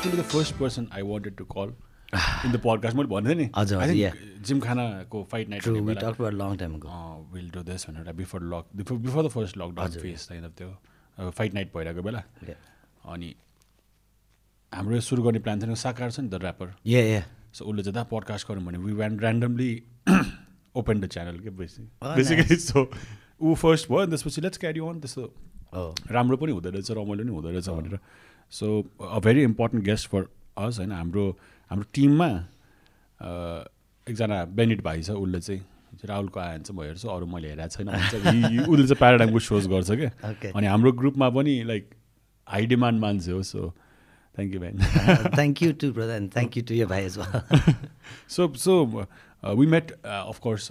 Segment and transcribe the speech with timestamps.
[0.00, 1.72] Actually the first person I wanted to call
[2.44, 3.82] in the podcast मैले भन्दै नि हजुर.
[4.48, 6.92] जिमखानाको fight night time ago.
[7.32, 11.54] Will do this भनेर before lock before before the first lockdown phase होइन त्यो fight
[11.54, 12.22] night भइरहेको बेला.
[13.12, 13.34] अनि
[14.72, 17.28] हाम्रो सुरु गर्ने प्लान थियो साकार छ नि the rapper Yeah, yeah.
[17.52, 19.70] So उसले चाहिँ दा पडकास्ट गरौँ भने वी व्यान ऱ्यान्डमली
[20.74, 22.88] ओपन द च्यानल के बेसी Oh, बेसिकली सो
[23.42, 25.28] ऊ फर्स्ट भयो त्यसपछि लेट्स क्यारी अन त्यस्तो
[25.70, 25.90] Oh.
[26.10, 27.98] राम्रो पनि हुँदो रहेछ रमाइलो पनि हुँदो रहेछ भनेर
[28.52, 28.66] so
[29.10, 30.26] uh very important guest for
[30.66, 31.26] us होइन हाम्रो
[31.70, 33.64] हाम्रो टिममा अ,
[34.06, 35.60] एकजना बेनिट भाइ छ उसले चाहिँ
[36.04, 39.90] राहुलको आयो भने चाहिँ म हेर्छु अरू मैले हेरेको छैन उसले चाहिँ प्याराडाइमको सोज गर्छ
[39.90, 40.10] क्या.
[40.56, 41.90] अनि हाम्रो ग्रुपमा पनि लाइक
[42.46, 43.72] हाई डिमान्ड मान्छे हो so
[44.38, 47.42] thank you Uh, you too, brother, and thank you to your bhai as well.
[48.36, 48.74] So so
[49.44, 50.70] we met of course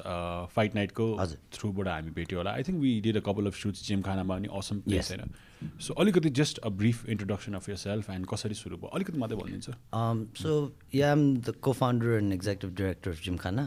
[0.55, 1.05] fight नाइटको।
[1.53, 4.47] थ्रुबाट हामी भेट्यो होला I think we did a couple of shoots gym खानामा पनि
[4.59, 5.11] awesome place.
[5.11, 9.37] होइन so अलिकति just a brief introduction of yourself and कसरी सुरु भयो अलिकति मात्रै
[9.41, 13.65] भनिदिन्छ Um, so yeah, I'm the co-founder and executive director of Gymkhana,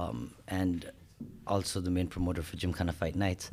[0.00, 0.26] um,
[0.60, 0.90] and
[1.46, 3.50] also the main promoter for Gymkhana Fight Nights.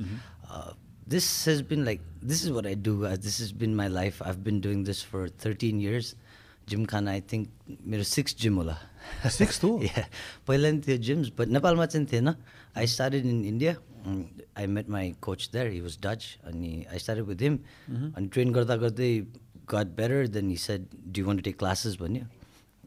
[0.49, 0.71] Uh,
[1.15, 2.93] this has been like this is what I do.
[3.09, 4.21] Uh, this has been my life.
[4.29, 5.21] I've been doing this for
[6.68, 6.88] 13 years.
[6.88, 7.48] Gymkhana, I think,
[7.86, 8.76] मेरो six gym होला
[9.38, 9.80] Sixth हो?
[9.82, 10.04] yeah.
[10.46, 12.28] पहिला नि थियो gyms but नेपालमा चाहिँ थिएन
[12.76, 13.74] I started in India
[14.58, 17.58] I met my coach there he was Dutch अनि आई स्टार्टेड विथ हिम
[18.16, 19.10] अनि ट्रेन गर्दा गर्दै
[19.70, 22.24] got better then he said do want to take classes भन्यो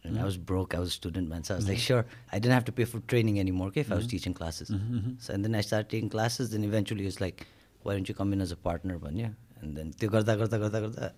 [0.08, 0.74] And I was broke.
[0.76, 1.44] I was a student, man.
[1.44, 2.06] So I was like, sure.
[2.32, 4.68] I didn't have to pay for training anymore, okay, if I was teaching classes.
[5.20, 6.52] So and then I started taking classes.
[6.52, 7.48] Then eventually he was like,
[7.82, 10.80] why don't you come in as a partner, भन्यो And then त्यो गर्दा गर्दा गर्दा
[10.86, 11.10] गर्दा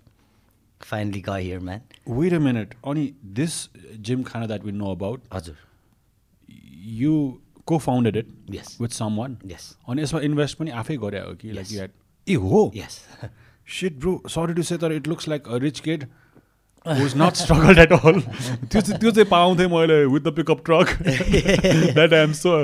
[0.84, 1.80] Finally got here, man.
[2.08, 3.54] A minute अनि this
[4.22, 5.56] Gymkhana that we know about हजुर
[7.00, 7.12] you
[7.78, 8.80] co-founded it Yes.
[8.80, 9.66] With someone Yes.
[9.88, 11.72] अनि यसमा इन्भेस्ट पनि आफै गरे हो कि like Yes.
[11.72, 11.90] You had
[12.26, 12.98] a हो Yes.
[13.80, 16.06] Shit bro sorry to say तर it looks like a rich kid
[16.86, 20.88] was not struggle at all त्यो चाहिँ त्यो चाहिँ पाउँथेँ मैले with the pickup truck
[21.02, 22.54] that I am so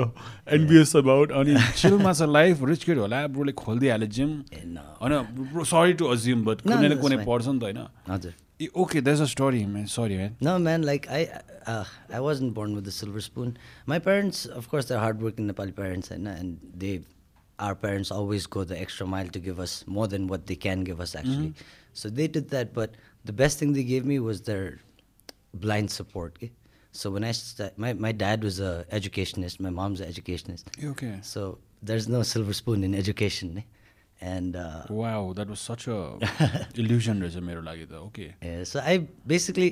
[0.57, 4.31] envious about अनि चिलमा छ लाइफ रिच किड होला ब्रोले खोलिदिइहाल्यो जिम.
[5.01, 7.17] होइन sorry to assume but No, कुनै न कुनै.
[7.25, 7.77] पर्छ नि त होइन
[8.09, 11.21] हजुर ए okay that's a story man sorry man No, man, like I,
[11.73, 11.85] uh,
[12.17, 13.53] I wasn't born with a silver spoon.
[13.93, 16.93] My parents, of course, they're hardworking Nepali parents, and and they,
[17.59, 20.83] our parents always go the extra mile to give us more than what they can
[20.89, 21.53] give us actually.
[22.01, 24.66] So they did that, but the best thing they gave me was their
[25.66, 26.36] blind support.
[26.38, 26.50] Okay?
[26.92, 30.70] So when I sta- my my dad was a educationist, my mom's an educationist.
[30.90, 31.46] Okay So
[31.90, 33.64] there's no silver spoon in education, eh?
[34.34, 34.56] and.
[34.56, 38.94] Uh, wow that was such a illusion रहेछ मेरो लागि त okay Yeah, so I
[39.34, 39.68] basically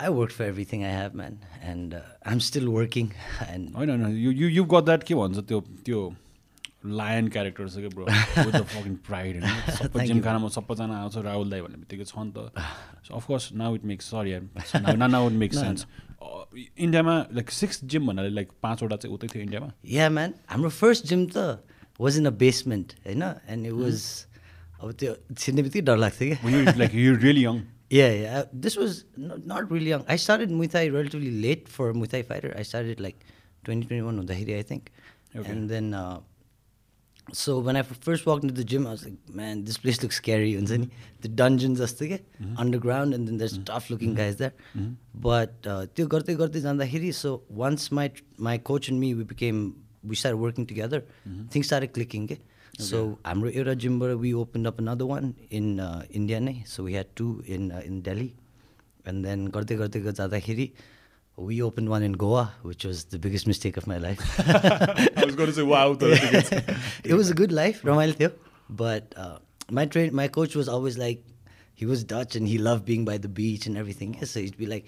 [0.00, 1.36] I worked for everything I have, man,
[1.72, 2.00] and uh,
[2.32, 3.06] I'm still working.
[3.52, 6.02] And होइन होइन you you you got that के भन्छ त्यो त्यो
[6.85, 8.05] लायन क्यारेक्टर छ क्या ब्रो
[8.73, 10.23] फकिङ प्राइड होइन सबै Thank जिम you.
[10.25, 14.33] खानामा सबैजना आउँछ राहुल दाई भन्ने बित्तिकै छ नि त of course now it makes sorry
[14.99, 15.85] ना नाउ इट मेक्स सेन्स
[16.87, 21.09] इन्डियामा लाइक सिक्स जिम भन्नाले लाइक पाँचवटा चाहिँ उतै थियो इन्डियामा yeah, man, हाम्रो first
[21.11, 21.59] gym त
[22.19, 24.27] in a basement, you know, and it was
[24.83, 27.61] अब त्यो छिर्ने बित्तिकै डर लाग्थ्यो क्या like you really young
[27.93, 28.37] Yeah, yeah.
[28.37, 30.03] uh, This was no, not really young.
[30.07, 32.51] I started Muay Thai relatively late for a Muay Thai fighter.
[32.57, 33.19] I started like
[33.65, 34.55] 2021 on Dahiri,
[37.31, 40.53] Uh, f- first walked into the gym, I was like, man, this place looks scary.
[40.53, 40.89] हुन्छ नि
[41.21, 44.53] The dungeons जस्तो क्या underground, and then there's tough looking guys there.
[45.13, 49.75] But uh, त्यो गर्दै गर्दै जाँदाखेरि, so once my my coach and me, we became,
[50.03, 51.03] we started working together,
[51.49, 52.27] things started clicking.
[52.27, 52.37] के
[52.79, 56.63] So हाम्रो एउटा जिमबाट we opened up another one in uh, India नै.
[56.65, 58.35] So we had two in uh, in Delhi.
[59.05, 60.71] And then गर्दै गर्दै गर्दै जाँदाखेरि
[61.35, 64.19] we opened one in Goa, which was the biggest mistake of my life.
[65.17, 65.97] I was going to say wow.
[67.03, 68.31] it was a good life, Ramayal Theo.
[68.69, 69.39] But uh,
[69.71, 71.23] my train, my coach was always like,
[71.73, 74.23] he was Dutch and he loved being by the beach and everything.
[74.25, 74.85] So he'd be like,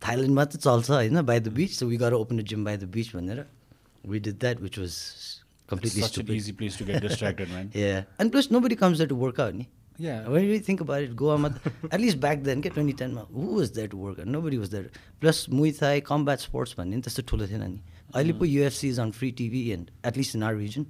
[0.00, 1.76] Thailand it's also you know, by the beach.
[1.76, 3.14] So we got to open a gym by the beach.
[4.04, 6.30] We did that, which was completely it's such stupid.
[6.30, 7.70] an easy place to get distracted, man.
[7.74, 8.04] yeah.
[8.18, 9.54] And plus, nobody comes there to work out.
[9.54, 9.68] Ne?
[9.99, 10.27] Yeah.
[10.33, 11.59] When you think about it, Goa, mat-
[11.91, 14.27] at least back then, get 2010, ma, who was there to work out?
[14.27, 14.89] Nobody was there.
[15.19, 17.79] Plus, Muay Thai, combat sports, man, त्यस्तो ठुलो थिएन नि
[18.15, 20.85] अहिले पो UFC is on free TV and at least in our region,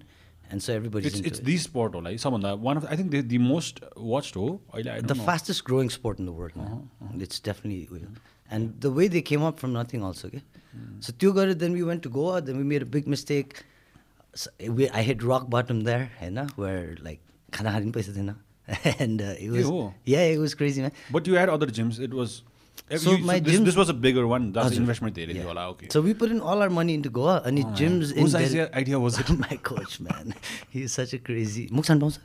[0.51, 1.45] and so everybody's it's into it's it.
[1.45, 3.79] the sport होला है सबभन्दा one of I think the most
[4.15, 5.27] watched हो अहिले I the don't know.
[5.29, 6.57] fastest growing sport in the world.
[6.57, 7.23] man.
[7.27, 8.09] It's definitely, uyo.
[8.57, 10.27] and the way they came up from nothing also.
[10.27, 10.43] Okay?
[11.07, 13.55] So त्यो गरेर then we went to Goa, then we made a big mistake.
[14.41, 17.23] So, we, I hit rock bottom there, होइन where like
[17.53, 18.35] खाना खाने पनि पैसा थिएन
[18.98, 19.92] and uh, it was हो?
[20.04, 20.92] yeah it was crazy man.
[21.10, 22.00] But you had other gyms.
[22.00, 22.42] It was.
[22.96, 24.52] So you- my this, gyms- this was a bigger one.
[24.52, 25.66] That's investment थियो Yeah.
[25.74, 25.88] Okay.
[25.90, 28.16] So we put in all our money into Goa and Oh, gyms man.
[28.16, 28.44] in Whose Delhi.
[28.46, 29.30] idea- idea was it?
[29.44, 30.34] My coach, man.
[30.70, 31.68] He's such a crazy.
[31.68, 32.18] पाउँछ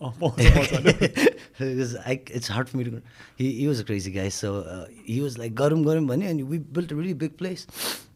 [0.00, 1.08] होइन?
[1.58, 3.02] because I, it's hard for me to.
[3.36, 4.28] He, he was a crazy guy.
[4.28, 7.66] So uh, he was like, Garum Garum Bani, and we built a really big place.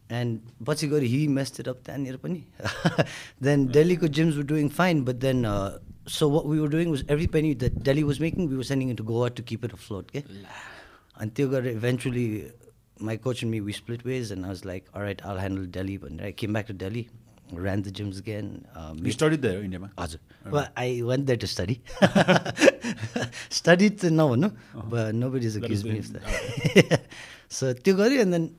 [0.09, 2.43] And पछि गएर he messed it up त्यहाँनिर पनि
[3.41, 7.03] then Delhiको gyms were doing fine but then uh, so what we were doing was
[7.07, 9.73] every penny that Delhi was making, we were sending it to Goa to keep it
[9.73, 10.09] afloat.
[10.09, 10.25] Okay?
[11.17, 12.51] Until eventually,
[12.99, 15.65] my coach and me, we split ways, and I was like, all right, I'll handle
[15.65, 15.97] Delhi.
[15.97, 17.09] But I came back to Delhi,
[17.51, 18.65] ran the gyms again.
[18.75, 19.91] Uh, you studied there in India?
[20.43, 20.53] Right.
[20.53, 21.81] Well, I went there to study.
[23.49, 24.47] studied now, no?
[24.47, 24.81] Uh-huh.
[24.89, 27.01] But nobody's accused me of that.
[27.49, 28.55] So, Tigari, and then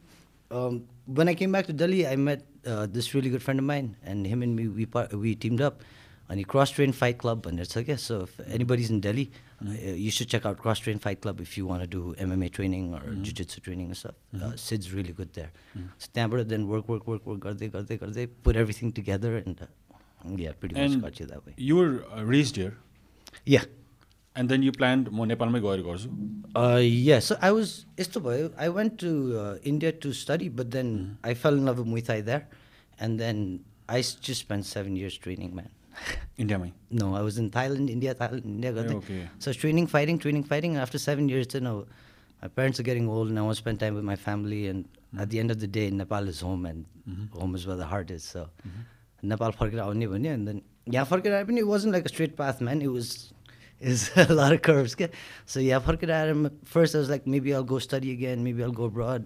[0.53, 3.65] um, when I came back to Delhi, I met uh, this really good friend of
[3.67, 5.83] mine, and him and me, we, we teamed up.
[6.32, 9.32] And he cross train fight club and it's like yeah, so if anybody's in Delhi,
[9.68, 12.52] uh, you should check out cross train fight club if you want to do MMA
[12.58, 14.14] training or jiu-jitsu training and stuff.
[14.40, 15.50] Uh, Sid's really good there.
[15.98, 19.66] So त्यहाँबाट then work work work work गर्दै गर्दै गर्दै put everything together and uh,
[20.44, 21.54] yeah, pretty much And got you that way.
[21.58, 22.78] you were uh, raised here
[23.46, 23.66] Yeah.
[24.36, 26.10] and then you planned म नेपालमै गएर गर्छु
[26.56, 29.10] Uh, yeah, so I was, यस्तो भयो, I went to
[29.40, 32.48] uh, India to study, but then I fell in love with Muay Thai there.
[33.00, 34.48] And then I s- just
[35.94, 36.70] spent seven years training, man.
[36.70, 38.74] इन्डियामै no, I was in Thailand, India, Thailand, India.
[38.74, 38.96] गर्दै.
[38.96, 39.30] okay.
[39.40, 40.72] So I was training, fighting, training, fighting.
[40.72, 41.86] And after seven years, you know,
[42.42, 44.68] my parents are getting old and I want to spend time with my family.
[44.68, 44.88] And
[45.18, 46.86] at the end of the day, Nepal is home and
[47.32, 48.24] home is where the heart is.
[48.24, 48.50] So
[49.22, 52.38] Nepal फर्केर आउने भन्यो and then यहाँ फर्केर आए पनि it wasn't like a straight
[52.38, 52.82] path, man.
[52.82, 53.34] It was
[53.82, 54.96] is a lot of curves.
[54.96, 55.12] के
[55.46, 58.72] So yeah, फर्केर आएर first I was like maybe I'll go study again, maybe I'll
[58.72, 59.26] go abroad.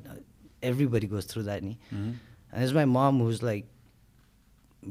[0.62, 1.78] Everybody goes through that, ni.
[1.92, 3.66] And it's my mom who's like,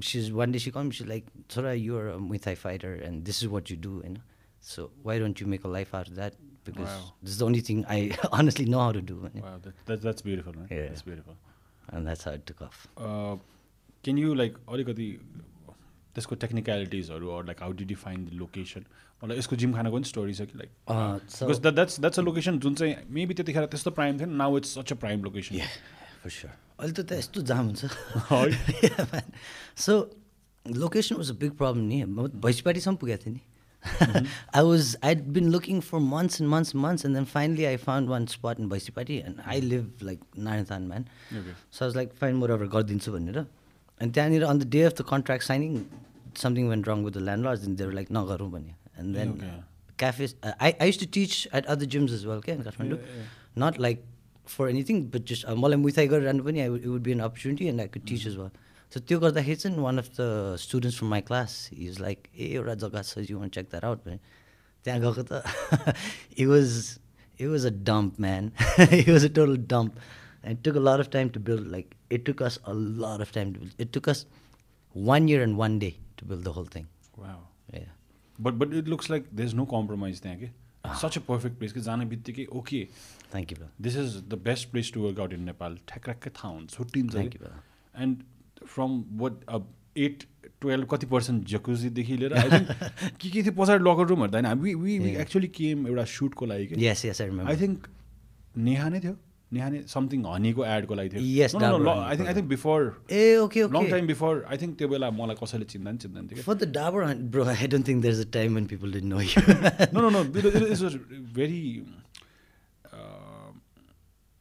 [0.01, 3.25] she's one day she called me, she's like, Sora, you're a Muay Thai fighter and
[3.25, 4.21] this is what you do, you know.
[4.61, 6.33] So why don't you make a life out of that?
[6.65, 7.13] Because Wow.
[7.23, 7.99] this is the only thing I
[8.39, 9.17] honestly know how to do.
[9.33, 9.45] you know.
[9.47, 10.67] Wow, that, that, that's beautiful, man.
[10.69, 10.87] Yeah.
[10.87, 11.37] That's beautiful.
[11.89, 12.87] And that's how it took off.
[14.03, 15.05] Can you like अलिकति
[16.15, 18.85] त्यसको टेक्निकलिटिजहरू or like how did you find the location
[19.23, 22.23] मलाई यसको जिम खानाको पनि story छ कि like Uh, so- because that's that's a
[22.27, 25.55] location जुन चाहिँ मेबी त्यतिखेर त्यस्तो प्राइम थिएन now it's such a prime location
[26.27, 27.83] अहिले त यस्तो जाम हुन्छ।
[29.85, 29.94] So
[30.65, 33.41] location was a big problem नि। म भैँसीपाटीसम्म पुगेको थिएँ नि।
[34.56, 38.09] I was I'd been looking for months and months months and then finally I found
[38.09, 41.06] one spot in Bhaisipati and I live like Narayan man
[41.79, 43.38] says like fine म rubber गरिदिन्छु भनेर।
[44.01, 45.71] And त्यहाँनिर on the day of the contract signing
[46.41, 49.30] something went wrong with the land wars like नगरौँ भने and then
[50.00, 53.00] cafe I I used to teach at other gyms is वेलके Kathmandu
[53.63, 54.03] not like
[54.46, 54.76] Kathmandu Yeah, yeah.
[54.76, 56.88] not like for anything but just uh, मलाई मुई Thai गरिरहनु पनि I would- it
[56.88, 58.50] would be an opportunity and I could teach as well
[58.90, 62.54] so त्यो गर्दाखेरि चाहिँ one of the students from my class he was like ए
[62.54, 64.19] एउटा जग्गा छ you want to check that out भने
[64.84, 65.42] त्यहाँ गएको त
[66.36, 66.98] it was
[67.38, 69.98] it was a dump man it was a total dump
[70.44, 73.20] and it took a lot of time to build like it took us a lot
[73.20, 74.26] of time to build it took us
[74.94, 76.86] one year and one day to build the whole thing
[77.19, 77.40] wow
[77.74, 77.90] yeah
[78.40, 80.46] but but it looks like there is no compromise त्यहाँ कि
[81.00, 82.86] such a perfect place कि जाने बित्तिकै okay
[83.33, 86.53] thank you bro this is the best place to work out in Nepal ठ्याक्राक्कै थाहा
[86.53, 87.15] हुन्छ छुट्टिन्छ.
[88.06, 88.24] And
[88.74, 89.74] from what अब
[90.07, 90.24] at
[90.62, 92.68] twelve कति पर्सेन्ट जकुजीदेखि लिएर आई थिङ्क
[93.21, 95.15] के के थियो पछाडि लकर रुमहरू त होइन वी वी.
[95.24, 96.83] एक्चुली केम एउटा सुटको लागि कि?
[96.88, 97.50] Yes yes I remember.
[97.51, 97.88] I think
[98.69, 99.15] Neha नै थियो।
[99.53, 102.81] नेहा नै समथिङ हनीको एडको लागि थियो। I think I think before
[103.12, 106.44] a okay long time before I think त्यो बेला मलाई कसैले चिन्दा नि चिन्दैन थियो
[106.47, 109.23] For the Dabur hunt, bro, I don't think there's a time when people didn't know
[109.28, 109.45] you.
[109.94, 110.25] no, no, no.
[110.42, 110.97] It, it, it was
[111.40, 111.61] very.
[112.92, 113.51] Uh,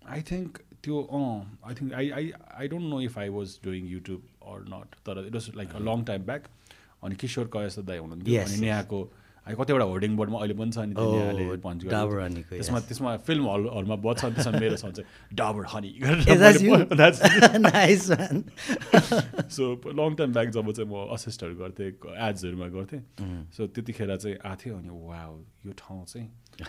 [0.07, 1.23] I think त्यो अँ
[1.69, 2.31] I think I I
[2.63, 4.21] I don't know if I was doing YouTube
[4.55, 6.43] or not तर it was like a long time back
[7.03, 8.61] अनि किशोर कयस दाई हुनुहुन्थ्यो। अनि.
[8.61, 9.01] नेहाको
[9.47, 11.11] कतिवटा hoarding बोर्डमा अहिले पनि छ नि Oh,
[12.51, 12.79] त्यसमा.
[12.87, 15.05] त्यसमा फिल्म हल हलमा बज्छ अनि त्यसमा मेरो छ
[15.41, 15.91] Dabur honey.
[19.57, 19.65] So
[20.01, 21.91] long time back जब चाहिँ म असिस्टहरू गर्थेँ
[22.31, 23.01] एड्सहरूमा गर्थेँ।
[23.57, 25.23] सो त्यतिखेर चाहिँ आएको थियो अनि वा
[25.67, 26.27] यो ठाउँ चाहिँ
[26.61, 26.67] यो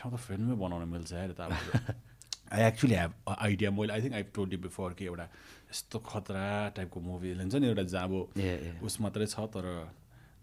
[0.00, 1.52] ठाउँ त फिल्ममै बनाउन मिल्छ यार त अब।
[2.52, 5.28] आई एक्चुली हेभ आइडिया मैले I think I told you before कि एउटा
[5.70, 8.82] यस्तो खतरा टाइपको मुभी हुन्छ नि एउटा जहाँ अब.
[8.88, 9.68] उस मात्रै छ तर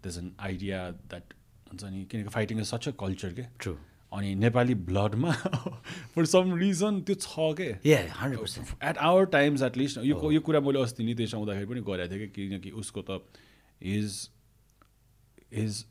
[0.06, 0.78] दस एन आइडिया
[1.10, 1.34] द्याट
[1.72, 3.76] हुन्छ नि किनकि fighting is such a culture के True.
[4.12, 5.32] अनि नेपाली ब्लडमा
[6.14, 8.74] फर सम रिजन त्यो छ के Yeah, 100%.
[8.90, 12.48] At our times at least यो यो कुरा मैले अस्ति नितेश आउँदाखेरि पनि गरेको थिएँ कि
[12.48, 13.20] किनकि उसको त
[13.80, 14.14] इज
[15.52, 15.84] इज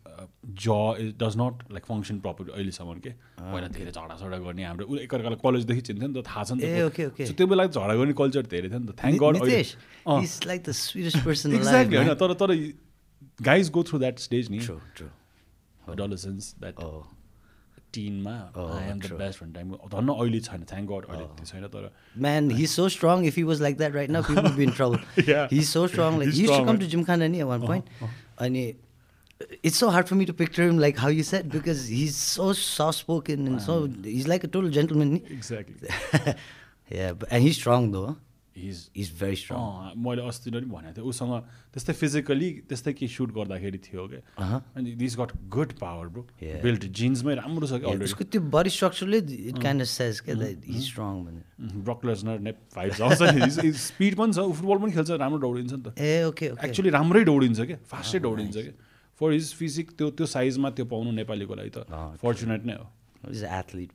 [0.63, 0.69] ज
[1.00, 3.09] is does not like function proper अहिलेसम्म के
[3.39, 7.35] पहिला धेरै झगडासडा गर्ने हाम्रो ऊ एकअर्कालाई कलेजदेखि चिन्थ्यो नि त थाहा छ नि त
[7.38, 9.75] त्यो बेला झगडा गर्ने कल्चर धेरै थियो नि त thank God Nitesh,
[10.21, 11.65] he's like the sweetest person alive.
[11.65, 12.13] Exactly होइन.
[12.24, 12.55] तर तर
[13.50, 14.59] guys go through that stage नि
[15.93, 17.03] adolescence द्याट Oh,
[17.93, 18.31] टिनमा
[18.62, 19.17] Oh, I am the true.
[19.19, 21.89] Best भन्ने टाइम धन्न अहिले छैन थ्याङ्क गड अहिले त्यो छैन तर
[22.27, 23.25] man, he's so strong.
[23.25, 25.00] If he was like that right now, people would be in trouble.
[25.29, 25.47] Yeah.
[25.53, 26.17] He's so strong.
[26.24, 26.79] Like He's he used strong, to come
[29.63, 32.51] it's so hard for me to picture him like how you said because he's so
[32.53, 33.73] soft spoken and so
[34.03, 35.17] he's like a total gentleman.
[35.39, 36.35] Exactly
[36.97, 38.15] yeah, but, and he's strong though.
[38.57, 39.91] His He's very strong.
[40.05, 41.33] मैले अस्ति नै भनेको थिएँ उसँग
[41.75, 44.61] त्यस्तै physically त्यस्तै के suit गर्दाखेरि थियो क्या Uh-huh.
[44.77, 46.61] अनि this got good power bro Yeah.
[46.63, 49.17] Build जिन्समै राम्रो छ कि अलरेडी उसको त्यो बडी स्ट्रक्चरले
[49.51, 54.15] इट काइन्ड अफ सेज क्या द्याट हि स्ट्रङ भनेर ब्रकलर्सनर ने फाइट आउँछ नि। स्पिड
[54.23, 57.59] पनि छ फुटबल पनि खेल्छ राम्रो दौडिन्छ नि त। ए ओके ओके एक्चुली राम्रै दौडिन्छ
[57.75, 58.73] क्या फास्टै दौडिन्छ क्या
[59.19, 61.86] फर हिज फिजिक त्यो त्यो साइजमा त्यो पाउनु नेपालीको लागि त
[62.24, 63.91] फर्चुनेट नै हो इज एथलिट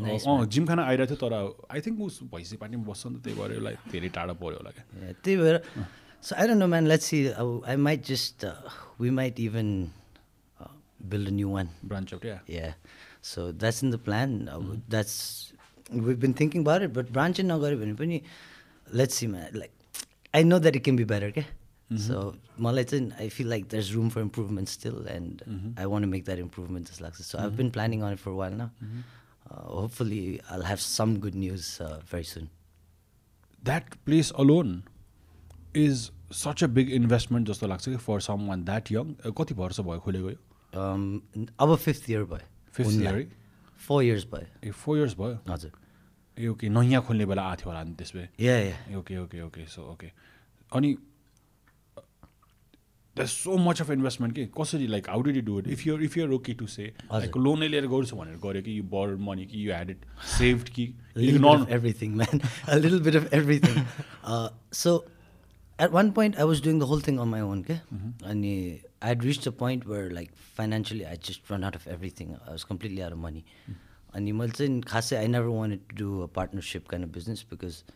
[0.00, 1.34] अँ जिम खाना आइरहेको थियो तर
[1.74, 4.70] आई थिङ्क उस भैँसी पानी बस्छ नि त त्यही भएर उसलाई धेरै टाढा पऱ्यो होला
[4.76, 5.56] क्या त्यही भएर
[6.22, 8.46] so I don't know man let's see I might just
[9.00, 9.68] we might even
[11.12, 12.72] build new one branch out yeah Yeah.
[13.22, 14.30] So that's in the plan.
[14.48, 15.52] Uh, That's
[16.04, 18.20] we've been thinking about it, but branch नगऱ्यो भने पनि
[19.00, 19.50] let's see man.
[19.62, 19.72] Like
[20.34, 21.44] I know that it can be better, okay?
[21.92, 25.42] So मलाई चाहिँ I feel like there's room for improvement still and
[25.78, 28.60] I want to make that improvement जस्तो लाग्छ so I been planning on for one
[29.50, 32.48] hopefully I have some good news very soon
[33.64, 34.82] that place alone
[35.76, 36.10] is
[36.44, 40.30] such a big investment जस्तो लाग्छ कि for some that young कति वर्ष भयो खोलेको
[40.72, 43.28] अब फिफ्थ इयर भयो। फिफ्थ इयर
[43.86, 45.38] फोर इयर्स भयो। ए फोर इयर्स भयो?
[45.48, 45.72] हजुर।
[46.38, 49.82] ए ओके नयाँ खोल्ने बेला आएको थियो होला नि त्यसमा ए okay okay okay so
[49.92, 50.10] okay
[50.72, 50.96] अनि
[53.17, 56.03] The so much of investment कि कसरी like how did you do it if you're
[56.03, 59.45] if you're okay to say like लोनै लिएर गर्छु भनेर गऱ्यो कि यु बर मनी
[59.51, 60.05] कि यु ह्याड इट
[60.37, 62.41] सेभड कि A little bit none of everything, man.
[62.73, 63.77] a little bit of everything.
[64.23, 64.47] uh,
[64.79, 64.93] so,
[65.85, 67.77] at one point, I was doing the whole thing on my own, okay?
[68.31, 71.87] And uh, I had reached a point where, like, financially, I just run out of
[71.95, 72.35] everything.
[72.47, 73.45] I was completely out of money.
[74.13, 77.79] And मैले चाहिँ खासै I never wanted to do a partnership kind of business because
[77.87, 77.95] uh,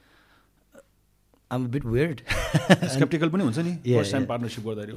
[1.51, 2.23] I'm a bit weird.
[2.95, 4.25] Sceptical पनि हुन्छ नि first time.
[4.27, 4.95] Partnership गर्दाखेरि.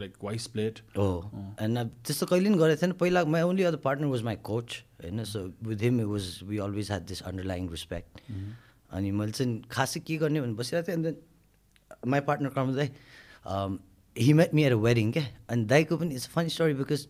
[0.00, 0.80] Like wise plate
[1.64, 4.76] and uh, त्यस्तो कहिले पनि गरेको थिएन। पहिला my only other partner was my coach
[5.02, 5.24] होइन?
[5.24, 8.20] So with him it was we always had this underlying respect.
[8.92, 12.88] अनि मैले चाहिँ खासै के गर्ने भनेर बसिरहेको थिएँ अन्त माई पार्टनर कर्म दाई
[14.16, 17.06] he met me a wedding क्या अनि दाईको पनि it's funny story because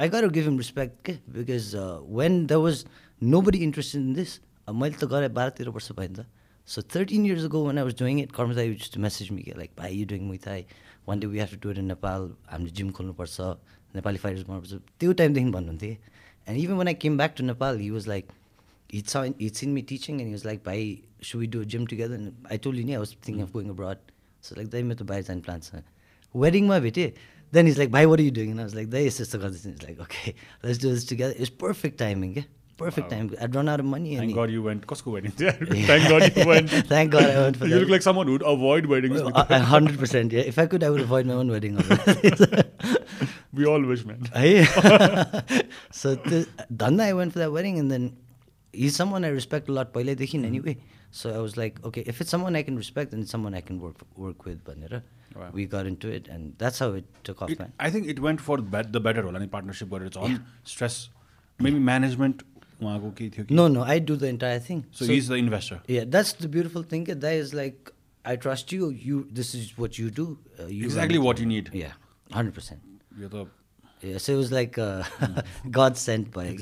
[0.00, 1.74] I gotta give him respect के because
[2.20, 2.84] when the was
[3.48, 4.40] nobody interested in this
[4.70, 6.26] मैले त गरेँ बाह्र तेह्र वर्ष भयो नि त।
[6.68, 9.76] So 13 years ago when I was doing it, Karmatai used to message me like,
[9.76, 10.66] "Bhai, you doing Muay Thai?
[11.04, 12.24] One day we have to do it in Nepal.
[12.50, 13.36] हामीले जिम खोल्नुपर्छ
[13.96, 15.90] नेपाली फाइटर्स बनाउनुपर्छ त्यो टाइमदेखि भन्नुहुन्थ्यो
[16.48, 18.32] and even when I came back to Nepal he was like
[18.94, 20.90] hit स seen me teaching and was like भाइ
[21.30, 24.10] so we do gym together I told you नि I off going abroad
[24.48, 25.86] so like दाइ मेरो त बाहिर जाने plan
[26.34, 27.10] वेडिङमा भेटेँ
[27.52, 30.00] देन इज लाइक भाइ what you doing was like दाइ यस्तो यस्तो गर्दैछ is like
[30.08, 30.34] okay
[30.66, 32.44] let's do this together it's perfect timing क्या
[32.76, 33.18] Perfect wow.
[33.18, 33.34] time.
[33.40, 34.16] I'd run out of money.
[34.16, 34.86] Thank God you went.
[34.86, 35.32] Costco wedding.
[35.38, 35.52] Yeah.
[35.52, 36.70] Thank God you went.
[36.94, 37.80] Thank God I went for You that.
[37.80, 39.20] look like someone who'd avoid weddings.
[39.20, 40.32] A hundred percent.
[40.32, 40.42] Yeah.
[40.42, 41.76] If I could, I would avoid my own wedding.
[43.54, 44.26] we all wish, man.
[45.90, 48.14] so Danda, I went for that wedding, and then
[48.72, 49.94] he's someone I respect a lot.
[49.94, 50.44] Paile dekhin mm-hmm.
[50.44, 50.76] anyway.
[51.10, 53.62] So I was like, okay, if it's someone I can respect, then it's someone I
[53.62, 54.62] can work work with.
[54.64, 55.02] Banera.
[55.34, 55.48] Wow.
[55.52, 57.72] We got into it, and that's how it took off, it, man.
[57.80, 59.36] I think it went for the better role.
[59.36, 60.38] Any partnership where it's on yeah.
[60.64, 61.08] stress,
[61.58, 61.82] maybe yeah.
[61.94, 62.42] management
[62.82, 63.28] उहाँको के?
[63.30, 66.50] थियो no no I do the entire thing so is the investor yeah that's the
[66.58, 67.90] beautiful thing क्या that is like
[68.24, 70.26] I trust you you this is what you do
[70.60, 71.90] exactly what you need yeah
[72.36, 72.80] hundred percent
[73.22, 74.78] यो त so is like
[75.80, 76.52] God sent भयो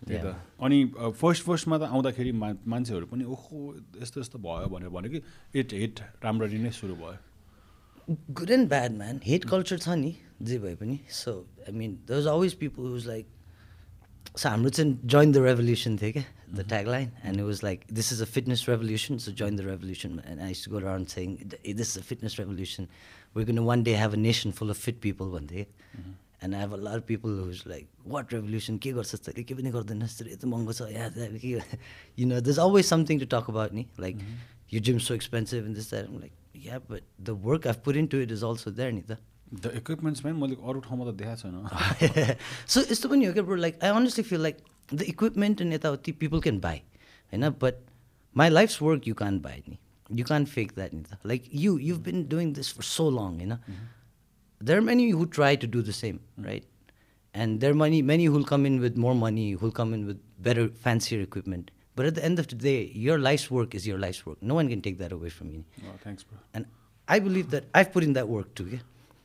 [0.00, 0.18] त्यही
[0.66, 3.58] अनि first फर्स्टमा त आउँदाखेरि मान्छेहरू पनि ओहो
[4.02, 5.20] यस्तो यस्तो भयो भनेर भन्यो कि
[5.60, 7.18] इट हिट राम्ररी नै सुरु भयो.
[8.38, 10.98] Good and bad man hate culture छ नि जे भए पनि.
[11.10, 11.34] So
[11.68, 13.26] I mean there's always people is like
[14.36, 16.60] so Amritsan joined the revolution, the mm-hmm.
[16.60, 20.42] tagline, and it was like, "This is a fitness revolution, so join the revolution." And
[20.42, 22.88] I used to go around saying, eh, "This is a fitness revolution.
[23.34, 26.10] We're going to one day have a nation full of fit people one day." Mm-hmm.
[26.42, 28.78] And I have a lot of people who's like, "What revolution?
[28.78, 28.94] Ke
[32.16, 33.88] You know, there's always something to talk about, ni?
[33.98, 34.34] Like, mm-hmm.
[34.68, 36.06] your gym's so expensive and this that.
[36.06, 39.18] I'm like, yeah, but the work I've put into it is also there, Nita.
[39.49, 43.43] त the equipments पनि मैले अरू ठाउँमा त देखाएको छैन so यस्तो पनि हो क्या
[43.43, 44.57] bro like I honestly feel like
[44.89, 46.77] the equipment and यताउति पिपल क्यान बाई
[47.31, 47.75] होइन but
[48.35, 49.77] my life's work you can't buy नि
[50.09, 53.35] यु कान फेक द्याट नि त like you you been doing this for so long
[53.35, 53.57] होइन
[54.61, 56.93] there are many who try to do the same right
[57.35, 60.67] and there many many who'll come in with more money who'll come in with better
[60.83, 64.27] fancier equipment but at the end of the day your life work is your life
[64.27, 65.61] work no one can take that away from you
[66.03, 66.65] thanks bro And
[67.07, 68.47] I believe that I've put in that work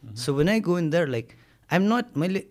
[0.04, 0.08] too.
[0.08, 0.10] Yeah?
[0.14, 1.36] So when I go in there, like
[1.70, 2.46] I'm not मैले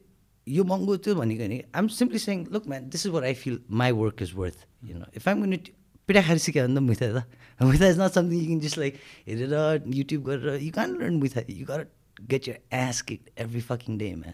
[0.47, 3.59] यो महँगो त्यो भनेको नि I'm simply saying, look man, this is what I feel
[3.67, 4.65] my work is worth.
[4.81, 5.71] You know, if I'm going to
[6.07, 8.99] पिठा खाएर सिक्यो भने त मुथा त Muay Thai is not something you can just like
[9.27, 11.87] हेरेर युट्युब गरेर you can't learn Muay Thai you gotta
[12.27, 14.33] get your ass kicked every fucking day, man.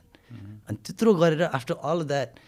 [0.67, 2.39] And त्यत्रो गरेर after all of that,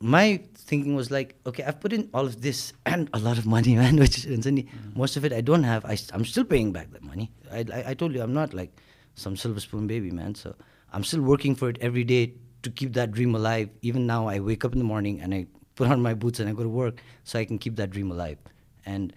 [0.00, 3.46] my thinking was like, okay, I've put in all of this and a lot of
[3.46, 5.84] money, man, which हुन्छ नि most of it I don't have.
[5.84, 7.30] I, I'm still paying back that money.
[7.52, 8.72] I, I, I told you I'm not like
[9.15, 10.35] Some silver spoon baby, man.
[10.35, 10.55] So
[10.93, 13.69] I'm still working for it every day to keep that dream alive.
[13.81, 15.45] Even now, I wake up in the morning and I
[15.75, 18.11] put on my boots and I go to work so I can keep that dream
[18.11, 18.37] alive.
[18.85, 19.13] And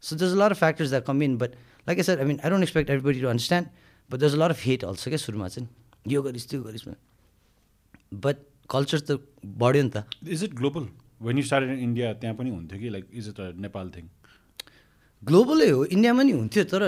[0.00, 1.36] so there's a lot of factors that come in.
[1.36, 1.54] But
[1.86, 3.68] like I said, I mean, I don't expect everybody to understand,
[4.08, 5.68] but there's a lot of hate also सुरुमा चाहिँ
[6.08, 6.86] यो गरिस् त्यो गरिस्
[8.14, 8.36] but
[8.70, 9.18] culture त
[9.62, 10.04] बढ्यो नि त
[10.34, 10.88] is it global
[11.26, 14.04] when you start in India त्यहाँ पनि हुन्थ्यो कि like is it a Nepal thing
[15.22, 16.82] ग्लोबलै हो इन्डियामा नि हुन्थ्यो तर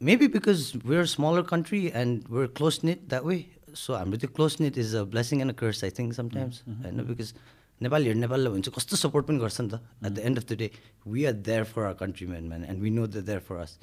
[0.00, 4.56] maybe because we're smaller country and we're close net that way so हाम्रो त्यो close
[4.60, 7.32] net is a blessing and a curse I think sometimes होइन बिकज
[7.80, 10.70] नेपालीहरू नेपाललाई हुन्छ कस्तो सपोर्ट पनि गर्छ नि त at the end of the day
[11.06, 13.78] we are there for our country man man and we know the there for us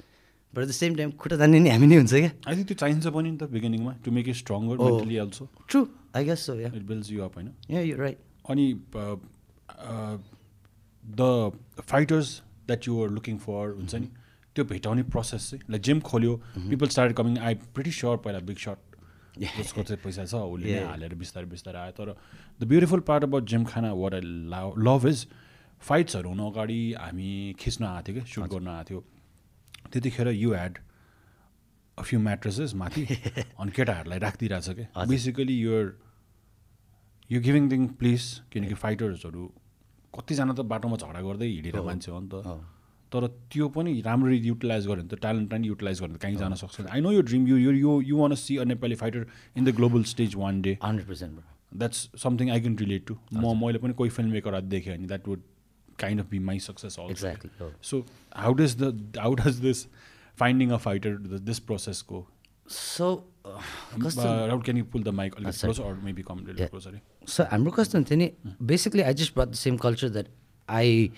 [0.54, 2.76] but at the same time खुट्टा जाने नि हामी नै हुन्छ क्या आई थिङ्क त्यो
[2.76, 6.82] चाहिन्छ पनि नि त बिगिनिङमा to make it stronger also true I guess so it
[6.84, 8.18] builds you up होइन यु राइट
[8.48, 8.66] अनि
[11.04, 11.32] the
[11.84, 14.08] fighters that you're looking for हुन्छ नि
[14.56, 18.58] त्यो भेटाउने प्रोसेस चाहिँ लाइक जिम खोल्यो people start coming I pretty sure पहिला बिग
[18.66, 18.80] सर्ट
[19.38, 20.84] जसको चाहिँ पैसा छ उसले नै.
[20.84, 22.08] हालेर बिस्तारै बिस्तारै आयो तर
[22.60, 24.22] the beautiful part about gym खाना वाट आई
[24.88, 25.26] लभ इज
[25.82, 29.00] फाइट्सहरू हुनु अगाडि हामी खिच्न आएको थियो कि सुट गर्न आएको थियो
[29.92, 30.78] त्यतिखेर you had
[31.98, 33.04] a few mattresses माथि
[33.60, 35.84] अनि केटाहरूलाई राखिदिइरहेछ क्या। Basically your
[37.30, 38.22] you giving thing please
[38.52, 39.44] किनकि फाइटर्सहरू
[40.16, 42.34] कतिजना त बाटोमा झगडा गर्दै हिँडेर। मान्छे हो नि त।
[43.16, 46.54] तर त्यो पनि राम्ररी युटिलाइज गर्यो भने त ट्यालेन्टलाई नि युटिलाइज गर्यो भने कहीँ जान
[46.62, 49.74] सक्छ। आई नो यो dream you you you want see a Nepali fighter in the
[49.76, 51.32] global stage one day hundred percent
[51.82, 55.28] that's something I can relate to म मैले पनि कोही फिल्म मेकरहरू देखेँ भने that
[55.28, 55.40] would
[55.98, 58.04] kind of be my success exactly so
[58.36, 59.86] how does the how does this
[60.38, 61.16] finding a fighter
[61.50, 62.26] this process go
[62.68, 63.14] so
[63.48, 65.40] can you pull the mic
[66.04, 66.22] maybe
[67.34, 68.30] So हाम्रो कस्तो हुन्थ्यो नि
[68.62, 70.28] basically I just brought the same culture that
[70.68, 71.10] I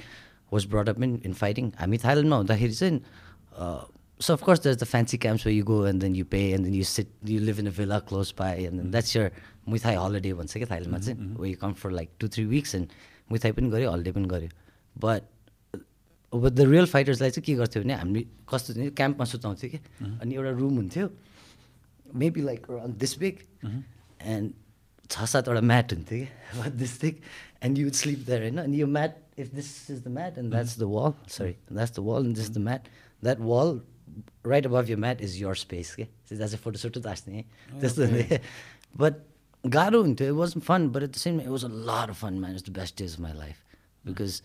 [0.53, 3.01] was brought up in in fighting हामी थाइल्यान्डमा हुँदाखेरि चाहिँ
[4.21, 6.85] so of course there's the fancy camps you go and then you pay and then you
[6.87, 9.31] sit you live in a villa close by and then that's your
[9.69, 12.89] Muay Thai holiday भन्छ क्या थाइल्यान्डमा चाहिँ we come for like two three weeks and
[13.33, 14.49] Muay Thai पनि गऱ्यो holiday पनि गऱ्यो
[14.97, 15.23] but
[16.33, 19.79] अब the real फाइटर्सलाई चाहिँ के गर्थ्यो भने हामीले कस्तो थियो क्याम्पमा सुताउँथ्यो कि
[20.21, 21.09] अनि एउटा रुम हुन्थ्यो
[22.07, 22.67] maybe like
[22.99, 23.39] this big
[24.23, 24.53] and
[25.10, 26.26] छ सातवटा म्याट हुन्थ्यो
[26.62, 27.22] कि this thick
[27.64, 30.52] and you would sleep there होइन अनि यो mat if this is the mat and
[30.52, 32.88] that's the wall sorry that's the wall and this the mat
[33.24, 33.80] that wall
[34.48, 38.06] right above your mat is your space के that's a photo सोटो तास्ने है त्यस्तो
[38.06, 38.38] हुन्थ्यो
[38.98, 39.22] but
[39.64, 42.40] गाह्रो हुन्थ्यो it was fun but at the same it was a lot of fun
[42.40, 43.58] man is the best days of my life
[44.06, 44.42] because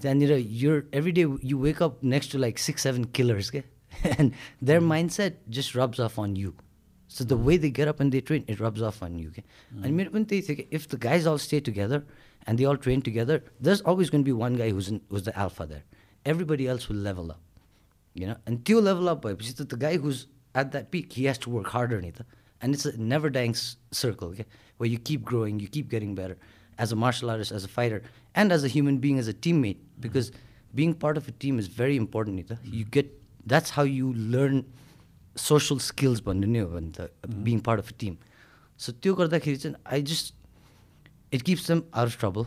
[0.00, 3.62] त्यहाँनिर you're every day you wake up next to like six seven killers के
[4.18, 4.32] and
[4.62, 4.80] their
[5.10, 6.52] mindset just rubs off on you
[7.16, 9.28] So the way they get up and they train, it rubs off on you.
[9.28, 9.44] Okay?
[9.82, 12.04] And मेरो पनि त्यही थियो कि if the guys all stay together
[12.46, 15.24] and they all train together, there's always going to be one guy who's in, who's
[15.24, 15.82] the alpha there.
[16.24, 17.40] Everybody else will level up.
[18.14, 18.36] You know?
[18.46, 21.50] And त्यो level up भएपछि त the guy who's at that peak, he has to
[21.50, 22.24] work harder नि त.
[22.62, 23.54] And it's a never dying
[23.90, 24.46] circle, okay?
[24.76, 26.36] Where you keep growing, you keep getting better
[26.78, 28.02] as a martial artist, as a fighter,
[28.34, 29.78] and as a human being, as a teammate.
[30.00, 30.30] Because
[30.74, 32.36] being part of a team is very important.
[32.36, 32.58] नि त.
[32.64, 33.10] You get
[33.46, 34.64] that's how you learn
[35.37, 37.09] social skills भन्नु नै हो भने त
[37.47, 38.17] being part of a team
[38.79, 40.33] so त्यो गर्दाखेरि चाहिँ I just
[41.33, 42.45] it keeps them off trouble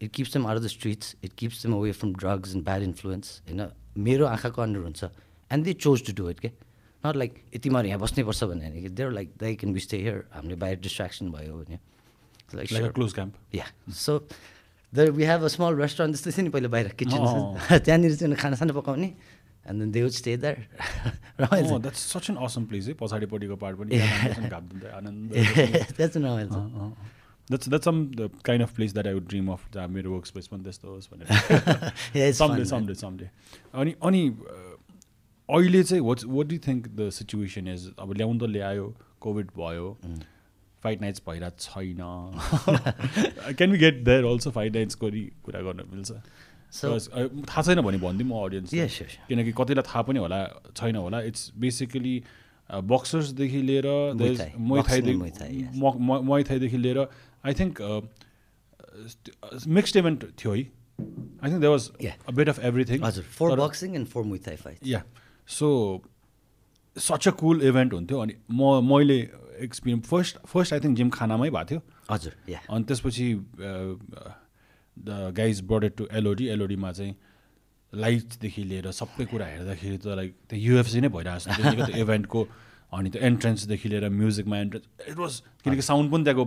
[0.00, 3.40] it keeps them off the streets it keeps them away from drugs and bad influence
[3.46, 3.68] होइन?
[3.98, 5.04] मेरो आँखाको अन्डर हुन्छ।
[5.50, 6.48] And they chose to do it के
[7.04, 9.96] not like यति मार यहाँ बस्नैपर्छ भन्ने होइन कि there like they can be stay
[9.98, 11.78] here हामीले बाहिर डिस्ट्राक्सन भयो भने।
[12.54, 14.18] Like close camp yeah so
[14.92, 17.18] there we have a small restaurant जस्तै थियो नि पहिला बाहिर। किचन
[17.84, 19.08] त्यहाँनिर चाहिँ खानासाना पकाउने।
[19.66, 23.74] And then they would stay रमाइलो छ। That's such an awesome place है पछाडिपट्टिको पार्ट
[23.78, 23.90] पनि.
[24.96, 25.34] आनन्द
[26.16, 26.48] रमाइलो
[27.50, 30.26] that's that's some the kind of place that I would dream of जहाँ मेरो वर्क
[30.26, 32.32] स्पेस पनि त्यस्तो होस् भनेर man.
[32.70, 33.30] समडे समडे
[33.74, 34.22] अनि अनि
[35.48, 38.86] अहिले चाहिँ what's what do think the situation is अब ल्याउनु त ल्यायो
[39.20, 39.86] कोभिड भयो
[40.82, 42.00] फाइट नाइट्स भइरहेको छैन।
[43.54, 45.06] Can be get there also fight नाइट्सको
[45.44, 46.10] कुरा गर्न मिल्छ?
[46.70, 48.70] थाहा छैन भने भनिदिउँ म अडियन्स.
[49.28, 50.38] किनकि कतिलाई थाहा पनि होला
[50.76, 52.16] छैन होला। इट्स बेसिकली
[52.70, 53.86] बक्सर्सदेखि लिएर
[56.50, 56.98] थाईदेखि लिएर
[57.46, 57.74] आई थिङ्क
[59.66, 60.62] मिक्स्ड इभेन्ट थियो है।
[61.42, 61.90] I think they was.
[62.28, 65.02] A bit of everything हजुर for boxing and for fight yeah
[65.48, 65.68] so
[66.96, 69.18] such a cool event हुन्थ्यो अनि म मैले
[69.66, 71.80] experience first first I think gym खानामै भएको थियो।
[72.10, 72.32] हजुर
[72.70, 73.26] अनि त्यसपछि
[75.04, 77.14] the guys brought it to LOD एलओडीमा चाहिँ
[77.92, 82.46] लाइट्सदेखि लिएर सबै कुरा हेर्दाखेरि त लाइक त्यो युएफसी नै भइरहेको छ त्यो इभेन्टको
[82.92, 86.44] अनि त्यो एन्ट्रेन्सदेखि लिएर म्युजिकमा एन्ट्रेन्स इट वाज किनकि साउन्ड पनि त्यहाँको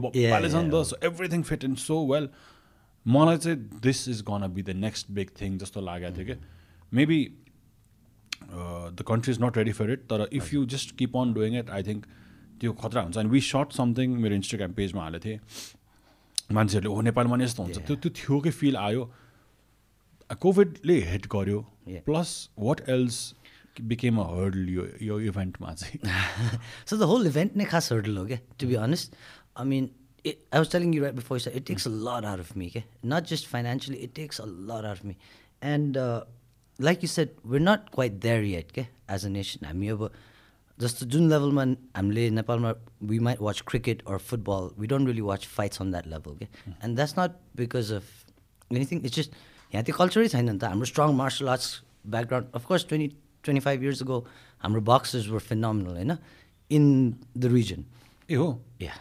[0.49, 0.69] छ नि.
[0.71, 2.29] त। So everything fit in so well
[3.05, 6.35] मलाई चाहिँ this is gonna be the next big thing जस्तो लागेको थियो कि।
[6.91, 7.19] Maybe
[8.43, 11.69] the country is not ready for it तर if you just keep on doing it
[11.69, 12.05] I think
[12.59, 15.39] त्यो खतरा हुन्छ। अनि वी सर्ट समथिङ मेरो इन्स्टाग्राम पेजमा हालेको थिएँ।
[16.51, 19.03] मान्छेहरूले हो नेपालमा नै यस्तो हुन्छ। त्यो त्यो थियोकै फिल आयो
[20.41, 21.59] कोभिडले हेट गर्यो
[22.05, 22.29] प्लस
[22.59, 25.99] वाट एल्सेमियो यो इभेन्टमा चाहिँ?
[26.85, 29.15] सो द होल इभेन्ट नै खास हर्डल हो क्या to be honest
[29.57, 29.89] I mean
[30.25, 30.81] it
[31.55, 34.91] it takes a lot ex of me के not just financially it takes a lot
[34.91, 35.15] ex of me
[35.71, 35.97] and
[36.79, 40.11] like you said we're not quite there at के as a nation हामी अब
[40.83, 41.63] जस्तो जुन लेभलमा
[41.95, 42.75] हामीले नेपालमा
[43.09, 46.49] we might watch cricket or football we don't really watch fights on that level okay?
[46.81, 48.13] And that's not because of
[48.71, 49.31] anything it's just
[49.73, 51.69] यहाँ त्यो कल्चरै छैन नि त। हाम्रो strong martial arts
[52.13, 53.07] background of course twenty
[53.43, 54.17] twenty five years go
[54.61, 56.11] हाम्रो boxers were phenomenal होइन?
[56.77, 56.83] In
[57.37, 57.81] the region
[58.29, 58.47] ए हो?
[58.85, 58.93] या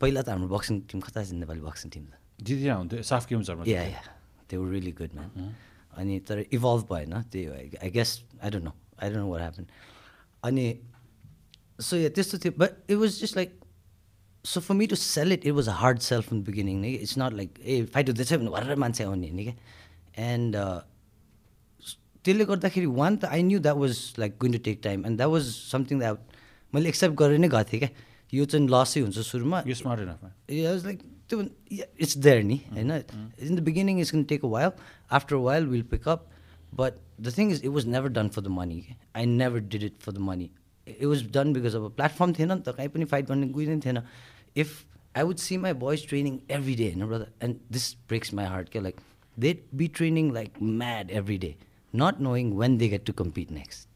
[0.00, 2.20] पहिला त हाम्रो बक्सिङ टिम कता छ नेपाली बक्सिङ टिम त?
[2.44, 4.02] जितिया हुन्थ्यो साफ गेम्सहरूमा या या
[4.52, 5.54] त्यो रियली गुड म्यान
[5.96, 8.10] अनि तर इभल्भ भएन त्यही I guess
[8.42, 9.64] I don't know I don't know what happen
[10.44, 10.66] अनि
[11.80, 13.60] सो या त्यस्तो थियो but it was just like
[14.44, 17.18] so for me to sell it it was a hard self from beginning नै it's
[17.18, 19.54] not like a fight हुँदैछ भने भरेर मान्छे आउने नि क्या
[20.32, 20.56] एन्ड
[22.24, 25.30] त्यसले गर्दाखेरि वान त I knew that was like going to take time and that
[25.30, 26.18] was something that
[26.74, 27.90] मैले एक्सेप्ट गरेर नै गएको थिएँ क्या
[28.32, 32.14] यो चाहिँ लसै हुन्छ सुरुमा यो smart enough Yeah, I was like, dude, yeah, it's
[32.14, 32.64] there, ni.
[32.76, 33.02] I know.
[33.38, 34.74] In the beginning, it's going to take a while.
[35.10, 36.30] After a while, we'll pick up.
[36.72, 38.08] But the thing is, it was never
[40.81, 40.93] done for the money.
[40.93, 41.05] I never did it for the money.
[41.05, 42.33] It was done because of a platform.
[42.33, 44.03] थिएन नि त कहीँ पनि fight गर्ने कोही पनि थिएन
[44.57, 44.85] if
[45.17, 48.69] I would see my boys training every day होइन brother and this breaks my heart
[48.69, 48.95] क्या like
[49.39, 51.55] they be training like mad every day
[51.95, 53.87] not knowing when they get to compete next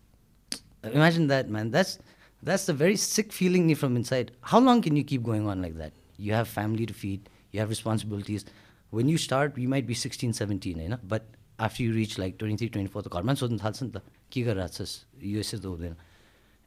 [0.84, 1.70] Imagine that, man.
[1.70, 2.00] That's
[2.44, 4.32] that's a very sick feeling from inside.
[4.42, 5.92] How long can you keep going on like that?
[6.18, 8.46] You have family to feed, you have responsibilities.
[8.90, 10.98] When you start, you might be 16, 17, you know?
[11.04, 11.24] but
[11.60, 15.06] after you reach like 23, 24, the घरमा सोध्नु थाल्छ नि त के गरेर छस्
[15.24, 15.96] यो यसो त हुँदैन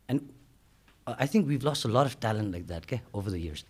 [0.08, 0.20] And
[1.06, 3.64] I think we've lost a lot of talent like that क्या over the years.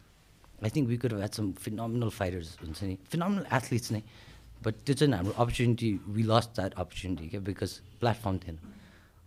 [0.62, 4.02] I think we could have had some phenomenal fighters हुन्छ नि phenomenal athletes नै
[4.66, 8.58] but त्यो चाहिँ हाम्रो opportunity we lost that opportunity क्या because platform थिएन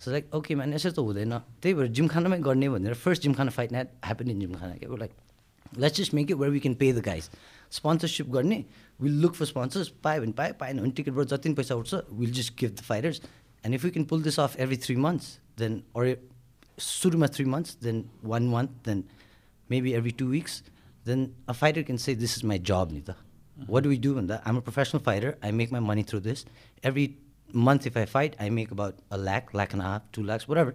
[0.02, 3.72] so like okay man यसो त हुँदैन त्यही भएर जिमखानामै गर्ने भनेर first Gymkhana fight
[3.72, 5.12] night happen in Gymkhana क्या like
[5.80, 7.30] let's just make it where we can pay the guys
[7.78, 8.64] sponsorship गर्ने
[9.00, 12.32] विल लुक फर स्पोन्सर्स पायो भने पायो पाएन भने टिकटबाट जति पनि पैसा उठ्छ will
[12.40, 13.22] just give the fighters
[13.64, 16.16] and if you can pull this off every three months then or
[16.83, 19.05] suruma three months, then one month, then
[19.69, 20.63] maybe every two weeks,
[21.05, 23.13] then a fighter can say, This is my job, Nita.
[23.13, 23.65] Uh-huh.
[23.67, 24.43] What do we do in that?
[24.45, 25.37] I'm a professional fighter.
[25.43, 26.45] I make my money through this.
[26.83, 27.17] Every
[27.53, 30.49] month, if I fight, I make about a lakh, lakh and a half, two lakhs,
[30.49, 30.75] whatever.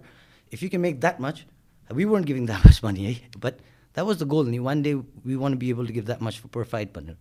[0.50, 1.46] If you can make that much,
[1.90, 3.14] we weren't giving that much money, eh?
[3.38, 3.60] but
[3.94, 4.46] that was the goal.
[4.46, 4.94] And one day,
[5.24, 7.16] we want to be able to give that much for per fight, partner.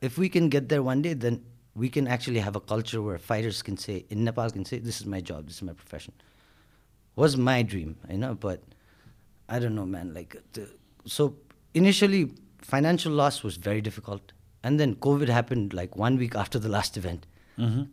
[0.00, 1.44] If we can get there one day, then
[1.74, 5.00] we can actually have a culture where fighters can say, in Nepal, can say, This
[5.00, 6.12] is my job, this is my profession.
[7.16, 8.60] Was my dream, you know, but
[9.48, 10.14] I don't know, man.
[10.14, 10.62] Like, the,
[11.06, 11.34] so
[11.74, 12.22] initially,
[12.58, 14.32] financial loss was very difficult.
[14.64, 17.26] And then COVID happened like one week after the last event.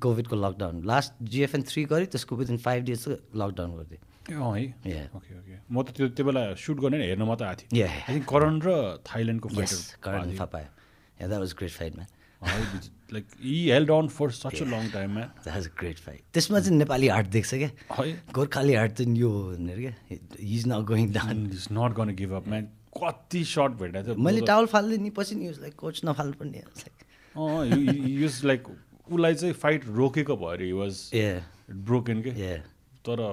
[0.02, 3.04] कोभिडको lockdown last GFN three गरेँ त्यसको within five days
[3.36, 5.08] lockdown गरिदिएँ है Yeah.
[5.16, 7.84] Okay okay म त त्यो त्यो बेला सुट गर्ने हेर्न मात्रै आएको थिएँ.
[8.10, 8.70] आई करण र
[9.04, 12.08] थाइल्यान्डको यस fighter Karan that was great fight man
[12.42, 17.08] like held on for such a long टाइममा द्याट वाज ग्रेट फाइट त्यसमा चाहिँ नेपाली
[17.08, 21.96] हार्ट देख्छ क्या गोर्खाली हार्ट चाहिँ यो भनेर क्या he's not going down is not
[22.00, 25.76] gonna give up man कति सर्ट भेटेको थियो मैले टावल फाल्दै नि पछि नि लाइक
[25.84, 26.64] कोच नफाल्नु पर्ने
[28.22, 31.28] युज लाइक उसलाई चाहिँ फाइट रोकेको भयो अरे वाज ए
[31.92, 32.58] ब्रोकन के
[33.10, 33.26] तर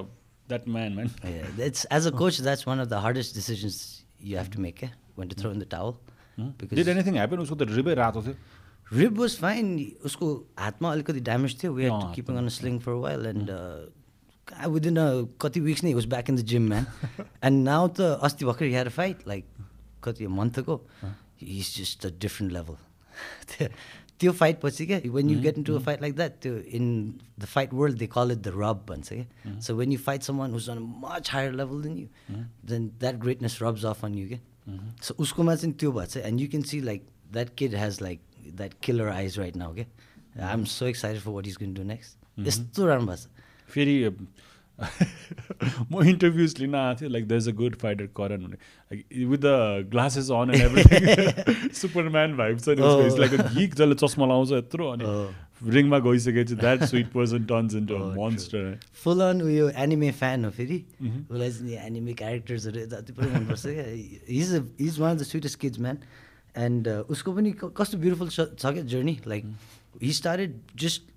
[0.49, 2.39] that man man as a coach.
[2.39, 4.83] That's one of the hardest decisions you have to make.
[4.83, 4.91] Eh?
[5.15, 5.97] When to throw in the towel,
[6.61, 8.35] because did anything happen उसको त रिबै रातो थियो
[8.92, 9.70] rib was fine.
[10.06, 10.28] उसको
[10.60, 13.50] हातमा अलिकति damage थियो we had uh, to keeping on sling for while and
[14.70, 14.98] within
[15.42, 16.86] कति weeks नै was back in the gym man
[17.44, 19.46] and now त अस्ति भर्खर हेयर फाइट लाइक
[20.04, 20.76] कति मन्थको
[21.42, 23.68] he's just a different level
[24.20, 26.86] त्यो फाइट पछि क्या when you get into a fight like that त्यो in
[27.40, 30.52] the fight world they call it the rub भन्छ क्या so when you fight someone
[30.54, 32.36] who's on much higher level than you
[32.70, 36.42] then that greatness rubs off on you क्या so उसकोमा चाहिँ त्यो भएको छ and
[36.42, 38.22] you can see like that kid has like
[38.57, 39.87] that killer eyes right now क्या
[40.47, 42.11] I am so excited for what is going do next
[42.49, 43.95] यस्तो राम्रो भएको छ फेरि
[45.91, 49.39] म इन्टरभ्युज लिन आएको थिएँ like the is a good fighter Karan भने like with
[49.45, 52.69] the glasses on and everything superman vibe छ
[53.19, 55.05] लाइक गिक जसले चस्मा लाउँछ यत्रो अनि
[55.73, 57.97] रिङमा गइसकेपछि that sweet person turns into.
[58.17, 60.79] Monster full on उयो एनिमे फ्यान हो फेरि.
[61.01, 63.85] उसलाई चाहिँ एनिमे क्यारेक्टर्सहरू जति पनि मनपर्छ क्या
[64.29, 65.99] he's he's one of the sweetest kids man
[66.58, 69.46] and uh, उसको पनि क- कस्तो ब्युटिफुल छ छ क्या journey like
[70.04, 71.10] he started just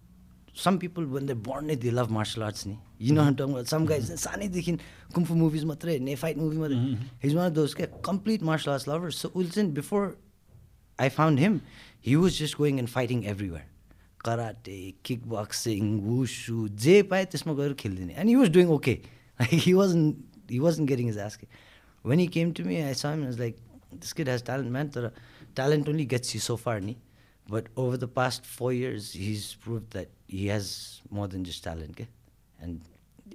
[0.64, 2.76] some people when they born नै दे लभ मार्सल आर्ट्स नि
[3.06, 4.72] you no tongue some guys सानैदेखि
[5.14, 6.76] कुम्फु मुभिज मात्रै हेर्ने फाइट मुभी मात्रै
[7.24, 10.14] हिज वान अफ दोज क्या complete martial arts lover so उल चाहिँ before
[10.98, 11.54] I found him,
[12.00, 13.64] he was just going and fighting everywhere.
[14.26, 14.74] Karate,
[15.08, 18.94] kickboxing, wushu, जे पाए त्यसमा गएर खेलिदिने and he was doing okay.
[19.64, 21.56] he wasn't he wasn't getting his ass kicked.
[22.04, 23.24] When he came to me, I saw him
[23.91, 24.91] this kid has talent, man.
[25.55, 26.97] Talent only gets you so far, ni.
[27.47, 31.91] But over the past four years, he's proved that he has more than just talent.
[31.91, 32.07] Okay?
[32.61, 32.81] And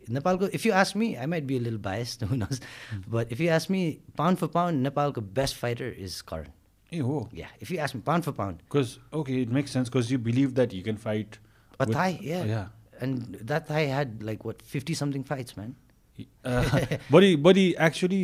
[0.09, 2.61] Nepal, if you ask me, I might be a little biased, who knows.
[2.90, 2.99] Hmm.
[3.09, 6.53] But if you ask me, pound for pound, Nepal's best fighter is Karan.
[6.90, 7.29] Hey, oh.
[7.33, 8.59] Yeah, if you ask me, pound for pound.
[8.59, 11.38] Because, okay, it makes sense because you believe that you can fight.
[11.81, 12.40] A Thai, yeah.
[12.40, 12.67] Oh, yeah.
[13.01, 15.75] And that Thai had like, what, 50 something fights, man.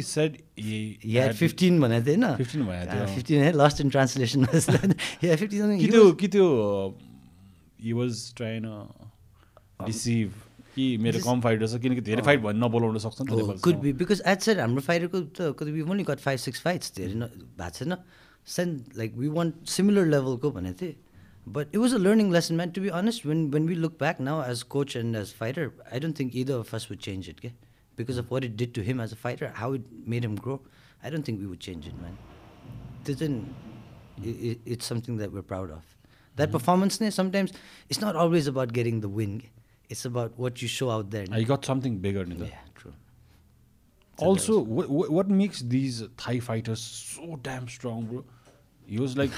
[0.06, 4.44] Said he He had fifteen भनेको होइन 15 भनेको थियो। Fifteen है lost in translation
[4.44, 6.46] कि he त्यो was- कि त्यो
[7.84, 8.66] he was ट्राइन
[9.86, 10.32] deceive
[10.74, 14.20] कि मेरो कम फाइटर छ किनकि धेरै फाइट भन्नु नबोलाउन सक्छ नि could be because
[14.32, 17.70] at said हाम्रो फाइटरको त कति we only got five six fights धेरै न भएको
[17.78, 17.96] छैन
[18.48, 20.94] send like we want similar लेभलको भनेको थिएँ
[21.48, 24.20] but it was a learning lesson man to be honest when when we look back
[24.20, 27.50] now as coach and as fighter I don't think either us would change it के
[27.99, 30.61] Because of what it did to him as a fighter how it made him grow
[31.03, 32.17] I don't think we would change it man
[33.05, 35.95] त्यो चाहिँ it's something that we're proud of
[36.35, 37.53] that performance नै sometimes
[37.91, 39.41] it's not always about getting the win
[39.91, 42.91] it's about what you show out there I got something bigger नि त true
[44.17, 48.23] Also, what, what makes these Thai fighters so damn strong, bro?
[48.87, 49.31] He was like,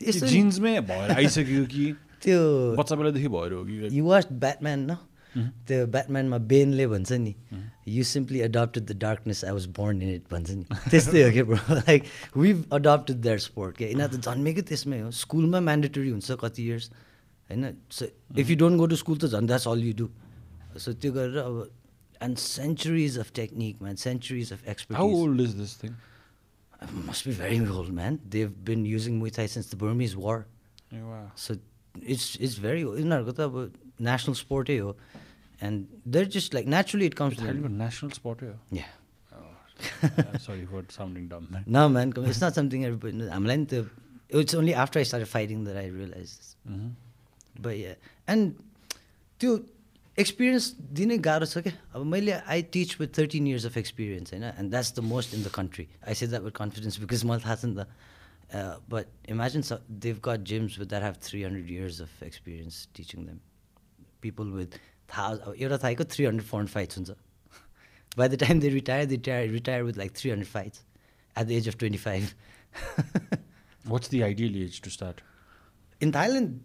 [0.00, 0.26] Yes, sir.
[0.26, 1.84] जिन्समै भएर आइसक्यो कि
[2.22, 2.40] त्यो
[2.76, 4.96] बच्चा बेलादेखि भएर हो कि यु वाच ब्याटम्यान न
[5.68, 7.34] त्यो ब्याटम्यानमा बेनले भन्छ नि
[7.88, 11.44] you simply adapted the darkness I was born in it भन्छ नि त्यस्तै हो क्या
[11.50, 12.04] bro like
[12.36, 16.90] we adapted that sport क्या यिनीहरू त जन्मेकै त्यसमै हो स्कुलमा म्यान्डेटरी हुन्छ कति इयर्स
[17.50, 18.10] होइन so
[18.44, 20.08] if you don't go to school त झन् that's all you do
[20.86, 21.60] so त्यो गरेर अब
[22.28, 26.00] and centuries of technique man centuries of how expert old is this thing
[27.06, 30.46] must be very old man they've been using Muay Thai since the Burmese war
[31.36, 31.56] So
[31.96, 34.96] it's it's very उनीहरूको त अब national sport हो
[35.60, 37.62] and they're just like naturally it comes to them.
[37.78, 38.90] National स्पोर्टै हो Yeah.
[40.46, 43.30] Sorry for sounding dumb No man, come- it's not something everybody knows.
[43.30, 43.84] हामीलाई नि त्यो
[44.42, 46.56] it's only after I started fighting that I realized.
[47.64, 47.94] But yeah,
[48.34, 48.54] and
[49.40, 49.56] त्यो
[50.18, 50.64] experience
[50.98, 54.70] दिनै गाह्रो छ क्या अब मैले I teach with thirteen years of experience होइन and
[54.70, 57.64] that's the most in the country I say that with confidence because मलाई थाहा छ
[57.70, 57.86] नि त
[58.92, 59.62] but imagine
[60.06, 63.38] they've got gyms with that have three hundred years of experience teaching them
[64.22, 64.78] people with
[65.15, 67.09] अब एउटा थाहाको three hundred four hundred fights हुन्छ
[68.17, 70.83] by the time they retire they retire retire with like three hundred fights
[71.37, 72.29] at the age of twenty five
[73.87, 75.21] what's the ideal age to start
[75.99, 76.59] In Thailand,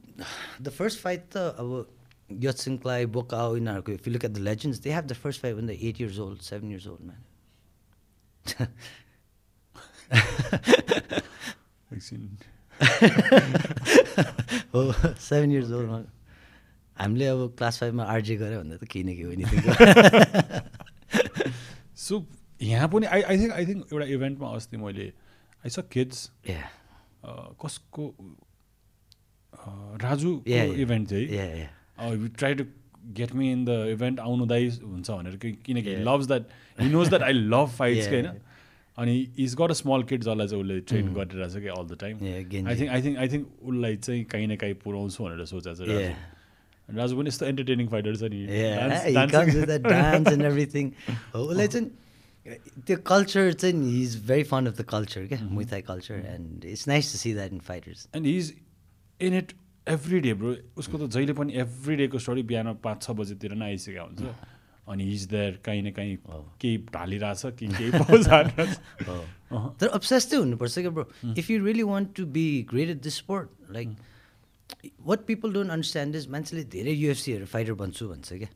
[0.61, 1.85] the first fight, the uh,
[2.31, 5.57] Yotsing Klai, Bokao, Inarko, if you look at the legends, they have the first fight
[5.57, 7.16] when they're eight years old, seven years old, man.
[14.74, 16.07] oh, seven years old, man.
[16.96, 19.44] हामीले अब class फाइभमा RJ गऱ्यो भन्दा त केही न केही हो नि
[21.96, 22.24] सो
[22.62, 25.07] यहाँ पनि I I think I think एउटा इभेन्टमा अस्ति मैले
[25.64, 26.31] आई स किड्स
[27.62, 28.05] कसको
[30.46, 30.78] yeah.
[30.85, 31.26] इभेन्ट चाहिँ.
[32.38, 32.64] Try to
[33.18, 35.94] get me in the event आउनु दाइ हुन्छ भनेर कि- किनकि.
[36.07, 36.46] Loves that
[36.81, 38.26] he knows that I love fights होइन.
[38.98, 42.16] अनि is got a small kid जसलाई चाहिँ उसले ट्रेन गरिरहेछ कि all the time.
[42.68, 45.88] I think I think I think उसलाई चाहिँ काहीँ न काहीँ पुऱ्याउँछु भनेर सोचेको छ
[46.96, 48.40] राजु पनि यस्तो एन्टरटेनिङ फाइटर छ नि.
[51.35, 51.87] हो उसलाई चाहिँ
[52.87, 56.88] त्यो कल्चर चाहिँ he is very fond of the culture क्या muay thai culture and it's
[56.88, 58.55] nice to see that in fighters and he is
[59.20, 59.52] in it
[59.88, 63.66] every day bro उसको त जहिले पनि एभ्री डेको स्टोरी बिहान पाँच छ बजीतिर नै
[63.66, 64.22] आइसकेको हुन्छ।
[64.92, 66.44] अनि हिज देयर काहीँ न काहीँ Oh.
[66.61, 67.90] केही ढालिरहेछ कि केही।
[69.81, 71.05] तर अब्सेस चाहिँ हुनुपर्छ क्या bro
[71.38, 73.88] if you really want to be great at this sport like
[75.08, 78.49] what people don't understand is मान्छेले धेरै युएफसीहरू फाइटर बन्छु भन्छ क्या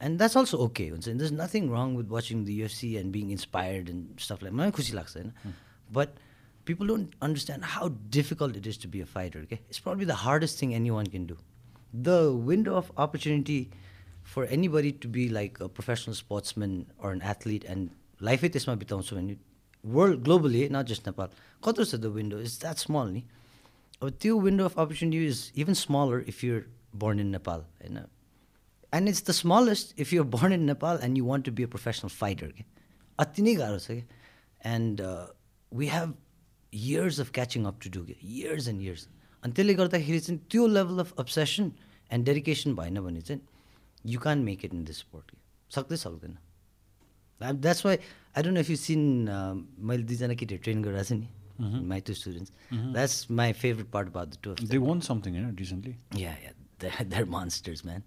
[0.00, 3.88] एन्ड द्याट्स अल्सो ओके हुन्छ there's nothing wrong with watching the UFC and being inspired
[3.90, 5.32] and स्टफलाई मलाई खुसी लाग्छ होइन
[5.90, 6.22] but
[6.66, 10.20] people don't understand how difficult it is to be a fighter के it's probably the
[10.24, 11.36] hardest thing anyone can do
[12.00, 12.16] the
[12.48, 13.58] window of opportunity
[14.34, 19.16] for anybody to be like a professional sportsman or an athlete and लाइफै त्यसमा बिताउँछु
[19.16, 19.36] भने
[19.84, 21.28] world globally not just Nepal
[21.62, 23.22] कत्रो छ the window is that small नि
[24.01, 26.69] अब त्यो window of opportunity is even smaller if you're
[27.19, 27.65] in Nepal.
[27.83, 28.07] You know?
[28.93, 31.67] And it's the smallest if you're born in Nepal and you want to be a
[31.67, 32.47] professional fighter.
[32.47, 32.65] के
[33.19, 34.03] अति नै गाह्रो छ कि
[34.65, 35.01] and
[35.71, 36.13] we have
[36.73, 39.07] years of catching up to do के years and years
[39.43, 41.71] अनि त्यसले गर्दाखेरि चाहिँ त्यो level of obsession
[42.11, 43.41] and dedication भएन भने चाहिँ
[44.13, 45.37] you can make it in this sport कि
[45.71, 46.37] सक्दै सक्दैन
[47.41, 47.97] that's why
[48.37, 49.05] I don't know if you seen
[49.91, 51.87] मैले दुईजना केटीहरू ट्रेन गरिरहेको छु नि mm-hmm.
[51.87, 52.51] my two students.
[52.71, 52.93] Mm-hmm.
[52.93, 54.67] That's my favorite part about the two of them.
[54.67, 55.97] They won something yeah, recently.
[56.13, 56.51] Yeah, yeah.
[56.79, 58.03] They're, they're monsters, man.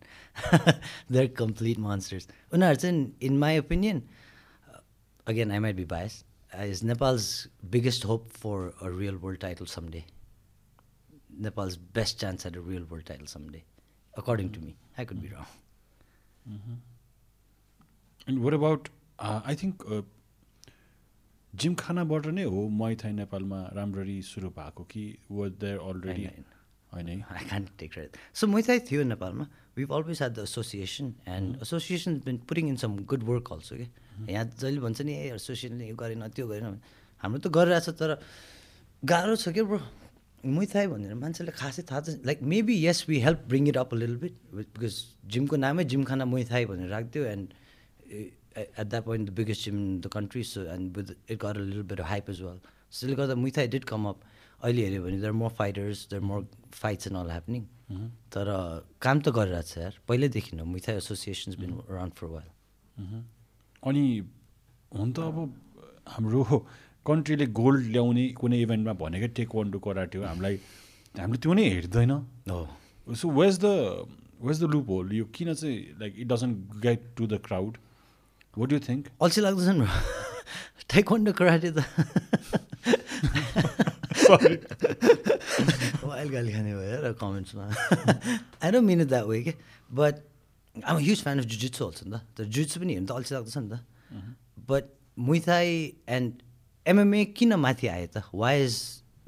[1.11, 2.27] they're complete monsters.
[2.53, 4.09] Oh, Unarthan, in my opinion,
[4.73, 4.79] uh,
[5.27, 6.25] again, I might be biased,
[6.57, 10.05] uh, is Nepal's biggest hope for a real world title someday.
[11.37, 13.64] Nepal's best chance at a real world title someday,
[14.17, 14.61] according mm-hmm.
[14.62, 14.77] to me.
[14.99, 15.37] I could be mm-hmm.
[15.37, 15.47] wrong.
[16.51, 16.75] Mm-hmm.
[18.27, 18.88] And what about,
[19.19, 20.03] uh, I think uh,
[21.61, 26.25] जिमखानाबाट नै हो मैथाई नेपालमा राम्ररी सुरु भएको कि there already
[26.95, 28.17] होइन, take credit.
[28.33, 29.47] So Muay Thai थियो नेपालमा.
[29.90, 33.87] Always had the association and association has been putting in some good work also के
[34.31, 36.79] यहाँ जहिले भन्छ नि ए एसोसिएसनले यो गरेन त्यो गरेन।
[37.23, 38.11] हाम्रो त गरिरहेछ तर
[39.03, 39.81] गाह्रो छ क्या ब्रो
[40.47, 43.95] मुई थाई भनेर मान्छेले खासै थाहा चाहिँ like maybe yes we help bring it up
[43.95, 44.95] a little bit because
[45.35, 47.47] जिमको नामै जिमखाना मुई थाई भनेर राखिदियो and
[48.57, 51.64] at that point the biggest gym in the country so and with it गर a
[51.64, 54.21] little bit hype as well त्यसले गर्दा मुई Thai did come up
[54.62, 57.62] अहिले हेऱ्यो भने there more fighters there more fights and all happening
[58.35, 58.47] तर
[59.01, 63.23] काम त गरिरहेको छ यार। पहिल्यैदेखि न muay thai associations been around for मह्म।
[63.90, 64.05] अनि
[64.95, 65.37] हुन त अब
[66.09, 66.43] हाम्रो
[67.07, 70.57] कन्ट्रीले गोल्ड ल्याउने कुनै इभेन्टमा भनेकै टेक वान टू कराटे हो हामीलाई
[71.14, 72.11] हामीले त्यो नै हेर्दैन।
[72.51, 73.67] हो। So ways the
[74.40, 77.77] ways the loophole यो किन चाहिँ like it doesn't get to the crowd
[78.59, 79.87] what you think अल्छी लाग्दैछ नि
[80.95, 81.79] टाइक्वान्डो कराटे त
[86.05, 87.64] वाइल गाली खाने भयो र कमेन्ट्समा
[88.62, 89.55] I don't mean it that way के
[89.90, 90.14] but
[90.77, 93.57] I'm huge fan of jujitsu हाल्छ नि त तर जुजित्सु पनि हेर्नु त अल्छी लाग्दैछ
[93.57, 93.75] नि त
[94.71, 94.85] बट
[95.31, 95.71] मुइथाई
[96.17, 96.43] एन्ड
[96.87, 98.77] एमएमए किन माथि आयो त why is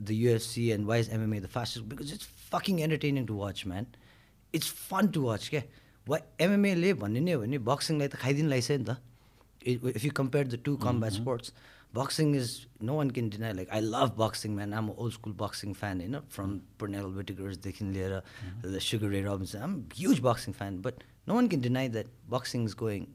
[0.01, 3.87] the UFC and why is MMA the fastest because it's fucking entertaining to watch man
[4.55, 5.63] it's fun to watch क्या
[6.07, 8.99] वा एमएमएले भन्ने नै हो भने बक्सिङलाई त खाइदिनु लगाइसक्यो नि त
[9.67, 11.53] if you compare the two combat sports
[11.97, 12.49] boxing is
[12.87, 16.01] no one can deny like i love boxing man i'm an old school boxing fan
[16.05, 16.51] you know from
[16.83, 18.17] Pernell Whitaker's देखि लिएर
[18.65, 22.11] the Sugar Ray Robinson i'm a huge boxing fan but no one can deny that
[22.35, 23.07] boxing is going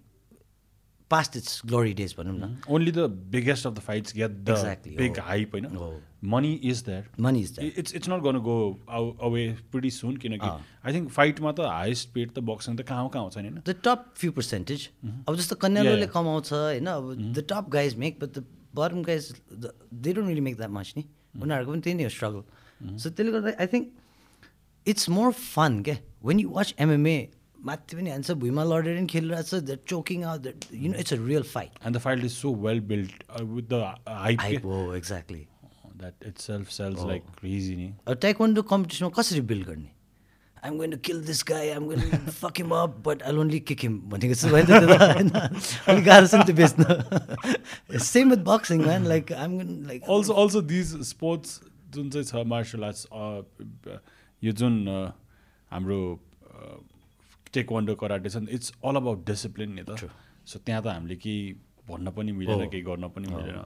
[1.12, 4.96] past its glory days भनौँ न only the biggest of the fights get the Exactly,
[4.98, 5.92] big हो। Hype होइन हो।
[6.25, 8.57] Money is there money is there it's it's not गर्नु go
[9.23, 13.03] away pretty soon किनकि अँ। I think फाइटमा त highest paid त बक्सिङ त कहाँ
[13.03, 14.87] हो कहाँ आउँछ नि होइन the top few percentage
[15.29, 16.13] अब जस्तो कन्यालोले Yeah, yeah.
[16.15, 20.57] कमाउँछ होइन अब the top guys make but the bottom guys they don't really make
[20.57, 21.05] that much नि
[21.37, 23.93] उनीहरूको पनि त्यही नै हो स्ट्रगल सो त्यसले गर्दा I think
[24.87, 27.17] it's more fun क्या वेन यु वाच एमएमए
[27.67, 31.13] माथि पनि हान्छ भुइँमा लडेर पनि खेलिरहेको छ that choking out that you know it's
[31.13, 33.13] a real fight and the fight is so well build
[33.55, 35.47] with the hype hype हो exactly
[36.02, 37.00] that itself sells.
[37.08, 39.90] Like crazy नि अब टाइक्वान्डो कम्पिटिसनमा कसरी बिल्ड गर्ने
[40.64, 42.02] I'm going to kill this guy I'm going
[42.42, 46.34] fuck him up but I only kick him भनेको छु त होइन अलिक गाह्रो छ
[46.36, 51.60] नि त्यो बेच्न same with boxing man like I'm going like also also these sports
[51.96, 53.02] जुन चाहिँ छ मार्सल आर्ट्स
[54.42, 55.10] यो जुन uh,
[55.72, 55.98] हाम्रो
[57.54, 60.10] टेक्वान्डो कराटे छ नि इट्स अल अबाउट डिसिप्लिन नि त.
[60.46, 61.40] सो त्यहाँ त हामीले केही
[61.88, 63.58] भन्न पनि मिलेन हो। केही गर्न पनि हो, मिलेन.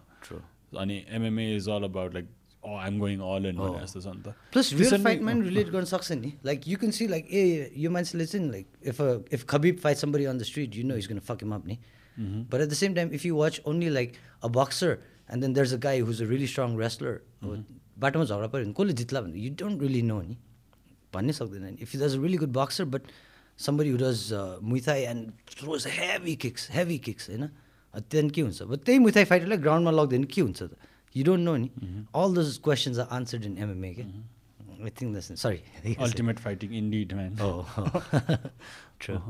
[0.78, 2.28] अनि MMA is all about like
[2.68, 5.68] I'm going all in भने जस्तो छ नि त प्लस रियल Recently- फाइटमा पनि रिलेट
[5.70, 9.00] गर्न सक्छ नि like you can see like ए यो मान्छेले चाहिँ like if
[9.32, 11.78] if Khabib fight somebody on the street you know is gonna fuck him up नि
[12.16, 14.98] but at the same time if you watch only like a boxer
[15.32, 17.20] and then there is a guy who's a really strong wrestler
[17.98, 20.36] बाटोमा झगडा पऱ्यो भने कसले जित्ला भने you don't really no नि
[21.14, 23.02] भन्नै सक्दैन नि if you does a really good boxer but
[23.58, 24.28] somebody who does
[24.64, 27.48] Muay Thai and throws heavy kicks heavy kicks होइन
[27.99, 30.73] त्यहाँदेखि के हुन्छ अब त्यही मुइथाई फाइटरलाई ग्राउन्डमा लग्दैन कि के हुन्छ त
[31.15, 31.69] यु डोन्ट नो नि
[32.15, 37.13] all those questions are answered in MMA के I think that's sorry ultimate fighting indeed
[37.13, 37.65] man Oh,
[39.03, 39.23] true.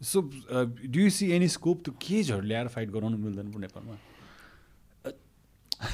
[0.00, 3.96] So do you see any scope त्यो केजहरू ल्याएर फाइट गराउनु मिल्दैन पो नेपालमा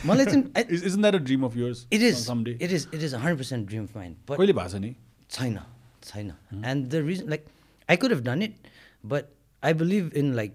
[0.06, 0.42] मलाई चाहिँ
[0.76, 3.68] is that a dream of yours it is someday it is it is hundred percent
[3.68, 4.94] dream of mind कहिले भएको छ नि
[5.30, 5.58] छैन
[6.04, 6.32] छैन
[6.64, 7.46] and the reason like
[7.88, 8.54] I could have done it
[9.06, 10.54] but I believe in like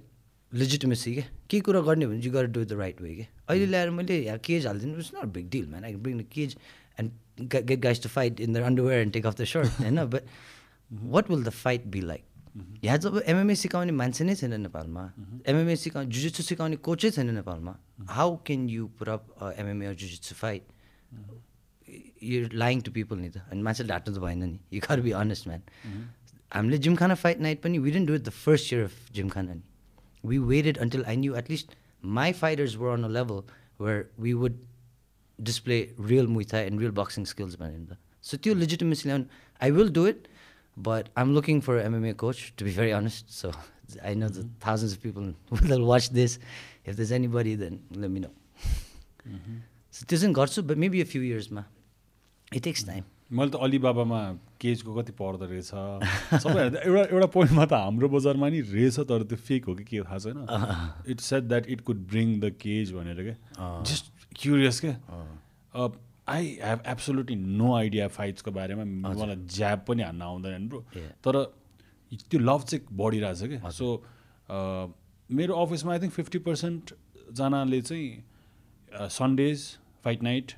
[0.53, 3.89] legitimacy के केही कुरा गर्ने भने यु गर डु द राइट वे के अहिले ल्याएर
[3.91, 6.55] मैले यहाँ केज हालिदिनु it's not big deal man I bring the cage
[6.99, 7.11] and
[7.51, 10.23] get guys to fight in the underwear and take off the shirt होइन but
[11.11, 12.25] what will the fight be like
[12.83, 15.11] यहाँ जब MMA सिकाउने मान्छे नै छैन नेपालमा
[15.47, 17.77] MMA सिकाउने jujitsu सिकाउने कोचै छैन नेपालमा
[18.09, 20.67] how can you up MMA jujitsu fight
[22.23, 25.11] you lying to people नि त अनि मान्छेले ढाट्नु त भएन नि यु खर बी
[25.17, 25.61] अनेस्ट म्यान
[26.51, 29.70] हामीले जिमखाना फाइट नाइट पनि we didn't do it the first year of Gymkhana नि
[30.23, 31.75] waited until I knew at least
[32.17, 33.41] my fighters were on a level
[33.81, 34.59] where we would
[35.39, 39.25] display real muay and real boxing skills भनेर नि त so त्यो legitimacy ल्याउनु
[39.61, 40.27] I will do it
[40.77, 43.51] but I am looking for MMA coach to be very honest so
[44.03, 46.37] I know the thousands of people will watch this
[46.87, 48.29] if does anybody then let me know
[49.93, 51.65] so त्यो चाहिँ गर्छु but maybe a few इयर्समा
[52.51, 54.21] it takes time मैले त अलिबाबामा
[54.61, 55.69] केजको कति पर्दो रहेछ।
[56.43, 60.01] सबै एउटा एउटा पोइन्टमा त हाम्रो बजारमा नि रहेछ तर त्यो फेक हो कि के
[60.01, 64.05] थाहा छैन। It said that it could bring the cage भनेर क्या जस्ट
[64.41, 64.95] क्युरियस क्या
[66.29, 70.85] I have absolutely no idea फाइट्सको बारेमा। मलाई ज्याब पनि हान्न आउँदैन ब्रो।
[71.25, 71.43] तर
[72.11, 73.87] त्यो लभ चाहिँ बढिरहेछ क्या सो
[75.29, 79.61] मेरो अफिसमा आई थिङ्क फिफ्टी पर्सेन्टजनाले चाहिँ सन्डेज
[80.03, 80.51] फाइट नाइट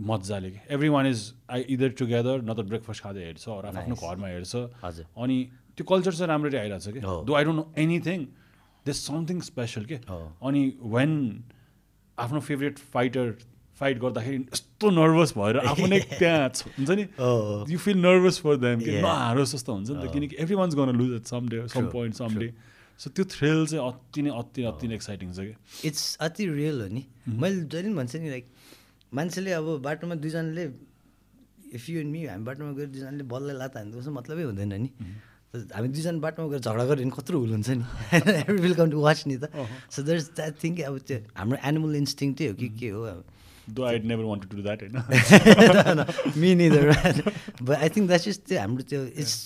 [0.00, 1.20] मजाले कि every one is
[1.50, 4.54] I either together न त ब्रेकफास्ट खाँदै हेर्छ अरू आफ्नो घरमा हेर्छ।
[5.16, 5.38] अनि
[5.76, 8.26] त्यो कल्चर चाहिँ राम्ररी आइरहेको छ कि though I don't know anything
[8.86, 9.98] this something special के?
[10.42, 10.62] अनि
[10.94, 11.12] वेन
[12.18, 13.34] आफ्नो फेभरेट फाइटर
[13.78, 17.06] फाइट गर्दाखेरि यस्तो नर्भस भएर आफ्नै त्यहाँ हुन्छ नि?
[17.72, 19.00] You feel nervous for them कि?
[19.02, 22.14] नहारोस् जस्तो हुन्छ नि त किनकि एभ्री वान्स गर्न lose at some day some point
[22.14, 22.48] some day
[23.00, 25.54] so त्यो थ्रिल चाहिँ अति नै अति अति नै एक्साइटिङ छ कि?
[25.88, 28.46] इट्स अति रियल हो नि। मैले जहिले पनि भन्छु नि लाइक
[29.12, 30.64] मान्छेले अब बाटोमा दुईजनाले
[31.74, 34.90] इफ यु एन्ड मी हामी बाटोमा गएर दुईजनाले बललाई लात हान्नु उसो मतलबै हुँदैन नि।
[35.74, 37.84] हामी दुईजना बाटोमा गएर झगडा गऱ्यो भने कत्रो हुल हुन्छ नि।
[38.42, 39.50] Every will come to watch नि त।
[39.90, 43.24] So that is that think अब त्यो हाम्रो एनिमल इन्स्टिङटै हो कि के हो अब।
[43.70, 46.04] Though I never want to do that होइन
[46.36, 46.84] me neither
[47.62, 49.36] but I think that's त्यो हाम्रो त्यो it's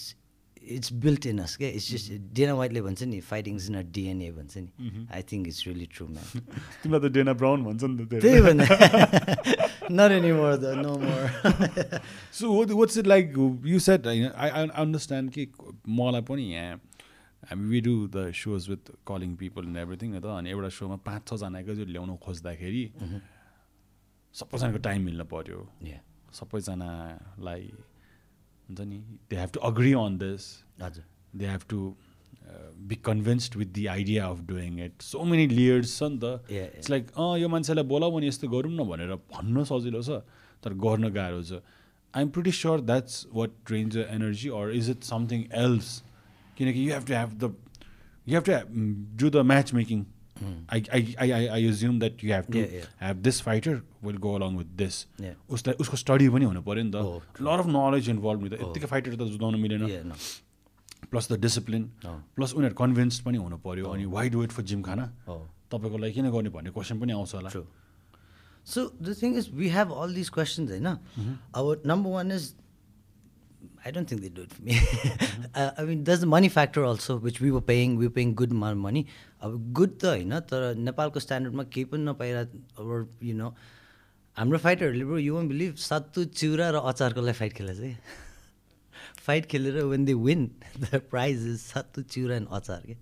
[0.77, 4.31] it's built in us क्या इट्स जस्ट डेना वाइटले भन्छ नि फाइटिङ इज नट डिएनए
[4.33, 6.27] भन्छ नि। I think it's really true man
[6.83, 8.67] तिमीलाई त डेना ब्राउन भन्छ नि त त्यही भन्दा
[9.91, 11.23] not any more the no more
[12.41, 12.45] so
[12.75, 13.25] what's it like
[13.67, 15.43] you set होइन आई आई अन्डरस्ट्यान्ड कि
[16.01, 16.81] मलाई पनि यहाँ
[17.49, 21.23] हामी we do the shows with calling people in everything त। अनि एउटा सोमा पाँच
[21.29, 22.85] छजनाको चाहिँ ल्याउनु खोज्दाखेरि
[24.35, 25.61] सबैजनाको टाइम मिल्नु पऱ्यो।
[26.39, 27.63] सबैजनालाई
[28.69, 28.99] हुन्छ नि?
[29.31, 30.53] They have to agree on this
[30.83, 31.05] हजुर।
[31.39, 31.81] They have to
[32.91, 36.91] be convinced with the idea of doing it so many liars छ नि त इट्स
[36.91, 40.21] लाइक अँ यो मान्छेलाई बोलाऊ भने यस्तो गरौँ न भनेर भन्न सजिलो छ
[40.65, 41.61] तर गर्न गाह्रो छ.
[42.15, 45.89] I am pretty sure that's what trains the energy or is it something else
[46.57, 47.55] किनकि you have to have the
[48.29, 48.53] you have to
[49.21, 50.05] do the match making
[50.77, 51.27] I, I, I,
[51.57, 52.85] I assume that you have to Yeah, yeah.
[53.07, 54.99] have this fighter will go along with this
[55.57, 59.17] उसलाई उसको study पनि हुनु पऱ्यो नि त lot of knowledge involve त यत्तिकै fighter
[59.17, 60.13] त जुदाउनु मिलेन
[61.11, 61.91] प्लस द डिसिप्लिन
[62.37, 65.11] प्लस उनीहरू कन्भिन्स पनि हुनु पऱ्यो अनि why do it for Gymkhana
[65.73, 67.51] तपाईँको लागि किन गर्ने भन्ने क्वेसन पनि आउँछ होला
[69.01, 70.97] the thing is, we have all these questions, eh, na?
[71.55, 72.55] Our number one is,
[73.89, 74.79] I don't think they do it for me.
[75.55, 77.97] uh, I mean, there's the money factor also, which we were paying.
[77.97, 79.05] We were paying good amount of money.
[79.43, 82.41] अब good त होइन तर नेपालको स्ट्यान्डर्डमा केही पनि नपाइरह
[82.83, 83.49] अब you know
[84.37, 87.97] हाम्रो फाइटरहरूले ब्रो यु वन्ट बिलिभ सत्तु चिउरा र अचारको लागि फाइट खेलेको चाहिँ
[89.27, 92.97] फाइट खेलेर when they win the prize is सत्तु चिउरा एन्ड अचार के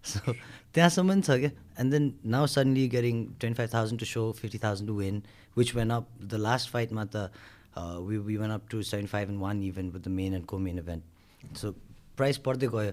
[0.10, 0.32] सो
[0.74, 4.88] त्यहाँसम्म छ क्या and then now suddenly getting twenty five thousand to so fifty thousand
[4.88, 5.22] to win
[5.58, 7.30] which when up the last फाइटमा त
[7.79, 10.57] we we went up to seventy five and one event with the main and को
[10.59, 11.71] main event so
[12.17, 12.91] price बढ्दै गयो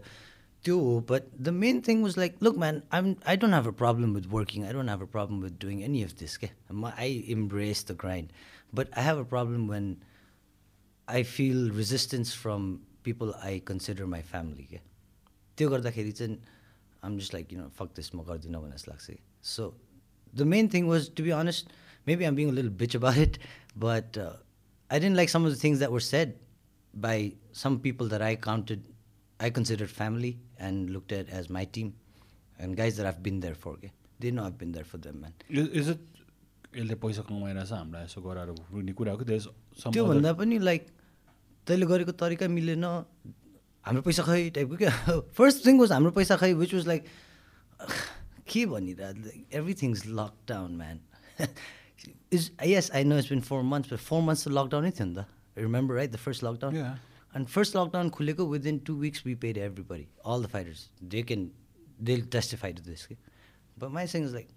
[0.64, 3.76] त्यो हो but the main thing was like look man I'm I don't have a
[3.78, 6.92] problem with working I don't have a problem with doing any of this के म
[6.96, 8.30] I embrace the grind
[8.74, 9.96] but I have a problem when
[11.09, 12.72] I feel resistance from
[13.05, 14.80] people I consider my family के
[15.59, 16.38] त्यो गर्दाखेरि चाहिँ
[17.05, 19.74] um just like you know fuck this म गर्दिनँ भन्ने जस्तो लाग्छ कि so
[20.34, 21.72] the main thing was to be honest
[22.09, 23.38] maybe um being little bitch about it
[23.78, 24.18] but
[24.89, 26.33] I didn't like some of the things that were said
[26.93, 27.31] by
[27.63, 28.83] some people that I counted
[29.39, 31.93] I considered family and looked at as my team
[32.59, 33.73] and guys that I've been there for.
[33.73, 33.91] Okay?
[34.19, 35.33] They know I've been there for them, man.
[35.49, 35.99] Is it
[36.77, 39.47] यसले पैसा कमाइरहेछ हामीलाई यसो गराएर भन्ने कुरा हो कि त्यस
[39.93, 40.88] त्योभन्दा पनि लाइक
[41.67, 42.83] तैँले गरेको तरिका मिलेन
[43.85, 44.91] हाम्रो पैसा खै टाइपको क्या
[45.38, 47.05] फर्स्ट थिङ वाज हाम्रो पैसा खै विच वाज लाइक
[48.51, 50.99] के भनिरह everything is lockdown man
[52.32, 55.26] is yes I know it's been four months four months त लकडाउनै थियो नि त
[55.58, 56.95] remember right the first lockdown Yeah.
[57.38, 60.80] And first lockdown खुलेको within two weeks we paid everybody, all the fighters.
[61.01, 61.51] They can,
[61.99, 63.05] they'll testify to this.
[63.05, 63.18] okay?
[63.78, 64.47] But my thing is like,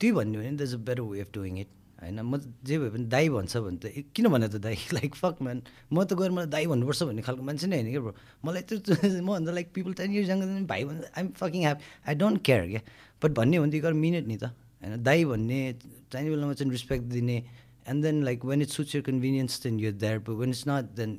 [0.00, 1.72] त्यही भन्यो भने there's a better way of doing it.
[2.02, 5.42] होइन म जे भए पनि दाई भन्छ भने त किन भने त दाई लाइक फक
[5.42, 8.14] म्यान म त गएर मलाई दाई भन्नुपर्छ भन्ने खालको मान्छे नै होइन क्या ब्रो
[8.46, 10.30] मलाई त्यो मभन्दा लाइक पिपल टेन इयर्स
[10.70, 12.82] भाइ भन्दा I'm fucking happy I don't care क्या
[13.22, 15.60] बट भन्ने हो भने त गएर मिनेट नि त होइन दाई भन्ने
[16.12, 17.36] चाहिने बेलामा चाहिँ रिस्पेक्ट दिने
[17.88, 20.94] and then like when it suits your convenience then you there but when it's not
[21.00, 21.16] then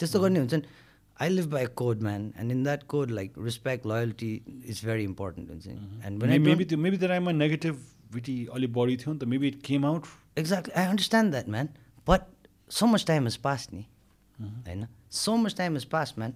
[0.00, 0.78] त्यस्तो गर्ने हुन्छ नि
[1.22, 4.28] I live by a code, man, and in that code, like respect, loyalty
[4.64, 5.50] is very important.
[5.50, 6.30] हुन्छ नि.
[6.34, 6.96] I maybe त्यो maybe
[7.32, 10.06] negativity अलिक बढी थियो नि त maybe it came out
[10.36, 11.68] exactly, I understand that, man.
[12.06, 12.30] But
[12.68, 13.84] so much time has passed, नि
[14.38, 16.34] होइन so much time has passed, man.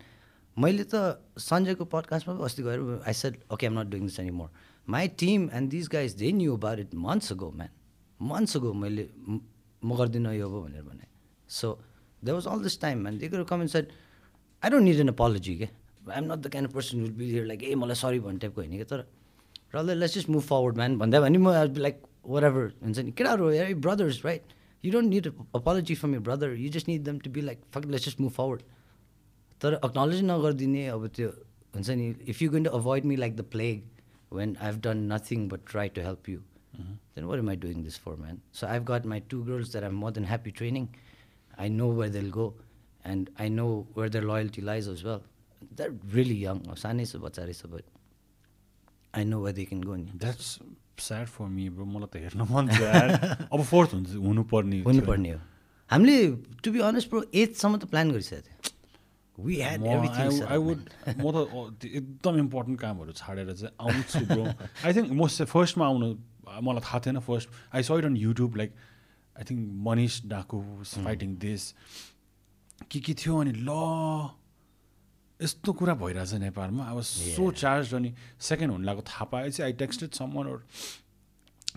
[0.57, 4.51] मैले त सञ्जयको पडकास्टमा अस्ति गएर I said okay am not doing this any more
[4.88, 7.70] my team and this guys they knew about it months ago man
[8.20, 9.40] months ago मैले म
[9.82, 11.06] म गर्दिनँ यो अब भनेर भने
[11.50, 11.78] so
[12.22, 13.92] they was all this time man they कुरो comment said
[14.64, 15.70] I don't need an apology के
[16.10, 18.40] I am not the kind of person will be here like ए मलाई सरी भन्ने
[18.40, 19.06] टाइपको होइन कि तर
[19.76, 23.52] र let's just move forward man भन्दा भने म लाइक वर एभर हुन्छ नि केटाहरू
[23.86, 27.42] brothers right you don't need apology from your brother you just need them to be
[27.42, 28.62] like fuck let's just move forward
[29.62, 31.30] तर अक्नोलेज नगरिदिने अब त्यो
[31.76, 33.84] हुन्छ नि if you going to avoid me like the plague
[34.35, 36.39] but try to help you
[37.17, 39.73] then where am I doing this for man so I have got my two girls
[39.73, 40.89] that am more than happy training
[41.59, 42.47] I know where they'll go
[43.07, 43.67] and I know
[43.97, 45.21] where their loyalty lies as well
[45.73, 47.85] that really young सानै छ बच्चा रहेछ but
[49.17, 50.59] I know where they can go नि that's
[51.01, 53.09] sad for me bro मलाई त हेर्न मन यार।
[53.53, 55.41] अब फोर्थ हुन्छ हुनुपर्ने थियो। हुनुपर्ने हो
[55.91, 56.19] हामीले
[56.65, 58.74] टु बी अनेस्ट प्रो एथसम्म त प्लान गरिसकेको थियो
[59.39, 60.81] we had everything I would
[61.19, 61.61] म त अ,
[61.99, 64.45] एकदम इम्पोर्टेन्ट कामहरू छाडेर चाहिँ आउँछु ब्रो
[64.87, 66.09] आई थिङ्क म चाहिँ फर्स्टमा आउनु
[66.69, 68.71] मलाई थाहा थिएन first I saw it on YouTube like
[69.37, 71.63] I think Manish डाकु fighting this
[72.91, 73.71] के के थियो अनि ल
[75.41, 78.11] यस्तो कुरा भइरहेछ नेपालमा। अब सो चार्ज अनि
[78.49, 80.47] सेकेन्ड हुन लागेको थाहा पाएपछि आई टेक्स्टेड समन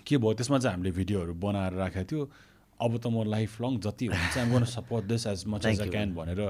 [0.08, 2.24] के भयो त्यसमा चाहिँ हामीले भिडियोहरू बनाएर राखेको थियो।
[2.80, 5.90] अब त म लाइफ लङ जति हुन्छ I'm gonna support this as much as you,
[5.92, 6.42] can भनेर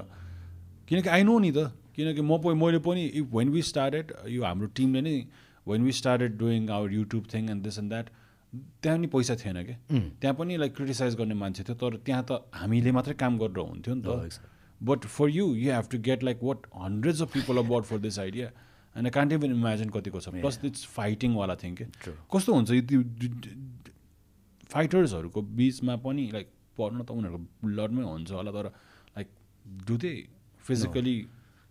[0.87, 4.43] किनकि आई नो नि त किनकि म प- मैले पनि इफ वेन वी स्टार्टेड यो
[4.43, 5.15] हाम्रो टिमले नै
[5.67, 8.09] when we started doing our YouTube thing and this and that
[8.81, 9.77] त्यहाँ नि पैसा थिएन क्या
[10.21, 13.95] त्यहाँ पनि लाइक क्रिटिसाइज गर्ने मान्छे थियो तर त्यहाँ त हामीले मात्रै काम गरेर हुन्थ्यो
[13.95, 14.39] नि त.
[14.81, 18.19] But for you you have to get like what hundreds of people about for this
[18.19, 18.47] idea
[18.95, 21.85] and can't even imagine कतिको छ। प्लस इट्स फाइटिङवाला थिङ के.
[22.33, 23.01] कस्तो हुन्छ यो
[24.71, 28.65] फाइटर्सहरूको बिचमा पनि लाइक पर्न त उनीहरूको ब्लडमै हुन्छ होला तर
[29.17, 29.27] लाइक
[29.87, 30.11] डु दे
[30.67, 31.15] फिजिकली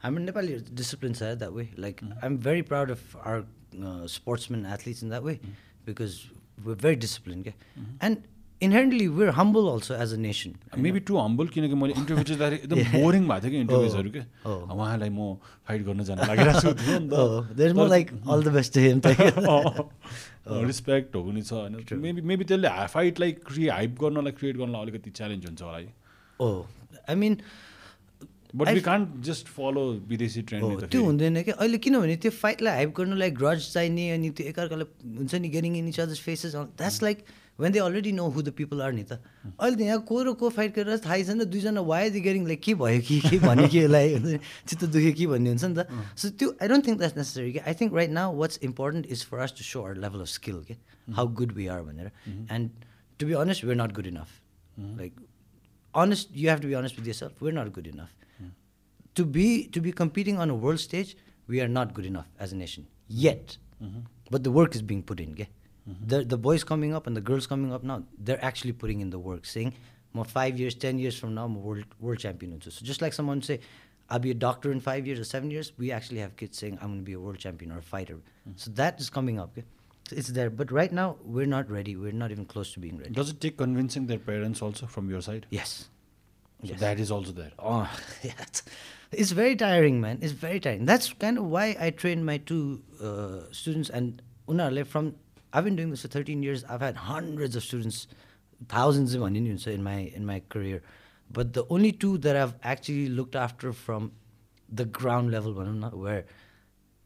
[0.03, 5.03] हाम्रो नेपाली डिसिप्लिन छ that way like I am very proud of our sportsman athletes
[5.03, 5.38] in that way
[5.86, 6.16] because
[6.66, 7.55] we very discipline क्या
[8.09, 8.18] and
[8.62, 10.53] inherently we're humble also as a nation
[10.84, 14.61] maybe too humble किनकि मैले interview चाहिँ एकदम boring भएको थियो कि इन्टरभ्युजहरू के Oh.
[14.76, 15.34] उहाँलाई म
[15.68, 16.72] फाइट गर्न जान लागिरहेको
[17.74, 18.78] छु like all the best
[20.66, 25.11] respect हो पनि छ होइन मेबी मेबी त्यसले फाइटलाई क्रिए हाइप गर्नलाई क्रिएट गर्नलाई अलिकति
[25.20, 25.94] च्यालेन्ज हुन्छ होला है
[26.40, 26.51] ओ
[27.09, 27.38] I mean
[28.57, 31.54] but we can't just follow विदेशी ट्रेन्ड त्यो हुँदैन क्या?
[31.54, 34.86] अहिले किनभने त्यो फाइटलाई हाइप गर्नुलाई ग्रज चाहिने अनि त्यो एकअर्कालाई
[35.16, 37.24] हुन्छ नि getting in each others faces that's like
[37.61, 39.20] when they already know who the people are नि त।
[39.61, 42.61] अहिले त यहाँ को र को फाइट गरेर थाहै छैन दुईजना वाइ दि गेटिङ लाइक
[42.64, 44.38] के भयो कि के भन्यो कि यसलाई
[44.68, 45.88] चित्त दुख्यो कि भन्ने हुन्छ नि त?
[46.16, 49.24] सो त्यो I don't think that's necessary कि I think right now what's important is
[49.28, 50.76] for us to so our level of skill के
[51.20, 52.11] हाउ गुड वी आर भनेर।
[52.52, 52.84] And
[53.20, 54.28] to be honest we're not good enough
[55.00, 55.24] like
[55.94, 58.11] honest you have to be honest with yourself we're not good enough.
[59.17, 61.17] To be to be competing on a world stage
[61.49, 64.01] we are not good enough as a nation yet mm-hmm.
[64.31, 65.49] but the work is being put in okay?
[65.89, 66.07] Mm-hmm.
[66.12, 69.11] the, the boys coming up and the girls coming up now they're actually putting in
[69.11, 69.75] the work saying
[70.14, 73.03] "Ma five years ten years from now I'm a world world champion hunchu." so just
[73.07, 73.61] like someone say
[74.11, 76.79] I'll be a doctor in five years or seven years we actually have kids saying
[76.81, 78.53] I'm going to be a world champion or a fighter mm-hmm.
[78.57, 79.67] so that is coming up okay?
[80.21, 83.11] It's there but right now we're not ready we're not even close to being ready
[83.21, 85.47] Does it take convincing their parents also from your side?
[85.61, 85.89] yes
[86.62, 86.81] So Yes.
[86.81, 87.53] that is also there.
[87.59, 87.89] Oh,
[88.23, 88.45] yeah.
[89.12, 90.20] It's, it's very tiring, man.
[90.22, 90.86] It's very tiring.
[90.86, 93.89] That's kind of why I trained my two uh, students.
[93.89, 95.16] And unaharule from,
[95.53, 96.64] I've been doing this for 13 years.
[96.70, 98.07] I've had hundreds of students,
[98.70, 100.82] thousands of Indians in my in my career.
[101.32, 104.12] But the only two that I've actually looked after from
[104.70, 106.26] the ground level, भनौँ न, where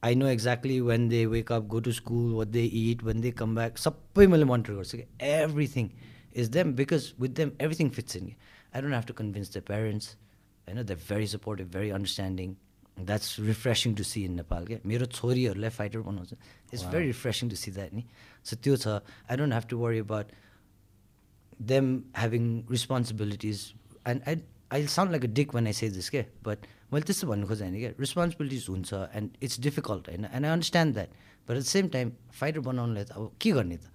[0.03, 3.31] I know exactly when they wake up, go to school, what they eat, when they
[3.31, 3.77] come back.
[3.77, 5.91] सबै मैले monitor गर्छु कि everything
[6.31, 8.35] is them because with them everything fits in.
[8.73, 10.15] I don't have to convince their parents.
[10.74, 12.50] Know they're very supportive, very understanding.
[13.08, 14.66] That's refreshing to see in Nepal.
[14.66, 16.32] क्या मेरो छोरीहरूलाई fighter बनाउँछ।
[16.72, 18.04] It's very refreshing to see that नि
[18.44, 18.86] so त्यो छ।
[19.30, 20.26] I don't have to worry about
[21.72, 23.58] them having responsibilities
[24.08, 24.42] and I
[24.72, 27.66] I sound like a dick when I say this के but मैले त्यस्तो भन्नु खोजेँ
[27.66, 30.24] होइन क्या रिस्पोन्सिबिलिटिज हुन्छ एन्ड इट्स डिफिकल्ट होइन?
[30.24, 31.10] And I understand that
[31.48, 33.86] but at the same time fighter बनाउनुलाई त अब के गर्ने त?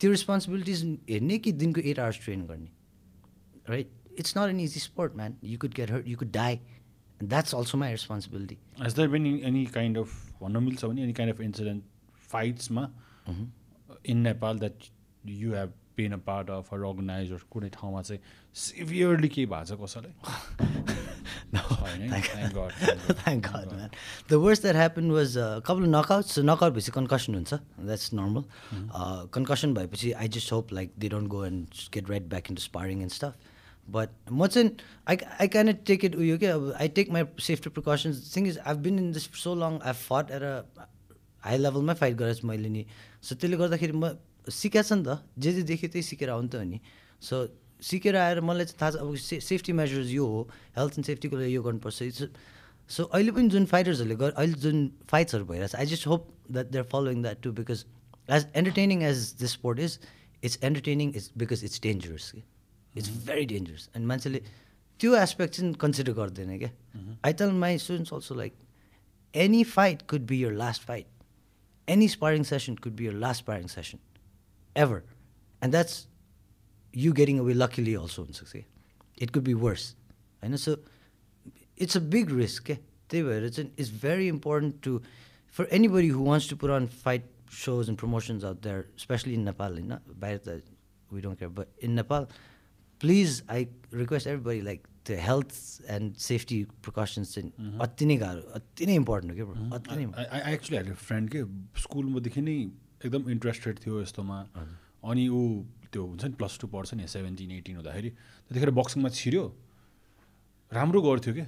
[0.00, 2.70] त्यो रिस्पोन्सिबिलिटिज हेर्ने कि दिनको एट आवर्स ट्रेन गर्ने?
[3.66, 3.88] Right?
[4.15, 5.37] It's not an easy sport, man.
[5.41, 6.59] You could get hurt, you could die.
[7.19, 8.57] And that's also my responsibility.
[8.81, 11.83] Has there been any kind of भन्न मिल्छ भने any kind of incident
[12.31, 12.89] फाइट्समा
[14.09, 14.85] in Nepal that
[15.27, 18.21] you have been a part of or organize कुनै ठाउँमा चाहिँ
[18.65, 20.13] severely केही भएको छ कसैलाई
[21.91, 22.09] छैन है?
[22.09, 23.89] Thank Thank God, thank God, Thank God, man.
[24.27, 26.35] The worst that happened was uh, a couple of knockouts.
[26.37, 27.59] So knockout भएपछि concussion हुन्छ.
[27.89, 28.45] That's normal.
[28.73, 28.85] Mm-hmm.
[28.99, 32.49] Uh, concussion भएपछि I just hope like they don't go and just get right back
[32.49, 33.35] into sparring and stuff.
[33.88, 34.70] But म चाहिँ
[35.06, 38.20] I kind of take it उयो क्या अब safety precautions.
[38.20, 39.80] The thing is I've been in this for so long.
[39.82, 40.64] I've fought at a
[41.46, 42.82] high लेभलमै fight गरेको छु मैले नि
[43.22, 44.18] so त्यसले गर्दाखेरि म
[44.50, 46.80] सिकेको छ नि त जे जे देख्यो त्यही सिकेर आउनु त नि
[47.22, 47.36] सो
[47.90, 50.40] सिकेर आएर मलाई चाहिँ थाहा छ अब से सेफ्टी मेजर्स यो हो
[50.78, 52.30] हेल्थ एन्ड सेफ्टीको लागि यो गर्नुपर्छ
[52.90, 54.78] सो अहिले पनि जुन फाइटर्सहरूले गर अहिले जुन
[55.10, 57.84] फाइट्सहरू भइरहेछ I just hope that they are following that to because
[58.38, 59.98] as entertaining as this sport is
[60.42, 62.42] it's entertaining is because it's dangerous कि
[62.97, 64.41] इट्स भेरी डेन्जरस एन्ड मान्छेले
[64.99, 66.71] त्यो एस्पेक्ट चाहिँ कन्सिडर गर्दैन क्या
[67.25, 68.53] I tell my students also like
[69.33, 71.05] any fight could be your last fight.
[71.87, 73.99] Any sparring session could be your last sparring session,
[74.75, 74.97] ever.
[75.61, 75.93] And that's
[76.93, 78.65] you getting away luckily also in success.
[79.17, 79.85] It could be worse.
[80.43, 80.57] I know.
[80.57, 80.75] So
[81.77, 82.69] it's a big risk.
[82.69, 82.77] eh?
[83.09, 85.01] त्यही भएर चाहिँ it's very important to
[85.59, 87.23] for anybody who wants to put on fight
[87.61, 90.61] shows and promotions out there, especially in Nepal, होइन बाहिर त
[91.11, 92.27] we don't care, but in Nepal,
[93.00, 95.56] please I request everybody like the health
[95.94, 100.04] and safety precautions चाहिँ अति नै गाह्रो अति नै important हो क्या bro, अति नै
[100.16, 101.44] आई एक्चुली हेड फ्रेन्ड के
[101.82, 102.56] स्कुलमादेखि नै
[103.04, 104.38] एकदम इन्ट्रेस्टेड थियो यस्तोमा।
[105.04, 105.42] अनि ऊ
[105.92, 109.44] त्यो हुन्छ नि प्लस टू पढ्छ नि सेभेन्टिन एटिन हुँदाखेरि त्यतिखेर बक्सिङमा छिर्यो
[110.72, 111.46] राम्रो गर्थ्यो क्या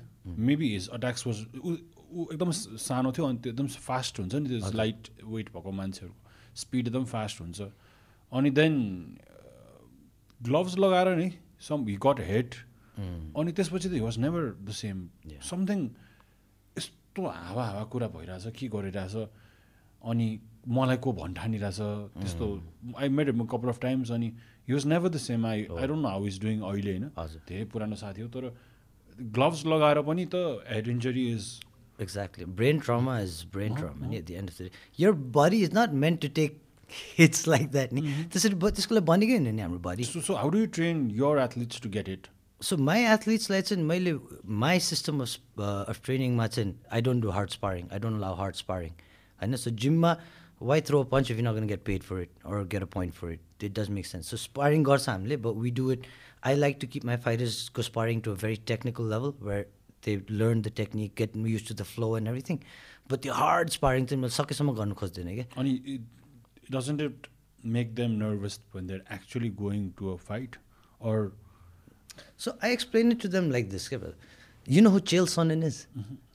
[0.51, 1.77] मेबी हिज अट्याक्स वाज ऊ
[2.13, 2.51] ऊ एकदम
[2.87, 7.05] सानो थियो अनि त्यो एकदम फास्ट हुन्छ नि त्यो लाइट वेट भएको मान्छेहरूको स्पिड एकदम
[7.15, 7.61] फास्ट हुन्छ।
[8.33, 8.75] अनि देन
[10.41, 11.29] ग्लोभ्स लगाएर नि
[11.69, 12.55] सम हि गट हेड
[13.39, 14.97] अनि त्यसपछि त he was never the same.
[15.51, 15.79] Something
[16.79, 19.15] यस्तो हावा हावा कुरा भइरहेछ के गरिरहेछ?
[20.05, 20.29] अनि
[20.69, 21.79] मलाई को भन्ठानिरहेछ
[22.19, 22.47] त्यस्तो
[22.99, 24.33] आई मेड म कपाल अफ टाइम्स अनि
[24.69, 27.09] he was never the same I I don't know how is doing अहिले होइन।
[27.49, 28.55] धेरै पुरानो साथी हो तर
[29.39, 31.57] ग्लोभ्स लगाएर पनि त head injury is
[32.05, 32.45] Exactly.
[32.59, 34.09] Brain trauma is brain trauma.
[34.11, 36.29] ni At the end of the day, your body is not meant to
[36.89, 37.93] hits like that.
[37.93, 38.03] ni.
[38.33, 41.81] त्यसरी त्यसको लागि बनेकै होइन नि हाम्रो body so how do you train your athletes
[41.81, 42.27] to get it
[42.61, 44.15] so my एथलिट्सलाई चाहिँ मैले
[44.63, 48.55] my system of of ट्रेनिङमा चाहिँ I don't do hard sparring I don't allow hard
[48.57, 48.91] sparring
[49.41, 50.17] होइन so जिममा
[50.61, 53.65] why throw punch if not get paid for it or get a point for it
[53.65, 56.07] it does make sense so sparring गर्छ हामीले but we do it
[56.47, 59.67] I like to keep my फाइटर्सको sparring to a very technical level where
[60.05, 62.59] they learn the technique get use to the flow and everything
[63.11, 65.99] but त्यो hard sparring चाहिँ मैले सकेसम्म गर्नु खोज्दैन क्या अनि
[66.72, 67.28] Doesn't it
[67.78, 70.56] make them nervous when they're actually going to a fight
[71.02, 71.32] or
[72.38, 74.14] so I explain it to them like this क्या
[74.68, 75.86] you know who Chael Sonnen is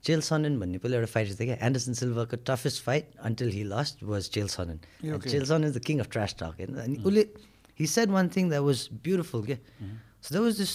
[0.04, 4.02] चेल सनन भन्ने पहिला एउटा फाइटर थियो क्या Anderson सिल्भाको toughest fight until he last
[4.10, 5.30] was Chael Sonnen Yeah, okay.
[5.30, 7.24] Chael Sonnen is the king of trash talk होइन अनि उसले
[7.80, 10.74] he said one thing that was beautiful के so that was this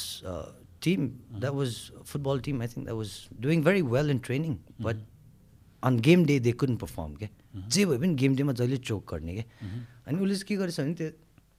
[0.83, 1.07] team
[1.39, 5.05] that was football team I think that was doing very well in training but
[5.83, 7.29] on game day they couldn't perform क्या
[7.66, 9.46] जे भए पनि game डेमा जहिले चोक गर्ने क्या
[10.06, 11.10] अनि उसले चाहिँ के गरेछ भने त्यो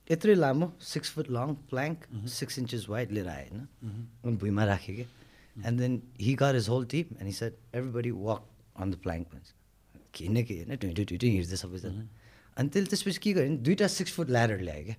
[0.10, 1.97] यत्रै लामो six foot long plank
[2.39, 5.08] six inches wide लिएर आयो होइन। भुइँमा राख्यो क्या
[5.68, 8.41] and then he got his whole team and he said everybody walk
[8.80, 9.47] on the plank भन्छ।
[10.14, 10.76] किन के होइन?
[10.76, 12.08] ट्वेन्टी ट्वेन्टी हिँड्दै सबैजना
[12.58, 14.97] अनि त्यसले त्यसपछि के गर्यो भने दुइटा सिक्स फुट ल्याडर ल्यायो क्या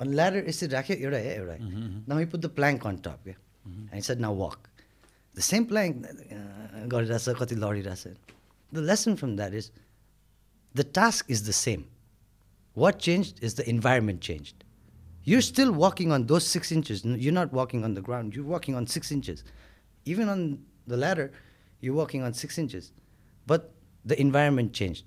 [0.00, 1.56] अनि ल्याडर यसरी राख्यो एउटा है एउटा।
[2.08, 3.36] Now he put the plank on top क्या
[3.94, 4.68] and said now walk
[5.34, 5.94] the same plank
[6.92, 8.04] गरिरहेछ कति लडिरहेछ।
[8.72, 9.70] The lesson from that is
[10.75, 11.85] the task is the same.
[12.73, 14.63] What changed is the environment changed.
[15.23, 17.05] You're still walking on those six inches.
[17.05, 18.35] N- You're not walking on the ground.
[18.35, 19.43] You're walking on six inches.
[20.05, 21.31] Even on the ladder,
[21.79, 22.91] you're walking on six inches.
[23.45, 23.71] But
[24.05, 25.05] the environment changed.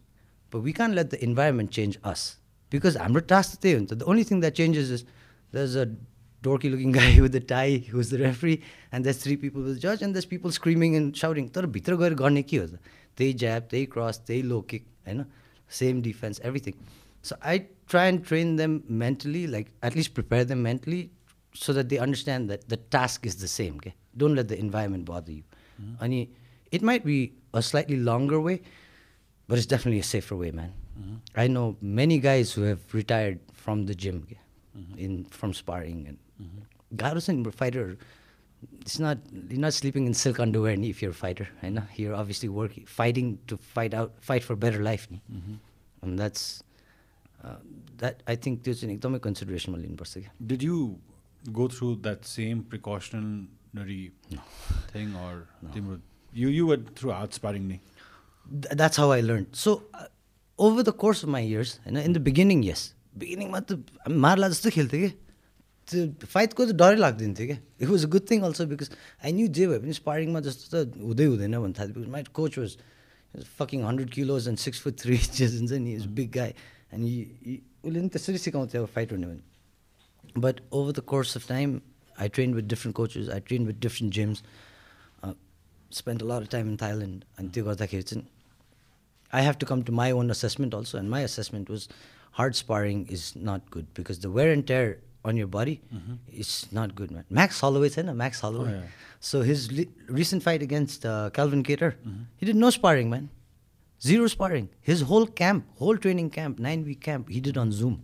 [0.50, 2.36] But we can't let the environment change us.
[2.70, 5.04] Because हाम्रो task त्यही हुन्छ The only thing that changes is
[5.52, 5.86] there's a
[6.42, 8.60] dorky looking guy with a tie who's the referee
[8.92, 11.96] and there's three people with the judge and there's people screaming and shouting तर भित्र
[11.96, 12.78] गएर गर्ने के हो त
[13.16, 15.24] त्यही ज्याब त्यही cross त्यही लो किक होइन
[15.69, 16.75] same defense, everything.
[17.21, 21.11] So I try and train them mentally, like at least prepare them mentally
[21.53, 23.75] so that they understand that the task is the same.
[23.77, 23.95] Okay?
[24.17, 25.43] Don't let the environment bother you.
[25.81, 26.03] Mm-hmm.
[26.03, 26.21] Mm.
[26.21, 26.27] And
[26.71, 28.61] it might be a slightly longer way,
[29.47, 30.73] but it's definitely a safer way, man.
[30.99, 31.19] Mm.
[31.35, 34.39] I know many guys who have retired from the gym, okay?
[34.79, 34.99] mm-hmm.
[34.99, 37.49] in from sparring and mm-hmm.
[37.51, 37.97] Fighter
[38.81, 39.17] it's not
[39.49, 42.49] you're not sleeping in silk underwear ni if you're a fighter I know you're obviously
[42.49, 45.21] working fighting to fight out fight for better life ni
[46.01, 46.63] and that's
[47.43, 47.55] uh,
[47.97, 50.99] that I think त्यो चाहिँ एकदमै कन्सिडरेसनमा लिनुपर्छ क्या Did you
[51.59, 54.01] go through that same precautionary
[54.93, 55.33] thing or
[55.75, 55.99] तिम्रो
[56.33, 57.79] you you went through hard sparring नै
[58.97, 59.47] how I learned.
[59.53, 60.05] So uh,
[60.57, 62.93] over the course of my years, होइन in the beginning, yes.
[63.17, 65.09] बिगिनिङमा त मार्ला जस्तो खेल्थ्यो कि
[65.88, 68.90] त्यो फाइटको त डरै लाग्दैन थियो क्या it was a good thing also because
[69.24, 72.58] I knew जे भए पनि स्पारिङमा जस्तो त हुँदै हुँदैन भन्नु थाल्यो because my coach
[72.58, 72.76] was
[73.58, 76.54] fucking hundred kilos and six foot three inches हुन्छ नि इज बिग गाई
[76.94, 77.04] एन्ड
[77.84, 81.80] उसले पनि त्यसरी सिकाउँथ्यो अब फाइट हुने भने but over the course of time
[82.20, 84.42] I train with different coaches I train with different gyms
[86.00, 88.26] spend a lot of time in Thailand अनि त्यो गर्दाखेरि चाहिँ
[89.30, 91.88] I have to come to my own assessment also, and my assessment was
[92.32, 95.81] hard sparring is not good because the wear and tear on your body
[96.31, 97.25] is not good, man.
[97.29, 98.71] Max Holloway, said, Max Holloway.
[98.71, 98.83] yeah.
[99.19, 99.65] So his
[100.07, 101.95] recent fight against uh, Calvin Cater,
[102.37, 103.29] he did no sparring, man.
[104.01, 104.69] Zero sparring.
[104.81, 107.97] His whole camp, whole training camp, nine week camp, he did on Zoom.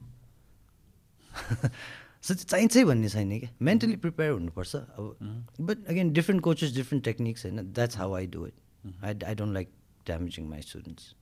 [2.26, 7.04] So त्यो चाहिन्छै भन्ने छैन क्या mentally prepare हुनुपर्छ अब but again different coaches different
[7.06, 9.70] techniques होइन that's how I do it I I don't like
[10.08, 11.14] damaging my students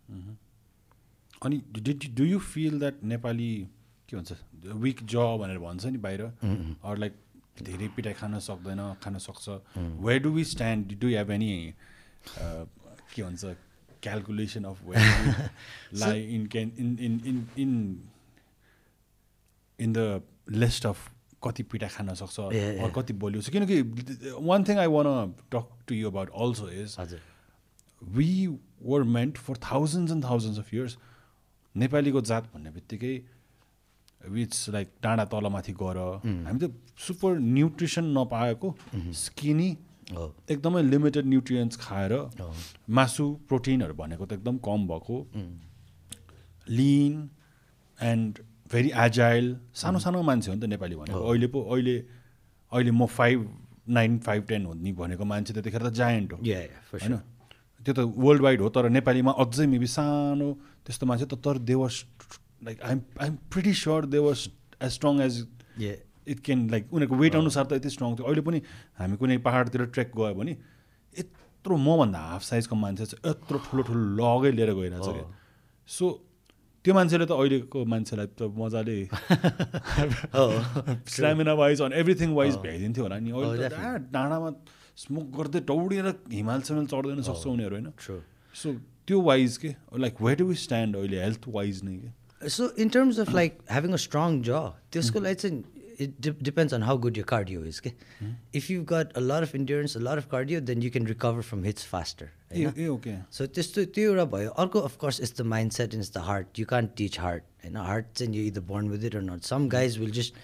[1.45, 1.61] अनि
[2.19, 3.49] do you feel that Nepali
[4.13, 7.13] के भन्छ विक ज भनेर भन्छ नि बाहिर। अरू लाइक
[7.63, 9.45] धेरै पिटाइ खान सक्दैन खान सक्छ।
[10.05, 11.51] Where do we stand do have any
[12.29, 13.55] के भन्छ
[14.03, 15.49] क्यालकुलेसन अफ वेयर
[15.99, 17.73] लाई in can in in in in
[19.79, 20.21] in the
[20.63, 21.09] list of
[21.43, 22.37] कति पिटा खान सक्छ
[22.95, 23.77] कति बलियो छ किनकि
[24.49, 25.07] one thing I want
[25.55, 27.15] talk to you about also is
[28.01, 28.29] we
[28.83, 30.97] were meant for thousands and thousands of years
[31.75, 33.15] नेपालीको जात भन्ने बित्तिकै
[34.23, 35.97] इट्स लाइक डाँडा तलमाथि गएर
[36.45, 38.75] हामी त सुपर न्युट्रिसन नपाएको
[39.21, 39.69] स्किनी
[40.51, 42.13] एकदमै लिमिटेड न्युट्रियन्ट्स खाएर
[42.89, 45.17] मासु प्रोटिनहरू भनेको त एकदम कम भएको।
[46.69, 47.29] लिन
[47.99, 48.39] एन्ड
[48.71, 51.97] भेरी एजाइल सानो सानो मान्छे हो नि त नेपाली भनेको। अहिले पो अहिले
[52.71, 53.39] अहिले म फाइभ
[53.89, 57.17] नाइन फाइभ टेन हो नि भनेको मान्छे त्यतिखेर त जायन्ट हो। होइन?
[57.85, 60.47] त्यो त वर्ल्ड वाइड हो तर नेपालीमा अझै मेबी सानो
[60.85, 61.95] त्यस्तो मान्छे त तर they was
[62.65, 64.49] like I'm I'm pretty sure they was
[64.81, 65.45] as strong as
[66.27, 68.61] it can like उनीहरूको वेट अनुसार त यति स्ट्रङ थियो। अहिले पनि
[68.99, 70.57] हामी कुनै पाहाडतिर ट्रेक गयो भने
[71.15, 75.25] यत्रो मभन्दा हाफ साइजको मान्छे चाहिँ यत्रो ठुलो ठुलो लगै लिएर गइरहेछ क्या।
[75.87, 76.05] सो
[76.85, 78.97] त्यो मान्छेले त अहिलेको मान्छेलाई त मजाले
[81.07, 84.49] stamina wise on everything wise भ्याइदिन्थ्यो होला। नि अहिले त आ, डाँडामा
[85.03, 87.87] स्मोक गर्दै दौडिएर हिमाल सिमाल चढ्दैन सक्छ उनीहरू होइन?
[88.55, 88.73] सो
[89.07, 89.75] त्यो वाइज के?
[89.99, 92.09] लाइक वेट डु स्ट्यान्ड अहिले हेल्थ वाइज नै के?
[92.56, 95.64] So in terms of like having a strong jaw, त्यसको लागि चाहिँ
[95.98, 97.80] it de- depends on how good your cardio is.
[97.80, 97.94] Okay?
[98.52, 101.42] If you've got a lot of endurance, a lot of cardio, then you can recover
[101.48, 102.28] from hits faster.
[102.52, 102.78] ए होइन?
[102.78, 106.58] ए okay so त्यस्तो त्यो एउटा भयो अर्को of course it's the mindset and the heart
[106.58, 109.68] you can't teach heart होइन heart चाहिँ you either born with it or not some
[109.74, 110.34] guys will just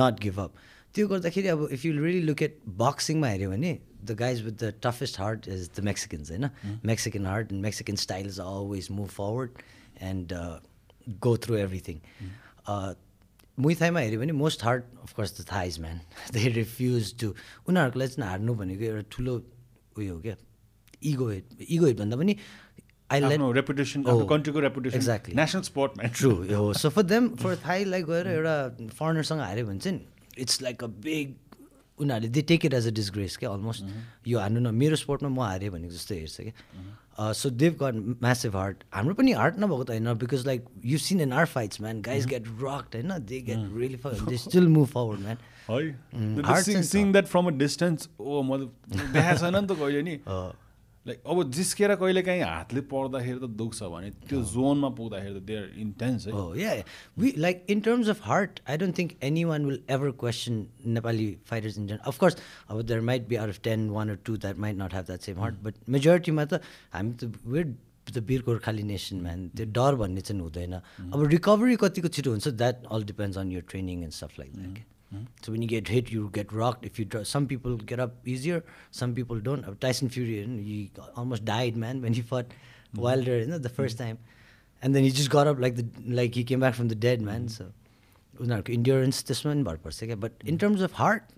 [0.00, 0.54] not give up
[0.94, 4.72] त्यो गर्दाखेरि अब if you really look at बक्सिङमा हेऱ्यो भने the guys with the
[4.86, 6.50] toughest heart is the Mexicans होइन
[6.92, 9.08] Mexican heart and Mexican style is always move
[11.07, 11.97] go through everything
[13.57, 15.99] मुइथाईमा हेऱ्यो भने most hard of course the Thais man
[16.33, 17.27] they refuse to
[17.69, 19.33] उनीहरूको लागि चाहिँ हार्नु भनेको एउटा ठुलो
[19.97, 20.35] उयो हो क्या?
[21.03, 22.35] इगो हेड इगो हेड भन्दा पनि
[24.95, 25.61] एक्ज्याक्टली नेसनल
[26.15, 27.55] ट्रु हो सो फर देम फर
[28.09, 28.55] गएर एउटा
[28.99, 29.99] फरेनरसँग हार्यो भने चाहिँ
[30.37, 31.35] इट्स लाइक अ बिग
[31.99, 33.49] उनीहरूले they take it as a disgrace क्या?
[33.49, 33.83] अलमोस्ट
[34.27, 36.53] यो हार्नु न मेरो स्पोर्टमा म हारेँ भनेको जस्तो हेर्छ क्या?
[37.39, 41.21] So they've got massive heart हाम्रो पनि हार्ट नभएको त होइन because like you seen
[41.21, 43.11] in our fights man guys get rocked होइन?
[43.25, 43.99] They get really
[44.29, 45.37] they still move forward man
[46.45, 50.17] है seeing that from a distance oh म देखाएको छैन नि त कहिले नि
[51.05, 56.81] लाइक अब जिस्केर कहिले काहीँ हातले पढ्दाखेरि त दुख्छ भने त्यो जोनमा पुग्दाखेरि
[57.19, 60.65] we like in terms of heart I don't think any one will ever question
[60.97, 62.37] Nepali fighters intent of course
[62.69, 65.63] अब there might be are ten one two that might not have that same heart
[65.63, 66.61] but मेजोरिटीमा त
[66.93, 71.13] हामी त with the बिर Gorkhali nation man त्यो डर भन्ने चाहिँ हुँदैन। hmm.
[71.13, 74.90] अब रिकभरी कतिको छिटो हुन्छ that all depends on your training and stuff like that
[75.44, 76.84] So when you get hit, you get rocked.
[76.86, 78.56] If you dr- some people get up easier,
[79.00, 79.64] some people don't.
[79.64, 80.90] Uh, Tyson Fury, you know, he
[81.22, 82.56] almost died, man, when he fought
[83.04, 84.18] Wilder, you know, the first time,
[84.82, 85.86] and then he just got up like the
[86.20, 87.48] like he came back from the dead, man.
[87.58, 87.68] So
[88.40, 91.30] उनीहरूको endurance त्यसमा पनि भर पर्छ क्या but in terms of heart,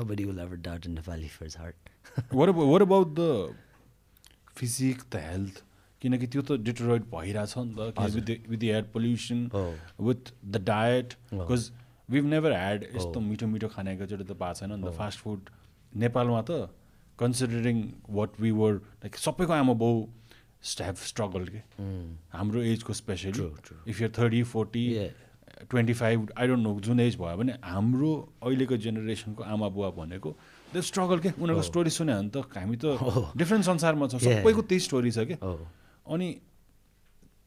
[0.00, 1.90] nobody will ever doubt in Nepali for his heart.
[2.34, 3.26] What what about the
[4.58, 5.62] physique the health
[6.02, 9.68] किनकि त्यो त डिटोरोइड भइरहेछ नि त with with the air pollution Oh.
[10.08, 11.38] With the diet Oh.
[11.40, 11.70] Because
[12.09, 15.49] we've never had यस्तो मिठो मिठो खाना एकचोटि त पाएको छैन नि त। फास्ट फुड
[16.03, 16.69] नेपालमा त
[17.19, 17.77] considering
[18.09, 19.93] what we were like सबैको आमा बाउ
[20.61, 21.61] स्ट्याभ स्ट्रगल के।
[22.37, 23.45] हाम्रो एजको especially.
[23.89, 24.85] If you thirty forty.
[25.71, 28.11] Twenty five I don't know जुन एज भयो भने हाम्रो
[28.43, 30.29] अहिलेको जेनेरेसनको आमा बुवा भनेको
[30.71, 32.85] त्यो स्ट्रगल के। उनीहरूको स्टोरी सुन्यो भने त हामी त
[33.39, 34.19] डिफ्रेन्ट संसारमा छ.
[34.19, 35.63] सबैको त्यही स्टोरी छ क्या Oh.
[36.05, 36.27] अनि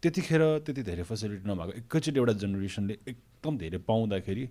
[0.03, 4.45] त्यतिखेर त्यति धेरै फेसिलिटी नभएको एकैचोटि एउटा जेनेरेसनले एकदम धेरै पाउँदाखेरि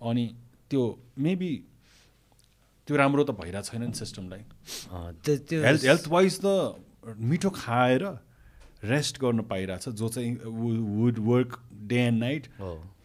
[0.00, 0.24] अनि
[0.70, 0.82] त्यो
[1.26, 1.52] मेबी
[2.86, 4.42] त्यो राम्रो त भइरहेको छैन नि सिस्टमलाई
[5.24, 6.46] त्यो हेल्थ हेल्थ वाइज त
[7.30, 8.02] मिठो खाएर
[8.84, 10.32] रेस्ट गर्न पाइरहेछ जो चाहिँ
[10.98, 11.58] would work
[11.90, 12.48] day and night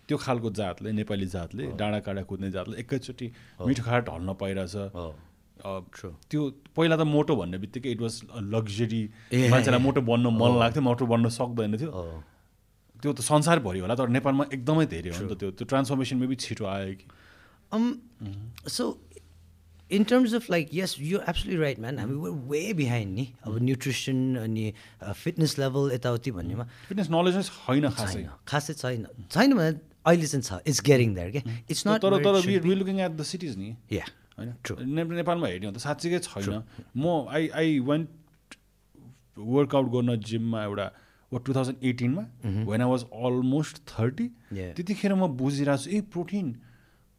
[0.07, 3.27] त्यो खालको जातले नेपाली जातले डाँडा काँडा कुद्ने जातले एकैचोटि
[3.67, 4.75] मिठो खाएर ढल्न पाइरहेछ.
[5.63, 6.41] त्यो
[6.75, 8.13] पहिला त मोटो भन्ने बित्तिकै इट वाज
[8.53, 9.01] लग्जरी
[9.53, 11.91] मान्छेलाई मोटो बन्नु मन लाग्थ्यो मोटो बन्न सक्दैन थियो।
[13.01, 16.35] त्यो त संसारभरि होला तर नेपालमा एकदमै धेरै हो नि त त्यो त्यो ट्रान्सफर्मेसन मेबी
[16.43, 17.05] छिटो आयो कि।
[18.67, 18.83] So
[19.89, 21.99] in terms of like, yes, you're absolutely right, man.
[21.99, 23.25] I mean, we're way behind ni.
[23.45, 24.65] अब nutrition अनि
[25.03, 29.71] फिटनेस लेभल यताउति भन्नेमा फिटनेस नलेज नै छैन खासै। छैन खासै छैन। छैन भने
[30.05, 33.23] अहिले चाहिँ छ इट्स गेटिङ देयर क्या इट्स नट तर तर we looking at the
[33.31, 34.05] cities नि या
[34.37, 34.49] होइन?
[35.21, 36.63] नेपालमा हेर्ने हो त साँच्चीकै छैन?
[36.95, 38.09] म आई आई वेन्ट
[39.37, 40.91] वर्कआउट गर्न जिममा एउटा
[41.31, 42.23] वा two thousand एटिनमा
[42.69, 44.27] when I was almost thirty.
[44.53, 46.47] त्यतिखेर म बुझिरहेको छु ए प्रोटिन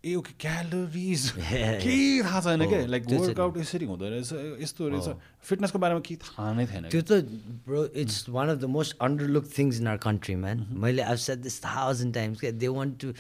[0.05, 1.23] ए ओके क्यालोरिज
[1.85, 5.09] केही थाहा छैन क्या लाइक वर्कआउट यसरी हुँदो रहेछ यस्तो रहेछ।
[5.49, 7.25] फिटनेसको बारेमा केही थाहा नै थिएन त्यो त
[7.69, 11.39] bro it's one of the most underlook things in our country man मैले I said
[11.49, 13.13] this thousand times क्या they want to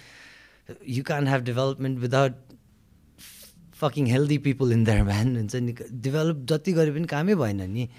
[0.96, 2.53] you can have development without
[3.81, 5.75] Fucking healthy people in there man हुन्छ नि
[6.07, 7.89] develop जति गरे पनि कामै भएन नि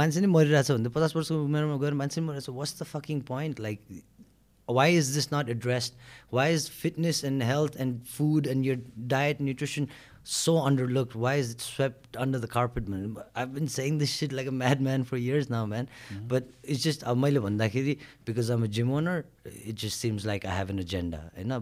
[0.00, 3.20] मान्छे नै मरिरहेछ भने त पचास वर्षको उमेरमा गएर मान्छे नै मरिरहेछ what's the fucking
[3.32, 4.02] point like
[4.68, 5.94] why is this not addressed?
[6.28, 8.76] Why is fitness and health and food and your
[9.06, 9.88] diet, nutrition
[10.22, 11.14] so underlooked?
[11.14, 13.16] Why is it swept under the carpet, man?
[13.34, 15.88] I've been saying this shit like a madman for years now, man.
[16.28, 20.44] But it's just, uh, मैले भन्दाखेरि, because I'm a gym owner, it just seems like
[20.44, 21.60] I have an agenda, you know?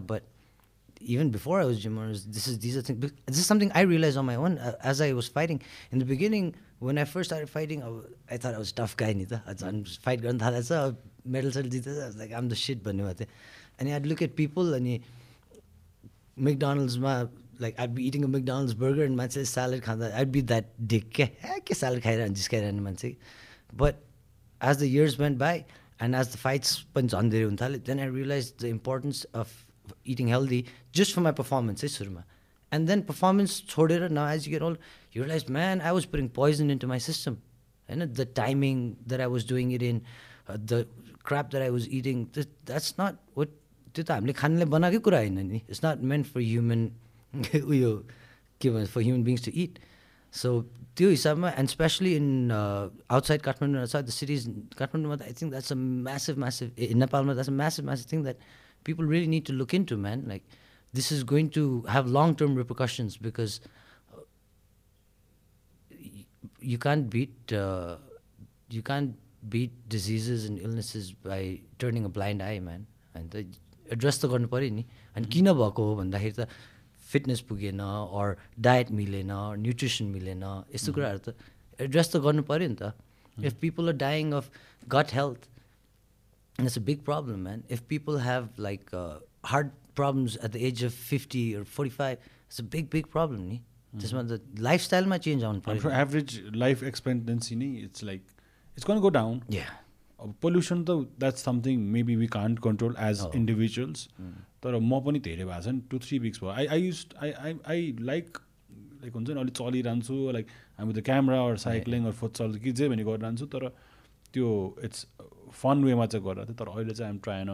[1.04, 3.12] even before I was gym owners, this is these are things.
[3.26, 5.62] This is something I realized on my own uh, as I was fighting.
[5.90, 8.96] In the beginning, when I first started fighting, I, w- I thought I was tough
[8.96, 9.12] guy.
[9.12, 12.02] Nita, I'd fight garna medals aisa.
[12.02, 13.26] I was like I'm the shit banne.
[13.78, 15.02] And I'd look at people and he,
[16.36, 17.26] McDonald's ma
[17.58, 19.86] like I'd be eating a McDonald's burger and man say salad.
[19.88, 22.96] I'd be that dick ke salad khai rahan jis khai rahan man.
[23.72, 24.02] But
[24.60, 25.64] as the years went by
[26.00, 29.61] and as the fights then I realized the importance of
[30.05, 30.61] eating healthy
[30.99, 32.23] just for my performance है सुरुमा
[32.71, 34.77] and then performance छोडेर now as you get old
[35.13, 37.37] you realize man I was putting poison into my system
[37.89, 40.01] होइन the timing that I was doing it in
[40.47, 40.87] uh, the
[41.23, 43.55] crap that I was eating th- that's not what
[43.95, 46.81] त्यो त हामीले खानेले बनाएकै कुरा होइन नि it's not meant for human
[47.73, 47.91] उयो
[48.61, 49.79] के भन्छ for human beings to it
[50.33, 50.49] so
[50.97, 54.41] त्यो हिसाबमा and specially in outside Kathmandu outside the cities
[54.77, 55.77] काठमाडौँमा त I think that's a
[56.07, 58.37] massive massive in नेपालमा that's a massive massive thing that
[58.85, 60.43] people really need to look into man like
[60.93, 63.59] this is going to have long term repercussions because
[66.61, 67.95] you can't beat uh,
[68.69, 69.13] you can't
[69.49, 72.85] beat diseases and illnesses by turning a blind eye man
[73.15, 74.83] अन्त address त गर्नु पऱ्यो नि
[75.15, 76.47] अनि किन भएको हो भन्दाखेरि त
[77.09, 79.31] फिटनेस पुगेन अर डायट मिलेन
[79.63, 80.43] न्युट्रिसन मिलेन
[80.75, 81.35] यस्तो कुराहरू त
[81.79, 82.93] एड्रेस त गर्नु पऱ्यो नि त
[83.47, 84.51] if people are dying of
[84.95, 85.49] gut health
[86.58, 87.64] And it's a big problem, man.
[87.68, 92.58] If people have like uh, heart problems at the age of 50 or 45, it's
[92.58, 93.48] a big, big problem.
[93.48, 93.62] Ni?
[94.00, 98.22] त्यसमा त लाइफस्टाइलमा change आउनु पऱ्यो average life expectancy नै it's like
[98.76, 104.08] it's gonna go down अब pollution त that's something maybe we can't control as individuals
[104.64, 106.50] तर म पनि धेरै भएको छ नि टु थ्री विक्स भयो.
[106.50, 108.38] I I use I I I like
[109.02, 112.88] like हुन्छ नि अलिक चलिरहन्छु लाइक हामी त camera or cycling or futsal कि जे
[112.94, 113.68] भने गरिरहन्छु तर
[114.32, 114.48] त्यो
[114.88, 115.06] इट्स
[115.52, 117.48] फन वेमा चाहिँ गरेर थियो तर अहिले चाहिँ I'm trying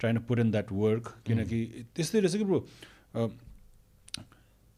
[0.00, 1.60] trying put in that work किनकि
[1.96, 2.60] त्यस्तै रहेछ कि ब्रो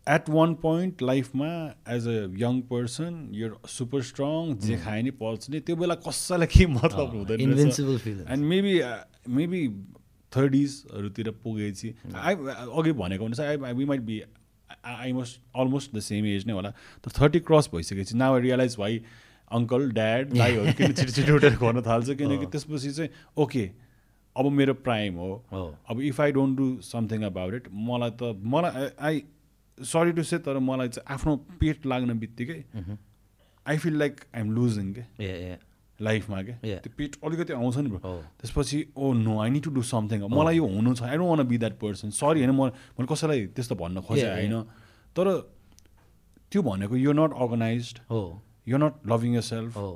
[0.07, 1.53] एट वान पोइन्ट लाइफमा
[1.95, 6.49] एज अ यङ पर्सन यो सुपर स्ट्रङ जे खायो नि पल्छ नि त्यो बेला कसैलाई
[6.57, 8.75] केही मतलब हुँदैन एन्ड मेबी
[9.39, 9.63] मेबी
[10.33, 14.21] थर्टिजहरूतिर पुगेपछि आई अघि भनेको अनुसार I we might be
[14.87, 16.71] I must almost the same age नै होला।
[17.05, 19.01] तर थर्टी क्रस भइसकेपछि नाउ आई रियलाइज भाइ
[19.51, 22.11] अङ्कल ड्याड दाईहरू किन छिटो छिटो उठेर गर्न थाल्छ?
[22.11, 23.65] किनकि त्यसपछि चाहिँ ओके
[24.37, 25.31] अब मेरो प्राइम हो।
[25.91, 29.23] अब if I don't do something about it मलाई त मलाई आई
[29.79, 32.63] सरी टु से तर मलाई चाहिँ आफ्नो पेट लाग्ने बित्तिकै
[33.67, 35.05] I feel like I am losing के?
[36.01, 36.57] लाइफमा क्या.
[36.81, 40.57] त्यो पेट अलिकति आउँछ नि ब्रो। त्यसपछि ओ no I need to do something मलाई
[40.57, 43.75] यो हुनु छ। I don't want be that person sorry होइन म मैले कसैलाई त्यस्तो
[43.77, 44.31] भन्न खोजेँ.
[44.31, 44.63] होइन।
[45.17, 45.27] तर
[46.51, 48.23] त्यो भनेको यो नट अर्गनाइज हो।
[48.71, 49.91] यो नट लभिङ यर सेल्फ यो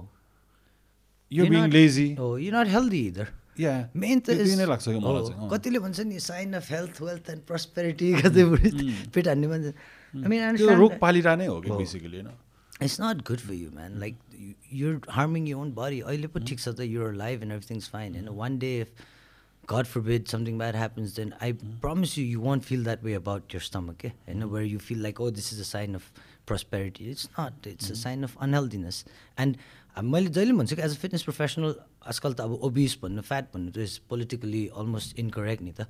[1.33, 3.29] You're बिङ not- लेजी हो यु नट हेल्दी इदर
[3.61, 3.73] या
[4.03, 7.43] मेन त नै लाग्छ मलाई चाहिँ अँ। कतिले भन्छ नि sign of health wealth and
[7.51, 8.45] prosperity कतै
[9.15, 9.73] पेट हान्ने मान्छे
[10.15, 12.31] आई मिन त्यो रोग पालिरह नै हो कि। बेसिकली होइन
[12.83, 14.17] it's not good for you man like
[14.83, 18.15] you're harming you own body अहिले पो ठिक छ त your life and everything's fine
[18.15, 19.11] होइन one day if
[19.69, 21.47] God forbid something bad happens, then I
[21.85, 24.03] promise you, you won't feel that way about your stomach.
[24.09, 24.11] Eh?
[24.27, 26.09] You know, where you feel like, oh, this is a sign of
[26.47, 27.09] prosperity.
[27.11, 27.67] It's not.
[27.73, 29.05] It's a sign of unhealthiness.
[29.39, 29.57] And
[29.97, 31.75] अब मैले जहिले भन्छु कि as a fitness professional
[32.11, 35.87] आजकल त अब obese भन्नु fat भन्नु त इज पोलिटिकली अलमोस्ट इनकरेक्ट नि त.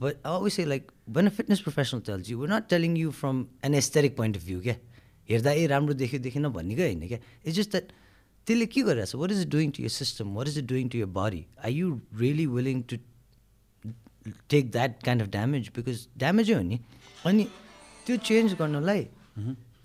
[0.00, 3.10] But I always say like when a fitness professional tells you we're not telling you
[3.22, 4.76] from an aesthetic point of view क्या
[5.30, 7.92] हेर्दा ए राम्रो देख्यो देखेन भन्नेकै होइन क्या इट्स जस्ट द्याट
[8.46, 9.20] त्यसले के गरिरहेको छ?
[9.20, 12.46] What is doing to your system what is doing to your body are you really
[12.54, 12.96] willing to
[14.54, 16.80] take that kind of damage because ड्यामेजै हो नि.
[17.26, 17.44] अनि
[18.06, 19.06] त्यो चेन्ज गर्नलाई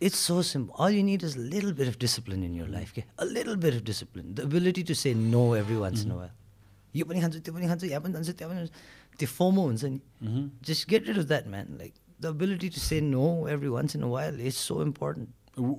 [0.03, 3.05] it's so simple all you need is little bit of discipline in your life के
[3.18, 6.30] a little bit of discipline the ability to say no every once in while
[6.95, 9.85] यो पनि खान्छु त्यो पनि खान्छु यहाँ पनि जान्छु त्यहाँ पनि जान्छु त्यो फोमो हुन्छ
[9.85, 13.97] नि just get rid of that man like the ability to say no every once
[13.97, 15.28] in a while is so important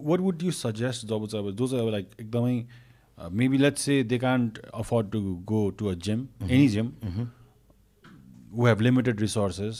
[0.09, 2.65] what would you suggest जब चाहिँ अब जो चाहिँ अब लाइक एकदमै
[3.17, 6.91] maybe let's say they can't afford to go to a gym any gym
[8.55, 9.79] who have limited resources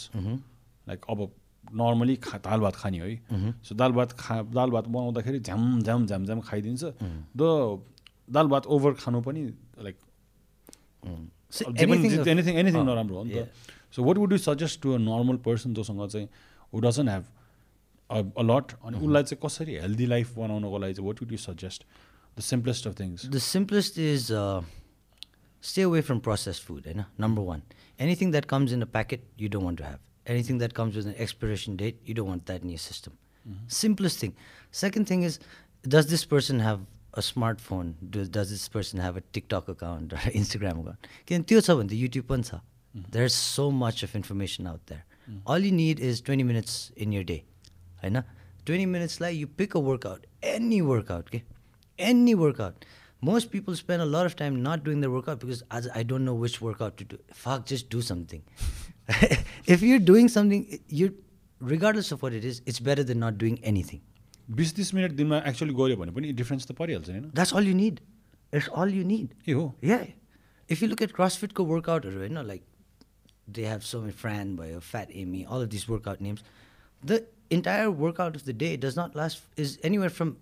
[0.87, 1.29] like अब
[1.72, 3.10] Normally खा दाल भात खाने है।
[3.62, 6.82] सो दाल भात खा दाल भात बनाउँदाखेरि झ्याम झ्याम झ्याम झ्याम खाइदिन्छ।
[7.36, 7.42] द
[8.30, 9.42] दाल भात ओभर खानु पनि
[9.86, 9.96] लाइक
[11.84, 13.48] एनिथिङ एनिथिङ नराम्रो हो नि त।
[13.94, 16.28] So what would you suggest to a normal person जोसँग चाहिँ
[16.72, 17.24] हु डजन्ट ह्याभ
[18.42, 21.86] अलट अनि उसलाई चाहिँ कसरी हेल्दी लाइफ बनाउनको लागि चाहिँ what would you suggest
[22.36, 24.60] the simplest of things The simplest is uh,
[25.62, 26.86] stay away from processed food.
[26.86, 27.06] You know?
[27.18, 27.62] Number one,
[27.98, 30.00] anything that comes in a packet, you don't want to have.
[30.29, 33.17] Anything that comes with an expiration date, you don't want that in your system.
[33.67, 34.35] Simplest thing.
[34.71, 35.39] Second thing is,
[35.87, 36.79] does this person have
[37.13, 37.93] a smartphone?
[38.09, 41.07] Does, does this person have a TikTok account or Instagram account?
[41.27, 42.61] किन त्यो छ भने त YouTube पनि छ
[43.11, 45.05] there's so much of information out there.
[45.45, 47.43] All you need is 20 minutes in your day.
[48.03, 48.23] होइन
[48.65, 51.43] 20 minutes like you pick a workout, any workout, okay?
[51.99, 52.85] Any workout.
[53.21, 56.25] Most people spend a lot of time not doing their workout because as I don't
[56.25, 57.19] know which workout to do.
[57.33, 58.43] Fuck, just do something.
[59.75, 61.13] if you're doing something, you
[61.59, 64.01] regardless of what it is, it's better than not doing anything.
[64.57, 67.75] बिस तिस minute दिनमा actually गऱ्यो भने पनि difference त परिहाल्छ होइन That's all you
[67.81, 68.01] need.
[68.59, 69.33] It's all you need.
[69.47, 70.05] ए हो Yeah.
[70.75, 72.63] If you look at CrossFit co workoutहरू होइन like
[73.57, 76.43] they have so many Fran भयो Fat Amy, all of these workout names.
[77.11, 77.19] The
[77.57, 80.35] entire workout of the day does not last is anywhere from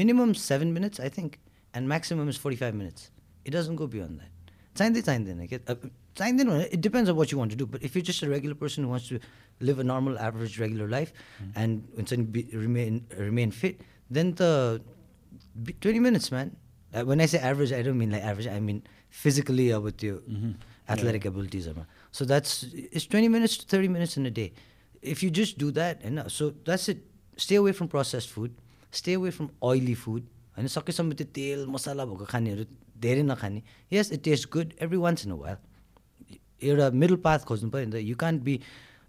[0.00, 1.38] minimum seven minutes, I think,
[1.74, 3.10] and maximum is forty five minutes.
[3.44, 4.35] It doesn't go beyond that.
[4.76, 7.84] चाहिँदै चाहिँदैन क्या अब चाहिँदैन भने it depends of what you want to do but
[7.84, 9.18] if you just a regular person wants to
[9.66, 11.12] live a normal average regular life
[11.58, 13.78] and हुन्छ नि remain remain fit
[14.18, 14.50] then त
[15.68, 16.50] twenty minutes man
[16.92, 18.46] when I say average, I don't mean like average.
[18.46, 20.18] I mean physically अब त्यो
[20.88, 24.52] athletic abilitiesहरूमा so that's it's 20 minutes to 30 minutes in a day
[25.02, 27.02] if you just do that and so that's it
[27.36, 28.54] stay away from processed food
[28.92, 32.64] stay away from oily food होइन सकेसम्म त्यो तेल मसला भएको खानेहरू
[33.02, 33.62] धेरै नखाने
[33.92, 35.56] yes it taste good every once in a while
[36.70, 38.58] एउटा middle path खोज्नु पऱ्यो नि त you can't be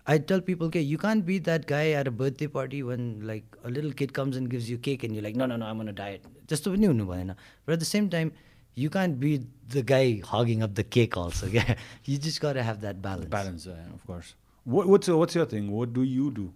[0.07, 3.55] I tell people के you can't be that guy at a birthday party one like
[3.65, 5.93] a little kid comes and gives you cake and you like न न आम on
[5.95, 8.31] diet त्यस्तो पनि हुनु भएन but at the same time
[8.77, 9.37] you can't be
[9.75, 11.75] the guy hugging of the cake also क्या
[12.09, 14.33] you just gotta have that balance Balance, uh, of course.
[14.65, 15.71] What, what's your, what's your thing?
[15.77, 16.51] What do you do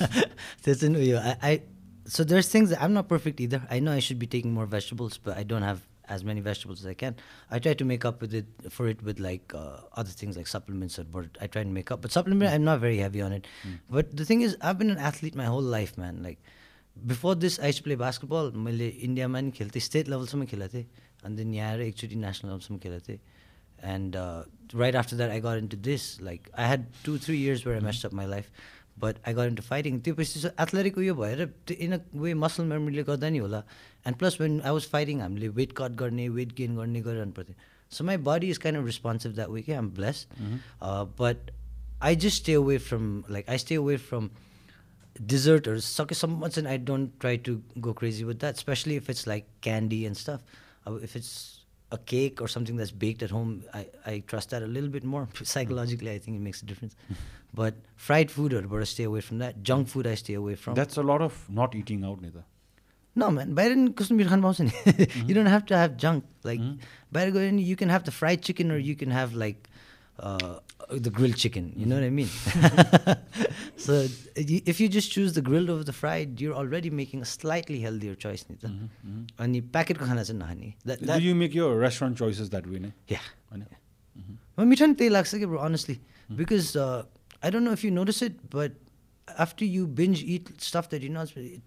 [0.63, 1.61] that's an I, I
[2.07, 3.61] so there's things that I'm not perfect either.
[3.69, 6.81] I know I should be taking more vegetables, but I don't have as many vegetables
[6.81, 7.15] as I can.
[7.49, 10.47] I try to make up with it for it with like uh, other things like
[10.47, 12.01] supplements or but I try to make up.
[12.01, 13.47] But supplement, I'm not very heavy on it.
[13.89, 16.23] But the thing is, I've been an athlete my whole life, man.
[16.23, 16.39] Like
[17.05, 18.51] before this, I used to play basketball.
[18.51, 20.85] मैले इन्डियामा नि खेल्थेँ state लेभलसम्म खेलेको थिएँ
[21.25, 23.19] अनि then यहाँ आएर एकचोटि नेसनल लेभलसम्म खेलेको थिएँ
[23.93, 27.65] and uh, right after that i got into this like i had two three years
[27.65, 28.49] where i messed up my life
[28.97, 31.41] but i got into fighting त्यो पछि चाहिँ एथलेटिक उयो भएर
[31.79, 33.63] इन अ वे मसल मेमोरीले गर्दा नि होला
[34.07, 37.55] and plus when I was fighting हामीले weight cut गर्ने वेट गेन गर्ने गरिरहनु पर्थ्यो
[37.91, 40.41] so my body is kind of responsive that way के um blessed
[41.21, 41.51] but
[42.09, 44.29] I just stay away from like I stay away from
[45.15, 49.45] desserters सकेसम्म चाहिँ I don't try to go crazy with that specially if it's like
[49.63, 50.41] candy and stuff
[50.87, 51.31] अब if it's
[51.92, 55.04] a cake or something that's baked at home, I, I trust that a little bit
[55.04, 55.28] more.
[55.42, 56.94] Psychologically, I think it makes a difference.
[57.54, 59.62] but fried food, or better stay away from that.
[59.62, 60.74] Junk food, I stay away from.
[60.74, 62.44] That's a lot of not eating out, neither.
[63.14, 63.54] No, man.
[65.00, 65.28] Mm-hmm.
[65.28, 66.24] You don't have to have junk.
[66.44, 66.80] Like, mm-hmm.
[67.58, 69.68] you can have the fried chicken or you can have like
[70.19, 70.53] uh,
[71.05, 71.65] the grilled chicken.
[71.75, 72.29] You know what I mean?
[73.77, 73.95] so
[74.37, 77.79] y- if you just choose the grilled over the fried, you're already making a slightly
[77.85, 78.45] healthier choice.
[78.51, 78.71] नि त
[79.45, 82.79] अनि प्याकेटको खाना चाहिँ नखाने That- that- Do you make your restaurant choices that way?
[82.87, 82.93] Ne?
[83.15, 83.27] yeah.
[83.51, 83.65] होइन?
[84.57, 85.97] मलाई मिठो नि त्यही लाग्छ कि bro honestly
[86.41, 88.77] because I don't know if you notice it but
[89.45, 91.61] after you binge it stuff that you not it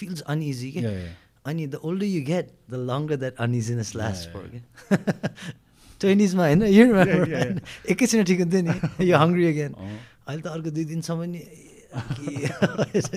[0.00, 1.48] feels uneasy के Yeah, yeah, yeah.
[1.50, 5.34] अनि the older you get the longer that uneasiness last Yeah, for क्या
[6.01, 7.59] ट्वेन्टिजमा होइन you Yeah, yeah, yeah.
[7.91, 8.73] एकैछिन ठिक हुन्थ्यो नि
[9.09, 11.41] यो hungry again. अहिले त अर्को दुई दिनसम्म नि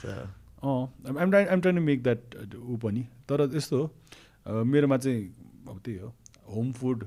[0.00, 0.08] So,
[0.62, 2.20] अँ I'm try I'm try to make that
[2.56, 5.22] ऊ पनि। तर यस्तो हो मेरोमा चाहिँ
[5.68, 6.08] अब त्यही हो
[6.54, 7.04] home food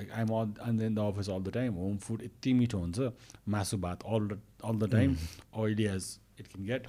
[0.00, 3.12] I'm all I'm in the office all the time home food यति मिठो हुन्छ
[3.54, 5.16] मासु भात all the all the time
[5.62, 6.04] oily as
[6.40, 6.86] it can get.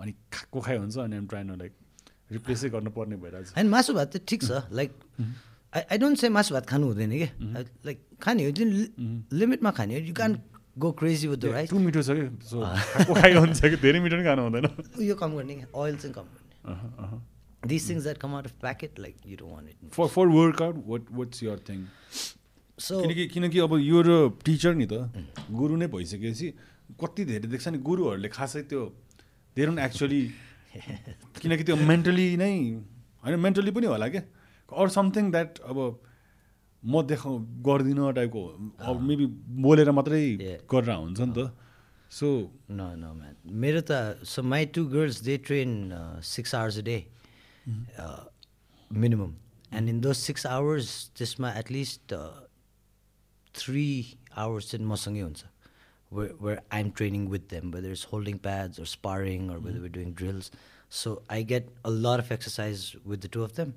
[0.00, 1.72] अनि खाएको खाइ हुन्छ अनि आइम ट्राई लाइक
[2.32, 4.90] रिप्लेसै गर्नुपर्ने भइरहेछ होइन मासु भात त ठिक छ like
[5.72, 7.28] I I don't say मासु भात खानु हुँदैन कि
[7.86, 8.68] लाइक खाने हो जुन
[9.32, 10.38] लिमिटमा खाने हो you can
[10.78, 14.42] go crazy with the rice too मिठो छ कि हुन्छ कि धेरै मिठो पनि खानु
[14.42, 14.66] हुँदैन
[15.08, 17.20] यो कम गर्ने क्या ओइल चाहिँ कम गर्ने।
[17.68, 20.82] This things that come out of packet like you don't want it for for workout
[20.86, 21.84] what what's your thing
[22.78, 26.52] so किनकि किनकि अब यो र टिचर नि त गुरु नै भइसकेपछि
[27.00, 28.84] कति धेरै देख्छ नि गुरुहरूले खासै त्यो
[29.56, 30.22] डोन्ट एक्चुली
[31.42, 32.52] किनकि त्यो मेन्टली नै
[33.24, 34.22] होइन मेन्टली पनि होला क्या?
[34.76, 35.78] अर समथिङ द्याट अब
[36.84, 38.42] म देखाउ गर्दिनँ टाइपको
[38.80, 39.26] अब मेबी
[39.66, 40.22] बोलेर मात्रै.
[40.70, 41.52] गरेर हुन्छ नि त
[42.10, 43.36] सो No, no, man.
[43.46, 47.06] मेरो त so my two girls they train uh, six hours a day,
[47.98, 48.24] uh,
[48.90, 49.36] minimum,
[49.70, 52.44] and in those six hours, त्यसमा at least uh,
[53.54, 55.44] three hours चाहिँ मसँगै हुन्छ
[56.10, 59.96] where where I'm training with them, whether it's holding pads or sparring or whether we're
[59.96, 60.50] doing drills.
[60.90, 63.74] So I get a lot of exercise with the two of them,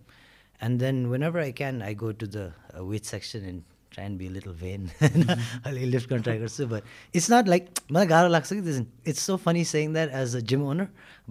[0.61, 4.19] and then whenever I can, I go to the uh, weight section and try and
[4.19, 4.91] be a little vain.
[5.01, 6.83] अलिक lift गर्न try गर्छु but
[7.15, 10.41] it's not like मलाई गाह्रो लाग्छ कि this it's so funny saying that as a
[10.53, 10.89] gym owner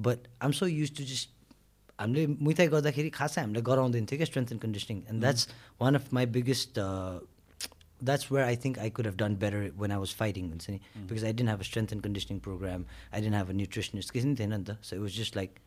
[0.08, 1.30] but I'm so use to just
[2.00, 5.48] हामीले Muay Thai गर्दाखेरि खासै हामीले गराउँदैन थियो क्या strength and conditioning and that's
[5.82, 10.04] one of my biggest that's where I think I could have done better when I
[10.04, 13.36] was fighting हुन्छ नि because I didn't have a strength and conditioning program I didn't
[13.36, 15.60] have a nutritionist केही पनि थिएन नि त so it was just like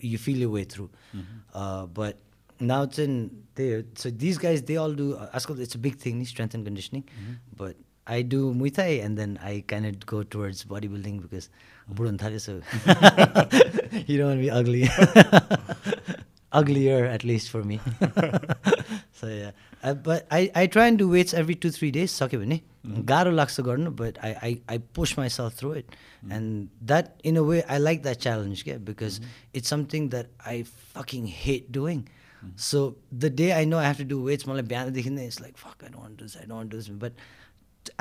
[0.00, 0.90] you feel your way through.
[1.52, 2.18] Uh, but
[2.60, 3.84] now it's in there.
[3.96, 5.14] So these guys, they all do.
[5.16, 7.04] Uh, it's a big thing, strength and conditioning.
[7.56, 11.48] But I do Muay Thai, and then I kind of go towards bodybuilding because
[12.18, 12.60] Thali, so
[14.06, 14.88] you don't want to be ugly.
[16.52, 17.80] Uglier, at least for me.
[19.12, 19.50] so yeah,
[19.83, 22.11] but I, I try and do weights every two three days.
[22.11, 25.95] सक्यो भने गाह्रो लाग्छ गर्नु but I, I, I push myself through it
[26.29, 29.19] and that in a way I like that challenge yeah, because
[29.53, 32.07] it's something that I fucking hate doing
[32.55, 35.57] so the day I know I have to do weights मलाई बिहानदेखि नै it's like
[35.57, 37.11] fuck I don't want to do this I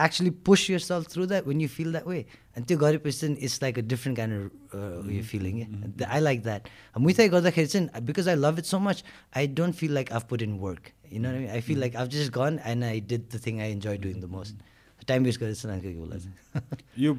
[0.04, 2.20] actually push yourself through that when you feel that way
[2.56, 4.44] and त्यो गरेपछि चाहिँ it's like a different kind of
[4.80, 6.10] uh, you're feeling yeah.
[6.18, 6.70] I like that
[7.06, 9.04] Muay Thai गर्दाखेरि चाहिँ because I love it so much
[9.42, 11.80] I don't feel like I've put in work you know what I mean I feel
[11.86, 14.70] like I've just gone and I did the thing I enjoy doing the most
[15.08, 17.14] time waste गरेर चाहिँ कोही बेला चाहिँ यो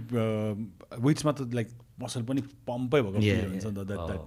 [1.06, 1.68] वेट्समा त like
[2.00, 2.40] muscle पनि
[2.70, 3.86] पम्पै भएको feel हुन्छ नि त.
[3.90, 4.06] That Oh.
[4.08, 4.22] That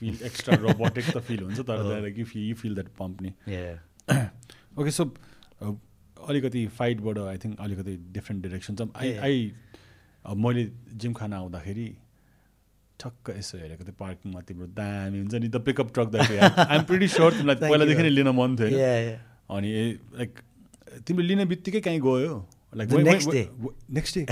[0.00, 3.76] feel extra robotic त फिल हुन्छ तर like you you feel that pump नि yeah
[4.80, 5.04] ओके सो
[6.28, 9.12] अलिकति फाइटबाट आई थिङ्क अलिकति डिफ्रेन्ट डिरेक्सन छ आई.
[9.28, 9.52] आई
[10.44, 10.64] मैले
[11.02, 11.86] जिम खान आउँदाखेरि
[13.00, 17.32] ठक्क यसो हेरेको थिएँ पार्किङमा तिम्रो दामी हुन्छ नि the pickup truck I'm pretty sure
[17.38, 18.10] तिमीलाई पहिलादेखि नै.
[18.10, 19.16] लिन मन थियो.
[19.56, 19.70] अनि
[20.18, 20.38] लाइक
[21.06, 22.34] तिमीले लिने बित्तिकै कहीँ गयो
[22.76, 23.46] like next day.
[23.98, 24.26] Next day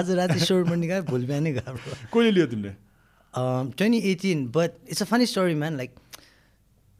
[0.00, 2.74] आज राति सोर पनि गयो भोलि बिहानै गयो कहिले लियो तिमीले
[3.34, 5.74] Um, 2018, but it's a funny story, man.
[5.76, 5.96] Like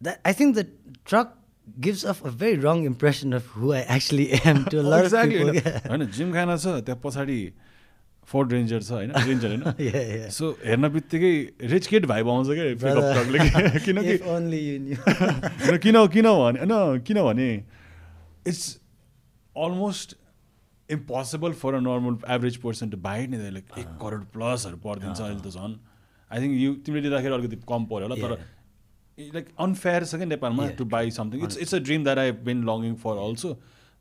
[0.00, 0.64] that, I think the
[1.06, 1.30] truck
[1.66, 5.40] gives off a very wrong impression of who I actually am to a lot Exactly,
[5.42, 5.88] of होइन people.
[5.90, 7.38] होइन। जिम खाना छ त्यहाँ पछाडि
[8.28, 9.10] Ford ranger छ होइन?
[9.26, 10.28] Ranger होइन.
[10.38, 11.32] So हेर्न बित्तिकै
[11.72, 12.66] रिच केट भाइ आउँछ क्या
[13.86, 14.16] किनकि.
[14.26, 17.50] होइन, किन किनभने होइन किनभने
[18.46, 18.64] it's
[19.56, 20.14] almost
[20.88, 25.40] impossible for a normal average person to buy नि लाइक एक करोड प्लसहरू परिदिन्छ अहिले
[25.40, 25.74] त झन्।
[26.30, 28.32] आई थिङ्क यो तिमीले लिँदाखेरि अलिकति कम पऱ्यो होला तर
[29.18, 30.68] लाइक अनफेयर छ क्या नेपालमा.
[30.78, 33.52] To buy something it's it's a dream that I been longing for also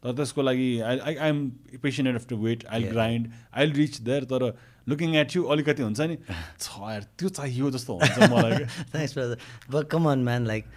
[0.04, 1.50] तर त्यसको लागि I I I'm
[1.84, 2.84] patient have to wait I.
[2.96, 4.42] Grind I reach there तर
[4.90, 6.18] लुकिङ एट यु अलिकति हुन्छ नि
[6.62, 9.38] छ त्यो चाहियो जस्तो हुन्छ मलाई क्या Thanks, brother.
[9.76, 10.46] But come on, man.
[10.52, 10.68] Like,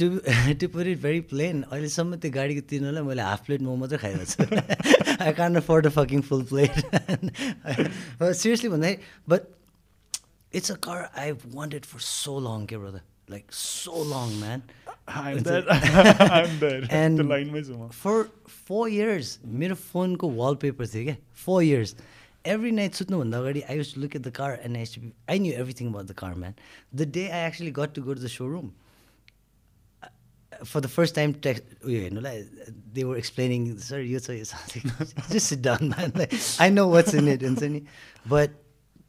[0.00, 0.06] to
[0.62, 4.26] to put it very plain, अहिलेसम्म त्यो गाडीको तिर्नलाई मैले हाफ प्लेट मोमो मात्रै खाइरहेको
[4.32, 4.38] छु।
[5.26, 6.74] I can't afford a fucking full plate
[8.42, 8.98] seriously भन्दाखेरि
[9.34, 9.42] but
[10.53, 13.01] It's a car I wanted for so long के brother
[13.31, 14.61] like so long man
[15.17, 15.63] I'm there.
[16.35, 16.79] I'm there.
[17.01, 18.23] And त्यो लाइनमै छु म फर
[18.67, 19.29] फोर इयर्स
[19.61, 21.15] मेरो फोनको वालपेपर थियो क्या
[21.45, 21.95] four years
[22.53, 25.87] every night सुत्नुभन्दा अगाडि I use look at the car and I I knew everything
[25.93, 26.53] about the car man
[26.95, 28.69] the day I actually got to go to the showroom
[30.65, 32.41] for the first time takes उयो हेर्नुलाई
[32.93, 34.53] they were explaining sir यो छ यो छ
[35.31, 36.25] just sit down man
[36.61, 37.81] I know what's in it हुन्छ नि
[38.27, 38.60] but कहाँ त्यो- त्यस्तो होइन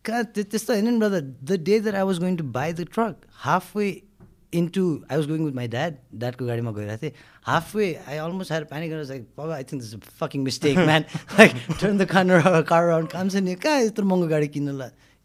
[0.04, 1.22] God, this the brother.
[1.42, 4.04] The day that I was going to buy the truck, halfway
[4.52, 6.00] into, I was going with my dad.
[6.16, 7.14] Dadko gaadima goira the.
[7.44, 8.92] Halfway, I almost had a panic.
[8.92, 11.06] I was like, Baba, I think this is a fucking mistake, man.
[11.38, 13.58] like, turn the car, car around, comes in here,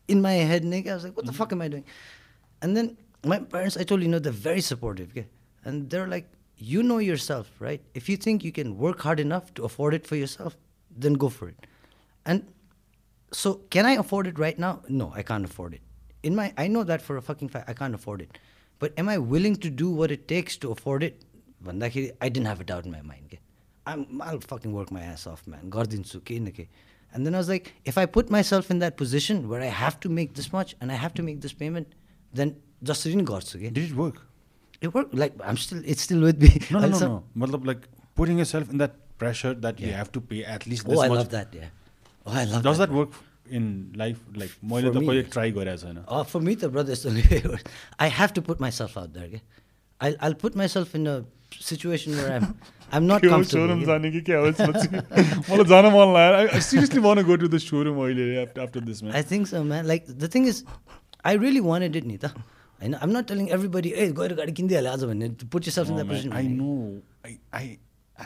[0.08, 1.38] in my head, I was like, what the mm-hmm.
[1.38, 1.84] fuck am I doing?
[2.62, 5.10] And then my parents, I told you, know, they're very supportive.
[5.10, 5.26] Okay?
[5.64, 6.26] And they're like,
[6.56, 7.80] you know yourself, right?
[7.94, 10.56] If you think you can work hard enough to afford it for yourself,
[10.96, 11.66] then go for it.
[12.24, 12.46] And
[13.31, 14.81] so, can I afford it right now?
[14.87, 15.81] No, I can't afford it.
[16.21, 18.37] In my, I know that for a fucking fact, I can't afford it.
[18.79, 21.23] But am I willing to do what it takes to afford it?
[21.63, 23.29] भन्दाखेरि I didn't have a doubt in my mind.
[23.31, 23.37] के
[23.87, 25.69] I'm, I'll fucking work my ass off, man.
[25.69, 26.67] गरिदिन्छु केही न केही
[27.13, 29.99] And then I was like, if I put myself in that position where I have
[29.99, 31.87] to make this much and I have to make this payment,
[32.33, 34.27] then जसरी नै गर्छु कि Did it work?
[34.81, 35.13] it worked.
[35.13, 36.61] Like I'm still, it's still with me.
[36.71, 37.47] No, no, I'll no, some- no.
[37.47, 39.91] Matlab, like putting yourself in that pressure that you
[42.28, 42.32] Oh.
[42.32, 42.78] Oh, that.
[42.82, 43.18] that work
[43.58, 43.68] in
[44.02, 44.18] life?
[44.42, 45.22] Like, मैले For त me, कहिले.
[45.36, 47.64] Try गरेको छैन Oh, for me, the brother is the way it works.
[48.06, 49.28] I have to put myself out there.
[49.30, 49.42] Okay?
[50.00, 51.14] I'll, I'll put myself in a
[51.68, 52.44] situation where I'm,
[52.92, 53.68] I'm not comfortable.
[53.68, 53.84] Showroom?
[53.86, 58.80] जाने कि क्या मलाई जान मन लाग्यो seriously want go to the showroom अहिले after
[58.90, 59.86] this I think so, man.
[59.94, 60.62] Like, the thing is,
[61.24, 62.32] I really wanted it, Nita.
[62.80, 65.96] I know, I'm not telling everybody, hey, गएर गाडी किनिदिइहाल्यो आज भन्ने put yourself in
[66.00, 66.32] that position.
[66.32, 66.74] I know
[67.26, 67.76] I I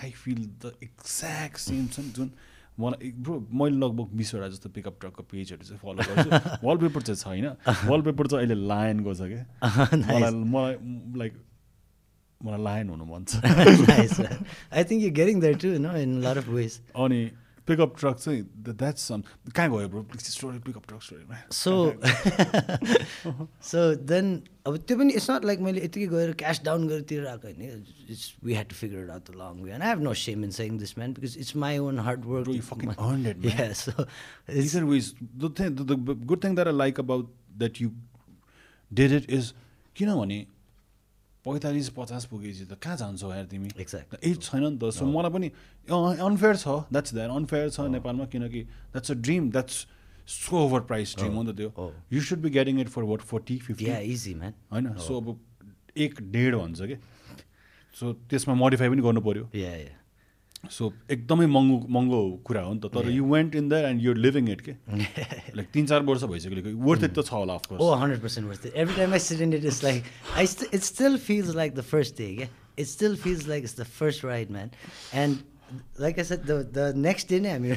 [0.03, 2.31] I feel the exact same छ नि जुन
[2.81, 7.47] मलाई bro मैले लगभग बिसवटा जस्तो पिकअप ट्रकको पेजहरू चाहिँ फलो गर्छु। वालपेपर चाहिँ छैन।
[7.91, 9.45] वालपेपर चाहिँ अहिले लायनको छ क्या।
[10.13, 10.77] मलाई मलाई
[11.19, 11.33] लाइक
[12.45, 13.37] मलाई लायन हुनु मन छ।
[15.03, 16.81] You're getting there too, you know, in a lot of ways.
[16.97, 17.31] अनि
[17.67, 19.23] पिकअप ट्रक चाहिँ द्याट्स सम
[19.57, 21.75] कहाँ गयो ब्रो स्टोरी पिकअप ट्रक स्टोरीमा So,
[23.73, 27.49] so then अब त्यो पनि इट्स नट लाइक मैले यतिकै गएर क्यास डाउन गरेर आएको
[27.49, 30.15] होइन। It's we had to figure it out the long way and I have no
[30.15, 32.49] shame in saying this man because it's my own hard work
[36.43, 37.27] thing that I like about
[37.59, 37.91] that you
[38.95, 39.53] did it is
[39.97, 40.47] किनभने
[41.47, 43.69] पैँतालिस पचास पुगेपछि त कहाँ जान्छौ यार तिमी?
[43.85, 44.19] Exactly.
[44.23, 45.49] As छैन नि त सो मलाई पनि
[45.91, 48.63] अनफेयर छ द्याट्स द्याट अनफेयर छ नेपालमा किनकि
[48.95, 49.87] that's a dream that's
[50.33, 51.91] so over price dream हो नि त त्यो। Oh.
[52.13, 54.53] You should be getting it for what forty fifty easy man.
[54.73, 55.39] होइन सो अब
[55.97, 56.97] एक डेढ भन्छ कि?
[57.97, 59.49] सो त्यसमा मोडिफाई पनि गर्नु पऱ्यो.
[60.71, 64.17] सो एकदमै महँगो महँगो कुरा हो नि त। तर you went in that and your
[64.17, 64.73] living it के?
[65.57, 70.05] लाइक तिन चार वर्ष भइसक्यो छ होला अफको hundred percent worth every minute it is like
[70.37, 72.49] I it still feels like the first day क्या
[72.79, 74.71] it's still feels like it's the first right man
[75.15, 75.37] and
[76.01, 77.71] like I set the next day नै हामी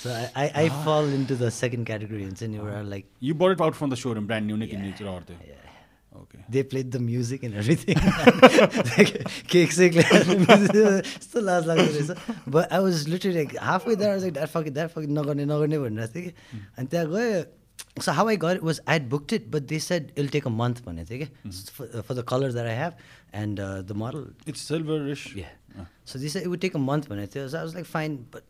[0.00, 3.34] So I, I, I fall into the second category and then you are like, you
[3.34, 5.62] bought it out from the showroom brand new नै किन्ने चाहिँ रहर थियो yeah.
[6.16, 7.96] Okay They played the music and everything.
[9.54, 9.96] Cake sick.
[11.26, 11.80] Still last long
[12.46, 15.46] But I was literally like halfway there, I was like, that fucking, that fucking नगर्ने
[15.52, 16.32] नगर्ने भनिरहेको थिएँ कि
[16.78, 17.44] अनि त्यहाँ गयो
[17.99, 20.45] so how I got it was I had booked it, but they said it'll take
[20.45, 20.99] a month, man.
[20.99, 21.71] Okay, mm -hmm.
[21.71, 22.93] for, uh, for, the color that I have
[23.33, 24.23] and uh, the model.
[24.45, 25.35] It's silverish.
[25.35, 25.51] Yeah.
[25.77, 25.87] Ah.
[26.05, 27.29] So they said it would take a month, man.
[27.29, 28.43] So I was like, fine, but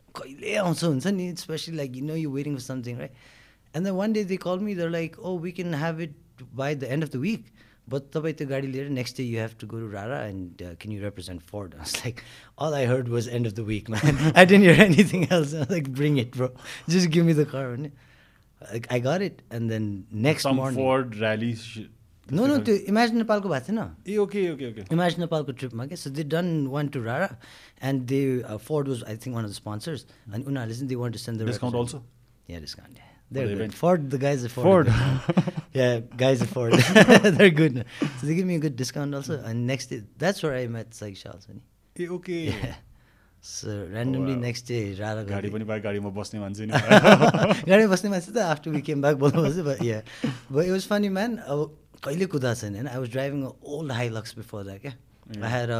[1.40, 3.14] especially like you know you're waiting for something, right?
[3.74, 4.74] And then one day they called me.
[4.74, 6.12] They're like, oh, we can have it
[6.54, 7.52] by the end of the week.
[7.88, 11.02] But the later next day you have to go to Rara and uh, can you
[11.02, 11.74] represent Ford?
[11.78, 12.22] I was like,
[12.56, 14.32] all I heard was end of the week, man.
[14.36, 15.52] I didn't hear anything else.
[15.58, 16.52] I was like, bring it, bro.
[16.88, 17.70] Just give me the car.
[17.70, 17.92] Man.
[18.61, 19.83] Like, I got it and then
[20.27, 20.79] next some morning.
[20.79, 21.53] Ford rally
[22.37, 23.79] No, no, त्यो imagine नेपालको भएको थिएन
[24.13, 27.29] ए okay okay okay Imagine नेपालको ट्रिपमा क्या so they done one to Rara
[27.89, 28.21] and they
[28.69, 31.41] Ford was I think one of the sponsors अनि उनीहरूले चाहिँ they want to send
[31.41, 32.03] the discount also
[32.51, 32.91] Yeah, discount.
[32.97, 33.61] Yeah, they're they good.
[33.61, 34.67] went- Ford, the guys at Ford.
[34.67, 34.89] Ford.
[34.89, 35.55] are good, man.
[35.79, 36.75] yeah, guys at Ford.
[37.39, 37.79] they're good.
[38.03, 39.39] So they give me a good discount also.
[39.49, 41.55] And next day, that's where I met Saisha also.
[41.57, 41.61] ni.
[41.95, 42.77] A okay Yeah.
[43.42, 44.40] So randomly wow.
[44.46, 46.72] next day, Radha गाडी पनि गाडीमा बस्ने मान्छे नि
[47.70, 49.98] गाडी बस्ने मान्छे त आफ्टर वी केम ब्याक बोल्नु but yeah
[50.52, 51.58] but it was funny man अब
[52.06, 52.86] कहिले कुदा छैन होइन?
[52.86, 53.42] I was driving
[53.74, 54.94] old Hilux before that क्या?
[55.42, 55.70] आई ह्याड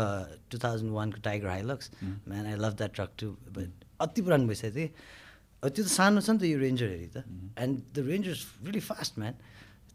[0.51, 4.75] टु थाउजन्ड वानको tiger Hilux man I love that truck too but अति पुरानो भइसक्यो
[4.75, 4.89] थियो
[5.63, 7.23] अब त्यो त सानो छ नि त यो रेन्जर हेरी त।
[7.63, 9.35] And the ranger is really fast man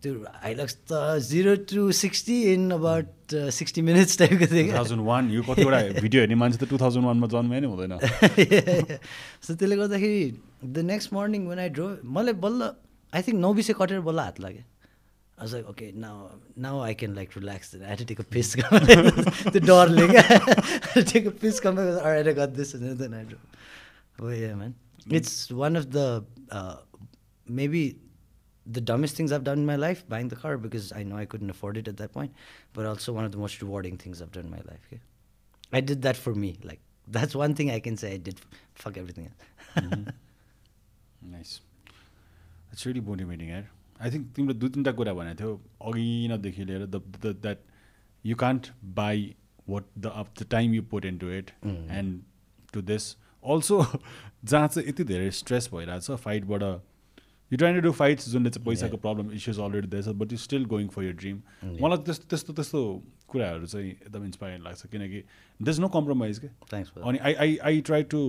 [0.08, 5.42] त्यो हाइलक्स त zero to sixty in about sixty minutes टाइपको थियो थाउजन्ड वान यो
[5.48, 7.94] कतिवटा भिडियो हेर्ने मान्छे त टु थाउजन्ड वानमा जन्मै नै हुँदैन
[9.46, 10.22] सो त्यसले गर्दाखेरि
[10.64, 12.72] the next morning when I drove मलाई बल्ल
[13.20, 14.66] आई थिङ्क नौ बिसे कटेर बल्ल हात लाग्यो
[15.38, 16.14] I was like, okay, now
[16.64, 17.68] now I can like relax.
[17.80, 18.48] I had to take a piss.
[19.56, 20.24] the डरले क्या
[21.02, 21.92] I take a piss, come back.
[22.06, 23.46] All right, I got this, and then I drove.
[28.72, 31.18] The uh, dumbest things I've done in my life, buying the car because I know
[31.18, 32.34] I couldn't afford it at that point.
[32.74, 34.88] But also one of the most rewarding things I've done in my life.
[34.88, 35.02] Okay?
[35.74, 36.58] I did that for me.
[36.64, 38.42] Like that's one thing I can say I did.
[38.76, 40.14] Fuck everything else.
[41.24, 41.60] Nice
[42.74, 43.68] it's really motivating यार
[44.02, 45.54] I think तिमीले दुई तिनवटा कुरा भनेको थियौ
[45.92, 47.60] अघि नदेखि लिएर that
[48.26, 48.68] you can't
[49.00, 49.36] buy
[49.70, 52.22] what the of the time you put in to it and
[52.74, 53.16] to this
[53.56, 53.84] also
[54.44, 56.64] जहाँ चाहिँ यति धेरै स्ट्रेस भइरहेछ फाइटबाट
[57.52, 60.66] you trying to do fights जुनले चाहिँ पैसाको प्रब्लम इस्युज अलरेडी दिएछ but you still
[60.76, 61.42] going for your dream
[61.84, 62.82] मलाई त्यस्तो त्यस्तो त्यस्तो
[63.34, 65.24] कुराहरू चाहिँ एकदम इन्सपायरिङ लाग्छ किनकि
[65.60, 67.08] दस नो कम्प्रोमाइज के Thanks for that.
[67.08, 68.22] अनि I I I try to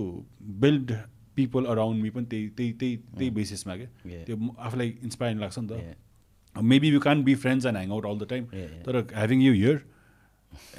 [0.65, 0.93] build
[1.37, 3.89] people around me पनि त्यही त्यही त्यही त्यही बेसिसमा क्या.
[4.25, 5.67] त्यो आफूलाई इन्सपायरिङ लाग्छ नि.
[5.69, 8.45] त maybe you can be friends and hang out all the time.
[8.87, 9.85] तर having you here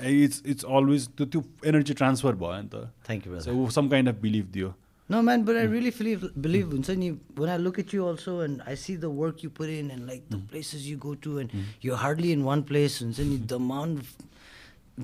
[0.09, 3.51] it's it's always त्यो त्यो एनर्जी ट्रान्सफर भयो नि त Thank you, brother.
[3.51, 4.73] So some kind of believe दियो
[5.09, 5.71] No, man, but I mm.
[5.71, 7.19] really believe believe mm.
[7.35, 10.05] when I look at you also and I see the work you put in and
[10.07, 10.47] like the mm.
[10.47, 11.63] places you go to and mm.
[11.81, 14.13] you're hardly in one place and the amount of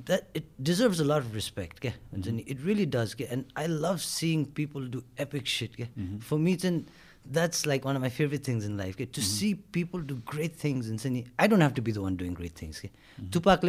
[0.06, 1.78] that it deserves a lot of respect.
[1.80, 1.96] Okay?
[2.16, 2.44] Mm.
[2.46, 3.14] It really does.
[3.14, 3.28] Okay?
[3.32, 5.72] And I love seeing people do epic shit.
[5.72, 5.90] Okay?
[5.98, 6.22] -hmm.
[6.22, 6.86] For me, then,
[7.32, 8.94] that's like one of my favorite things in life.
[8.98, 9.10] Okay?
[9.18, 9.38] To -hmm.
[9.38, 10.90] see people do great things.
[10.90, 11.00] And
[11.44, 12.78] I don't have to be the one doing great things.
[12.78, 12.92] Okay?
[12.92, 13.30] Mm-hmm.
[13.30, 13.64] Tupac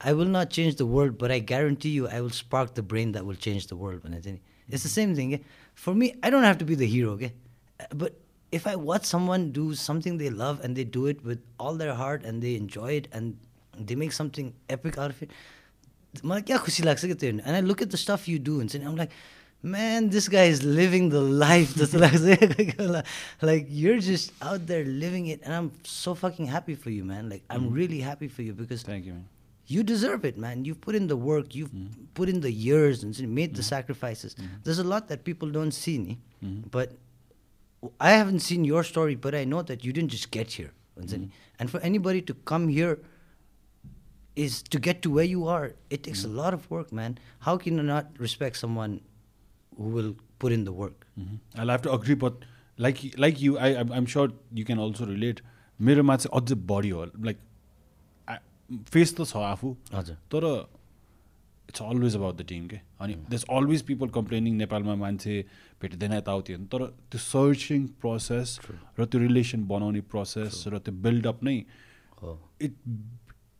[0.00, 3.12] I will not change the world, but I guarantee you I will spark the brain
[3.12, 4.00] that will change the world.
[4.70, 5.34] It's the same thing.
[5.34, 5.44] Okay?
[5.74, 7.32] For me, I don't have to be the hero, okay?
[7.80, 8.14] Uh, but
[8.52, 11.94] if I watch someone do something they love and they do it with all their
[11.94, 13.36] heart and they enjoy it and
[13.78, 15.30] they make something epic out of it,
[16.22, 19.10] and I look at the stuff you do and I'm like,
[19.64, 21.74] man, this guy is living the life.
[23.42, 25.40] like, you're just out there living it.
[25.42, 27.28] And I'm so fucking happy for you, man.
[27.28, 27.74] Like, I'm mm.
[27.74, 28.82] really happy for you because.
[28.82, 29.28] Thank you, man
[29.63, 30.05] For you man like I am really happy for you because thank you man you
[30.05, 30.65] deserve it, man.
[30.65, 31.71] You've put in the work, you've
[32.15, 34.35] put in the years and made the sacrifices.
[34.63, 36.17] There's a lot that people don't see, ni.
[36.71, 36.93] but
[37.99, 40.71] I haven't seen your story, but I know that you didn't just get here.
[40.99, 41.29] हुन्छ नि.
[41.59, 42.97] And for anybody to come here
[44.35, 47.17] is to get to where you are, it takes a lot of work, man.
[47.39, 49.01] How can you not respect someone
[49.77, 51.05] who will put in the work?
[51.19, 52.45] I have to agree but
[52.79, 55.41] like like you I I'm sure you can also relate
[55.79, 57.39] मेरोमा चाहिँ अझै बढी हो like
[58.70, 60.44] face त छ आफू। हजुर। तर
[61.68, 65.34] it's always about the team के अनि दस अलवेज पिपल कम्प्लेनिङ नेपालमा मान्छे
[65.82, 68.58] भेट्दैन यताउति तर त्यो सर्चिङ प्रोसेस
[68.98, 71.56] र त्यो रिलेसन बनाउने प्रोसेस र त्यो बिल्डअप नै
[72.60, 72.74] इट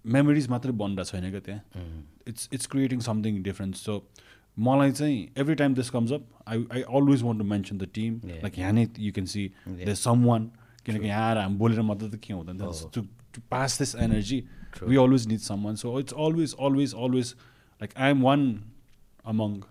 [0.05, 1.63] मेमोरिज मात्रै बन्दा छैन क्या त्यहाँ।
[2.29, 4.03] It's it's creating something different so
[4.57, 8.21] मलाई चाहिँ every time this comes up I I always want to mention the team.
[8.43, 9.95] Like यहाँ नै you can see the
[10.25, 10.51] someone
[10.87, 12.59] किनकि यहाँ आएर हामी बोलेर मात्रै त के हुँदैन।
[12.95, 14.39] To pass this energy
[14.75, 14.89] True.
[14.89, 15.77] We always need someone.
[15.77, 17.35] So it's always, always, always
[17.81, 18.47] like I'm one
[19.25, 19.65] among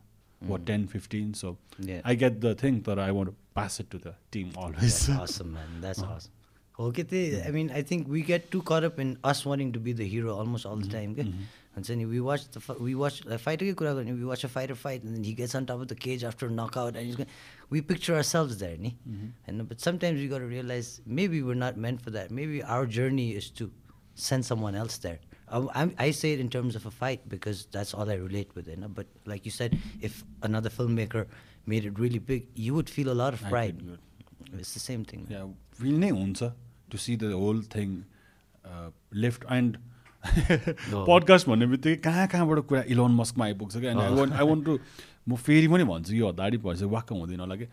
[0.47, 0.65] what mm.
[0.65, 2.01] 10 15 so yeah.
[2.03, 5.09] i get the thing that i want to pass it to the team always that's
[5.09, 6.15] awesome man that's uh -huh.
[6.15, 6.87] awesome uh-huh.
[6.87, 9.79] okay they, i mean i think we get too caught up in us wanting to
[9.87, 10.97] be the hero almost all the mm-hmm.
[10.99, 11.29] time okay?
[11.29, 15.03] mm and then we watch the we watch a fighter we watch a fighter fight
[15.03, 17.29] and then he gets on top of the cage after a knockout and he's going
[17.69, 19.29] we picture ourselves there mm -hmm.
[19.47, 22.85] and but sometimes we got to realize maybe we're not meant for that maybe our
[22.97, 23.71] journey is to
[24.15, 25.19] send someone else there.
[25.49, 28.55] Um, I'm, I say it in terms of a fight because that's all I relate
[28.55, 28.67] with.
[28.67, 28.87] You know?
[28.87, 31.25] But like you said, if another filmmaker
[31.65, 33.83] made it really big, you would feel a lot of I pride.
[34.59, 35.27] It's the same thing.
[35.29, 35.45] yeah
[35.77, 36.51] feel नै हुन्छ
[36.91, 37.93] to see the whole thing
[39.23, 39.77] left and
[41.07, 44.77] podcast भन्ने बित्तिकै कहाँ कहाँबाट कुरा Elon मस्कमा आइपुग्छ क्या I want I want to
[45.29, 47.67] म फेरि पनि भन्छु यो हतारी भएपछि वाक्क हुँदैन होला कि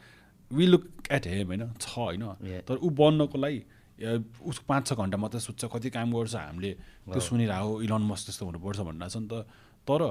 [0.51, 0.87] वी लुक
[1.19, 2.25] एट हेम होइन छ होइन.
[2.69, 3.63] तर ऊ बन्नको लागि
[4.01, 6.73] उसको पाँच छ घन्टा मात्रै सुत्छ। कति काम गर्छ हामीले
[7.13, 9.45] त्यो सुनिरहेको इलोन मस्क जस्तो हुनुपर्छ भन्ने छ नि त
[9.85, 10.03] तर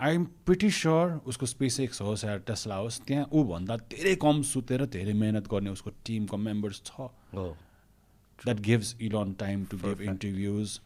[0.00, 4.42] आई एम प्रिटी स्योर उसको स्पेस एक्स होस् या टेस्ला होस् त्यहाँ ऊभन्दा धेरै कम
[4.48, 10.80] सुतेर धेरै मेहनत गर्ने उसको टिमको मेम्बर्स छ। That gives Elon time to give interviews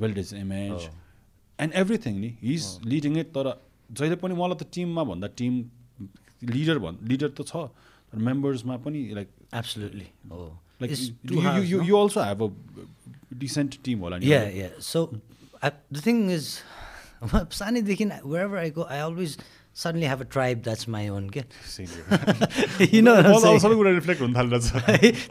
[0.00, 0.88] build is image.
[1.58, 3.52] And everything नि हि। इज लिडिङ इट तर
[3.90, 5.54] जहिले पनि मलाई त टिममा भन्दा टिम
[6.42, 7.68] लिडर भन् लिडर त छ
[8.08, 10.44] तर मेम्बर्समा पनि लाइक एब्सोल्युटली हो।
[10.81, 11.87] Like It's two halves, you no?
[11.89, 14.75] You also have a decent team होला नि Yeah, yeah.
[14.89, 15.05] So
[15.61, 16.49] I, the thing is,
[17.61, 19.37] सानैदेखि wherever I go, I always
[19.79, 21.29] suddenly have a tribe that's my own.
[21.35, 21.43] के
[22.93, 23.59] you know what I'm saying?
[23.65, 24.71] सबै कुरा reflect हुन थाल्छ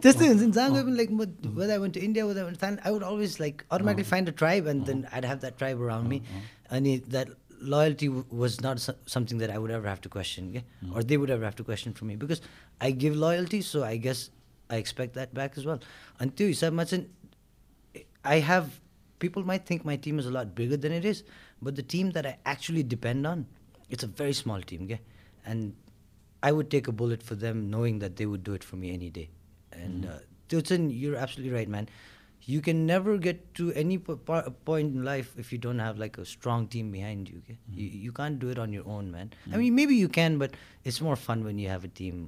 [0.04, 2.46] त्यस्तै हुन्छ नि जहाँ गए पनि लाइक म whether I went to India, whether I
[2.48, 5.40] went to Thailand, I would always like automatically find a tribe and then I'd have
[5.46, 6.22] that tribe around me.
[6.70, 7.28] And it, that
[7.74, 10.64] loyalty w- was not so- something that I would ever have to question, okay?
[10.94, 12.42] or they would ever have to question from me because
[12.88, 14.28] I give loyalty, so I guess
[14.73, 15.79] I expect that back as well.
[16.19, 17.09] Until you said, Matson,
[18.25, 18.79] I have
[19.19, 21.23] people might think my team is a lot bigger than it is,
[21.61, 23.45] but the team that I actually depend on,
[23.89, 25.01] it's a very small team, okay?
[25.45, 25.75] And
[26.41, 28.93] I would take a bullet for them, knowing that they would do it for me
[28.93, 29.29] any day.
[29.71, 30.19] And uh,
[30.49, 31.87] Tilton, you're absolutely right, man
[32.50, 35.98] You can never get to any po- po- point in life if you don't have
[36.02, 37.40] like a strong team behind you.
[37.44, 37.56] Okay?
[37.80, 39.32] You, you can't do it on your own, man.
[39.52, 40.54] I mean, maybe you can, but
[40.84, 42.22] it's more fun when you have a team.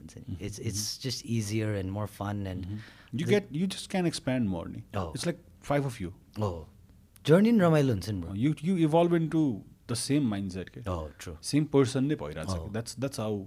[0.49, 2.67] It's it's just easier and more fun and
[3.13, 5.07] You the- get you just can expand more नि Oh.
[5.15, 5.41] It's like
[5.71, 6.13] five of you
[6.49, 6.53] oh,
[7.31, 8.35] journey in रमाइलो हुन्छ नि bro.
[8.45, 9.45] You you evolve into
[9.95, 11.37] the same mindset के Oh, true.
[11.53, 12.69] Same person नै भइरहेको Oh.
[12.69, 13.41] छ that's that's how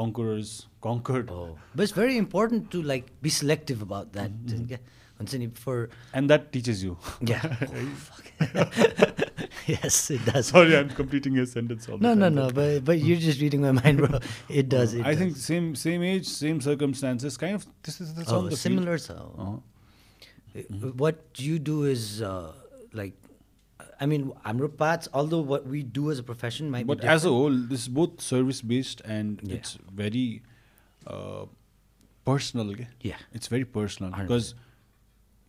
[0.00, 0.50] conquerors
[0.86, 4.32] conquered Oh, but it's very important to like be selective about that.
[5.20, 5.24] Mm-hmm.
[5.24, 5.32] okay?
[5.32, 6.96] हुन्छ नि for and that teaches you
[7.28, 7.44] yeah.
[7.62, 8.24] Oh, fuck.
[9.66, 10.50] yes, it does.
[10.50, 12.50] Sorry I'm completing your sentence No, no, no.
[12.50, 14.20] But but you're just reading my mind, bro.
[14.62, 14.94] It does.
[14.94, 15.22] It I does.
[15.22, 18.98] Think same same as same circumstances kind of त्यस्तै त्यस्तै छ oh, नि त similar.
[18.98, 19.16] So,
[19.46, 19.54] अँ
[20.56, 22.52] Uh, what you do is uh,
[22.92, 23.16] like,
[24.00, 25.08] I mean, हाम्रो paths.
[25.12, 27.36] Although what we do as a profession might But be as a different.
[27.40, 29.56] whole, this is both service based and Yeah.
[29.56, 30.42] it's very
[31.06, 31.44] uh,
[32.30, 32.70] personal.
[32.76, 32.88] Okay?
[33.02, 33.20] Yeah.
[33.40, 34.26] It's very personal 100%.
[34.28, 34.48] because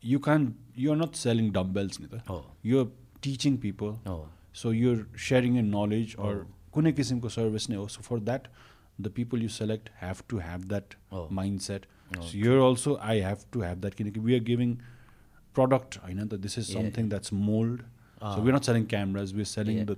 [0.03, 1.99] you can't, you're not selling dumbbells.
[1.99, 2.21] Neither.
[2.29, 2.43] Oh.
[2.63, 2.87] You're
[3.21, 3.99] teaching people.
[4.05, 4.27] Oh.
[4.53, 6.45] So you're sharing your knowledge or Oh.
[6.73, 8.47] कुनै किसिमको service नै हो so for that
[9.01, 11.27] the people you select have to have that Oh.
[11.67, 11.85] Mind
[12.17, 14.75] Oh, so you're also I have to have that किनकि we are giving
[15.55, 16.77] product होइन त this is Yeah.
[16.81, 18.35] Something that's mould Ah.
[18.35, 19.89] So we not selling cameras we selling Yeah.
[19.91, 19.97] The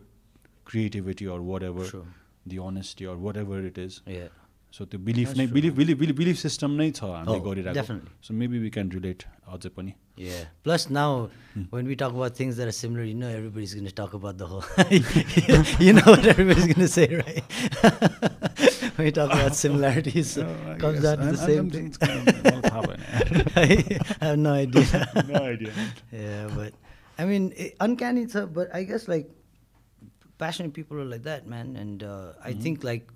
[0.72, 2.06] creativity or whatever True.
[2.52, 4.28] the honesty or whatever it is Yeah.
[4.78, 5.54] So त्यो belief That's नै true.
[5.54, 8.12] Belief belief belief belief system नै छ हामीले Oh, गरिरहेको definitely.
[8.28, 9.24] So maybe we can relate
[9.56, 9.94] अझै पनि
[10.24, 10.40] Yeah.
[10.68, 11.12] Plus now,
[11.52, 11.62] Hmm.
[11.74, 14.38] when we talk about things that are similar, you know everybody's going to talk about
[14.42, 14.66] the whole.
[15.86, 17.46] you know what everybody's going to say, right?
[18.98, 21.06] when you talk about similarities, Oh, I comes guess.
[21.08, 21.88] down to I'm- the I'm- same I'm- thing.
[21.88, 25.02] it's kind of- मलाई थाहा भएन I have no idea.
[25.32, 25.74] No idea.
[26.12, 26.74] yeah, but
[27.18, 28.46] I mean, it, uncanny, sir.
[28.60, 29.32] But I guess like
[30.44, 31.76] passionate people are like that, man.
[31.86, 32.50] And uh, Mm-hmm.
[32.52, 33.10] I think like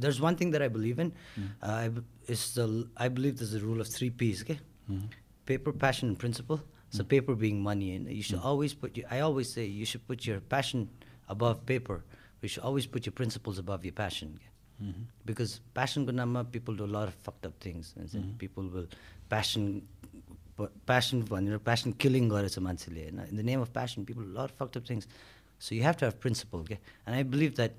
[0.00, 1.12] there's one thing that I believe in.
[1.38, 1.98] Mm-hmm.
[2.26, 4.42] It's the I believe there's a rule of three P's.
[4.42, 4.58] Okay,
[4.90, 5.08] Mm.
[5.46, 6.60] paper, passion, and principle.
[6.90, 7.08] So mm.
[7.08, 8.44] paper being money, and you should mm.
[8.44, 8.96] always put.
[8.96, 10.88] Your, I always say you should put your passion
[11.28, 12.02] above paper.
[12.42, 14.38] You should always put your principles above your passion.
[14.38, 14.50] Okay?
[14.88, 15.02] Mm-hmm.
[15.24, 18.30] Because passion gunama people do a lot of fucked up things, and mm-hmm.
[18.38, 18.86] people will
[19.28, 19.86] passion.
[20.84, 21.26] Passion,
[21.64, 25.06] passion killing in the name of passion, people do a lot of fucked up things.
[25.58, 26.60] So you have to have principle.
[26.60, 26.78] Okay?
[27.06, 27.72] And I believe that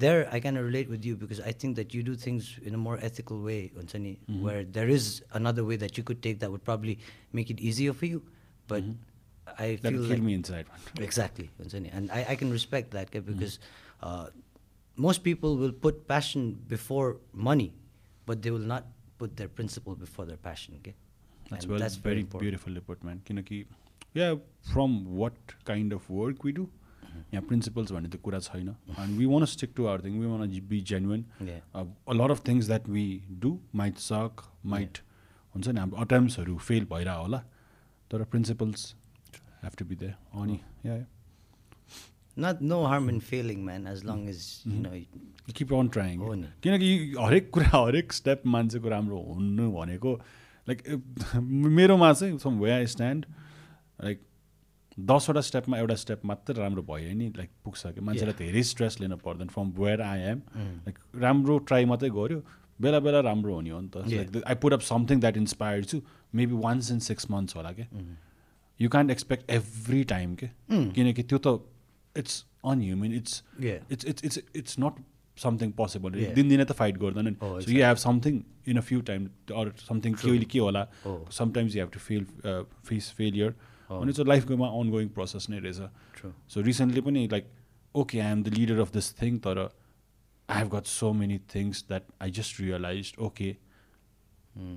[0.00, 2.74] there I kind of relate with you because I think that you do things in
[2.74, 4.42] a more ethical way, Unsani, mm-hmm.
[4.42, 6.98] where there is another way that you could take that would probably
[7.32, 8.22] make it easier for you.
[8.66, 9.56] But mm-hmm.
[9.58, 10.66] I that feel like me inside.
[11.00, 13.32] exactly, Unsani, and I, I, can respect that mm-hmm.
[13.32, 14.08] because mm-hmm.
[14.08, 14.26] uh,
[14.96, 17.72] most people will put passion before money,
[18.26, 18.84] but they will not
[19.18, 20.74] put their principle before their passion.
[20.80, 20.94] Okay?
[21.50, 23.22] That's, well, that's very, very beautiful put, man.
[24.14, 24.36] Yeah,
[24.72, 26.68] from what kind of work we do,
[27.34, 28.68] यहाँ principles भन्ने त कुरा छैन.
[28.98, 31.24] And we want stick to our thing we want be genuine.
[31.74, 31.84] A
[32.14, 33.06] lot of things that we
[33.44, 34.42] do might suck
[34.74, 34.98] might
[35.54, 37.38] हुन्छ नि हाम्रो अटेम्प्सहरू fail भइरह होला
[38.10, 38.94] तर principles
[39.62, 41.04] have to be there अनि yeah
[42.36, 44.92] Not no harm in failing, man, as long as you know.
[44.98, 46.90] you- keep on trying नि। किनकि
[47.20, 50.12] हरेक कुरा हरेक स्टेप मान्छेको राम्रो हुनु भनेको
[50.68, 50.82] लाइक
[51.78, 53.26] मेरोमा चाहिँ some way I stand
[54.04, 54.22] like
[55.06, 59.16] दसवटा स्टेपमा एउटा स्टेप मात्र राम्रो भयो नि लाइक पुग्छ कि। मान्छेलाई धेरै स्ट्रेस लिनु
[59.26, 62.40] पर्दैन from where I am like राम्रो ट्राई मात्रै गऱ्यो
[62.80, 64.04] बेला बेला राम्रो हुने हो नि त.
[64.08, 66.00] Like I put up something that inspired छु
[66.34, 67.86] maybe once in six months होला क्या
[68.80, 71.60] you can't expect every time के किनकि त्यो त
[72.16, 73.42] it's inhuman it's.
[73.60, 74.94] It's it's it's it's not
[75.36, 76.10] something possible.
[76.36, 80.14] दिनदिनै त फाइट गर्दैन नि। So you have something in a few time or something
[80.22, 80.86] के के होला.
[81.32, 82.24] Sometimes you have to feel
[82.88, 83.54] face failure.
[84.24, 87.50] लाइफकोमा ongoing process नै रहेछ सो रिसेन्टली पनि like
[87.94, 91.84] okay I am the leader of this thing तर I have got so many things
[91.88, 93.50] that I just realize okay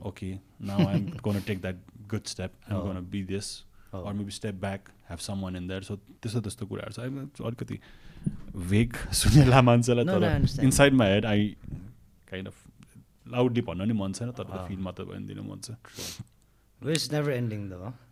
[0.09, 1.77] okay now I am gonna take that
[2.09, 3.53] good step I am gonna be this
[3.93, 7.79] or maybe step back have someone in that so त्यस्तो त्यस्तो कुराहरू छ अलिकति
[8.73, 11.55] weak सुनेला मान्छेलाई इनसाइडमा head I
[12.29, 12.63] kind of
[13.33, 15.71] loudly भन्न पनि मन छैन तर फिल मात्र भनिदिनु मन छ।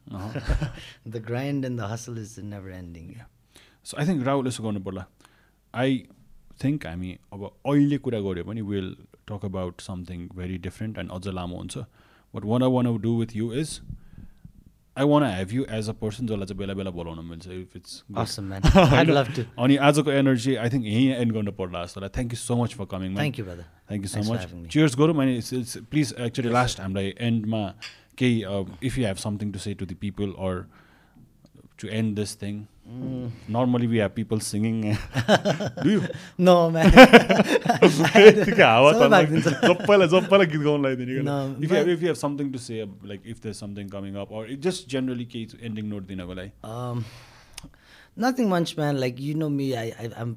[1.05, 3.13] the grind and the hustle is never ending.
[3.83, 5.05] So I think Rahul यसो गर्नु पर्ला
[5.73, 5.93] आई
[6.63, 8.89] थिङ्क हामी अब अहिले कुरा गऱ्यो भने will
[9.31, 11.77] talk about something very different and अझ लामो हुन्छ
[12.33, 13.79] but want I want do with you is
[14.97, 17.95] I want have you as a person जसलाई चाहिँ बेला बेला बोलाउन मिल्छ if it's
[18.23, 18.67] Awesome, man.
[18.99, 19.45] I'd love to.
[19.65, 22.75] अनि आजको एनर्जी आई थिङ्क यहीँ एन्ड गर्नु पर्ला जस्तो लाग्छ thank you so much
[22.81, 23.65] for coming Thank you, brother.
[23.89, 24.69] Thank you so much.
[24.75, 27.63] Cheers गरौँ अनि प्लिज एक्चुली लास्ट हामीलाई एन्डमा
[28.18, 28.36] केही
[28.86, 30.64] if you have something to say to the people or
[31.80, 33.30] to and this thing Mm.
[33.50, 34.76] Normally we have people singing
[35.84, 36.00] do you
[36.48, 36.86] No, man.
[36.94, 41.34] यतिकै हावा सबै भागिदिन्छ। सबैलाई सबैलाई गीत गाउनु लगाइदिने No,
[41.66, 42.78] if you if you have something to say
[43.12, 47.02] like if there something coming up or just generally केही ending note दिनको लागि Um,
[48.26, 49.00] nothing much, man.
[49.06, 50.36] Like you know me, I, I I'm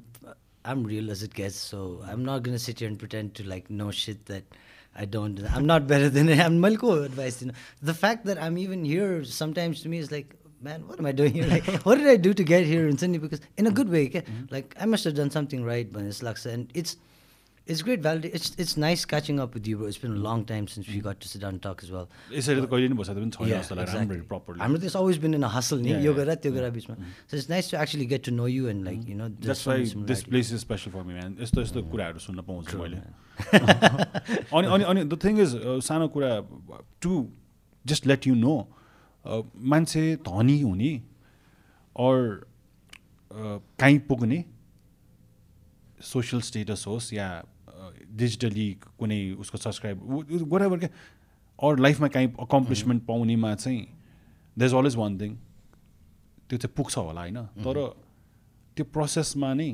[0.72, 1.60] I'm real as it gets.
[1.70, 1.84] So
[2.14, 4.58] I'm not gonna sit here and pretend to like know shit that
[4.94, 5.40] I don't.
[5.56, 6.40] I'm not better than it.
[6.40, 7.40] I'm Malko advice.
[7.42, 7.54] You know,
[7.90, 11.12] the fact that I'm even here sometimes to me is like, man, what am I
[11.12, 11.46] doing here?
[11.52, 12.88] Like, what did I do to get here?
[12.88, 14.24] And suddenly, because in a good way, okay?
[14.50, 16.96] like I must have done something right, but it's like, and it's.
[17.72, 18.34] It's great validation.
[18.36, 19.86] It's it's nice catching up with you, bro.
[19.86, 22.06] It's been a long time since we got to sit down and talk as well.
[22.32, 24.00] यसरी त कहिले नि बसेको पनि छैन Yeah, जस्तो लाग्छ exactly.
[24.00, 26.18] राम्ररी प्रपरली हाम्रो there's always been in a hustle नि Yeah, यो yeah.
[26.18, 26.96] गर त्यो गर बिचमा
[27.28, 29.62] so it's nice to actually get to know you and like you know there's that's
[29.62, 30.24] so many why this similarities.
[30.30, 32.98] Place is special for me man यस्तो यस्तो कुराहरू सुन्न पाउँछु मैले
[34.55, 36.31] अनि अनि अनि द थिङ इज सानो कुरा
[37.01, 37.13] to
[37.85, 38.55] just let you know
[39.71, 40.91] मान्छे धनी हुने
[41.95, 42.45] अर
[43.79, 44.43] काहीँ पुग्ने
[46.03, 47.27] सोसियल स्टेटस होस् या
[48.15, 48.67] डिजिटली
[48.99, 50.89] कुनै उसको सब्सक्राइब वरेभर क्या
[51.59, 53.81] अर लाइफमा काहीँ अकम्प्लिसमेन्ट पाउनेमा चाहिँ
[54.57, 55.35] the is always one thing
[56.49, 57.41] त्यो चाहिँ पुग्छ होला होइन?
[57.65, 57.77] तर
[58.77, 59.69] त्यो प्रोसेसमा नै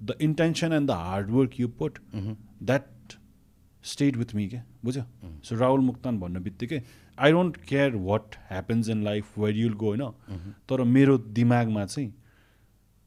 [0.00, 3.14] the intention and the hard work you put that
[3.84, 5.02] state with me क्या बुझ्यो
[5.44, 6.82] सो राहुल मुक्तान भन्ने बित्तिकै
[7.18, 12.12] I don't care what happens in life where you'll go होइन तर मेरो दिमागमा चाहिँ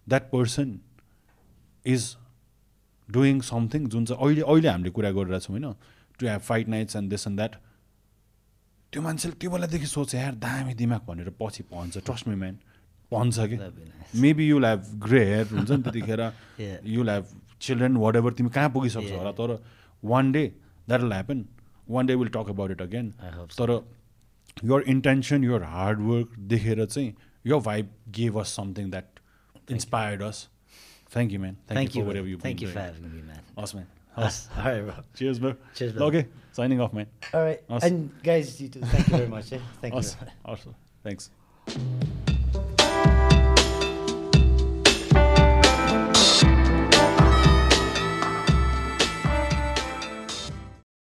[0.07, 0.79] that person
[1.85, 2.15] is
[3.09, 5.73] doing something जुन चाहिँ अहिले अहिले हामीले कुरा गरिरहेछौँ होइन
[6.19, 7.55] to have fight nights and this and that
[8.93, 12.59] त्यो मान्छेले त्यो बेलादेखि सोचे यार दामी दिमाग भनेर पछि भन्छ ट्रस्ट मी म्यान
[13.13, 13.57] भन्छ कि.
[14.21, 16.21] Maybe you'll have grey hair हुन्छ नि त्यतिखेर.
[16.95, 17.25] You'll have
[17.61, 19.17] children whatever तिमी कहाँ पुगिसक्छौ.
[19.17, 19.57] होला तर
[20.03, 20.47] one day
[20.87, 21.45] that will happen
[21.89, 23.13] one day will talk about it again.
[23.59, 23.81] तर
[24.69, 27.13] your intention your hard work देखेर चाहिँ
[27.45, 27.69] us
[31.13, 32.29] thank you man thank, Thank you you, for whatever brother.
[32.29, 32.93] you've thank been you for doing.
[32.93, 33.39] having me, man.
[33.57, 34.57] awesome man Awesome.
[34.63, 34.93] All right, bro.
[35.15, 36.17] cheers bro Cheers, brother.
[36.19, 36.27] okay
[36.59, 37.87] signing off man All right, Awesome.
[37.87, 38.81] and guys, you too.
[38.81, 39.51] Thank you very much.
[39.53, 39.59] Eh?
[39.81, 39.99] Thank you.
[39.99, 41.31] awesome awesome thanks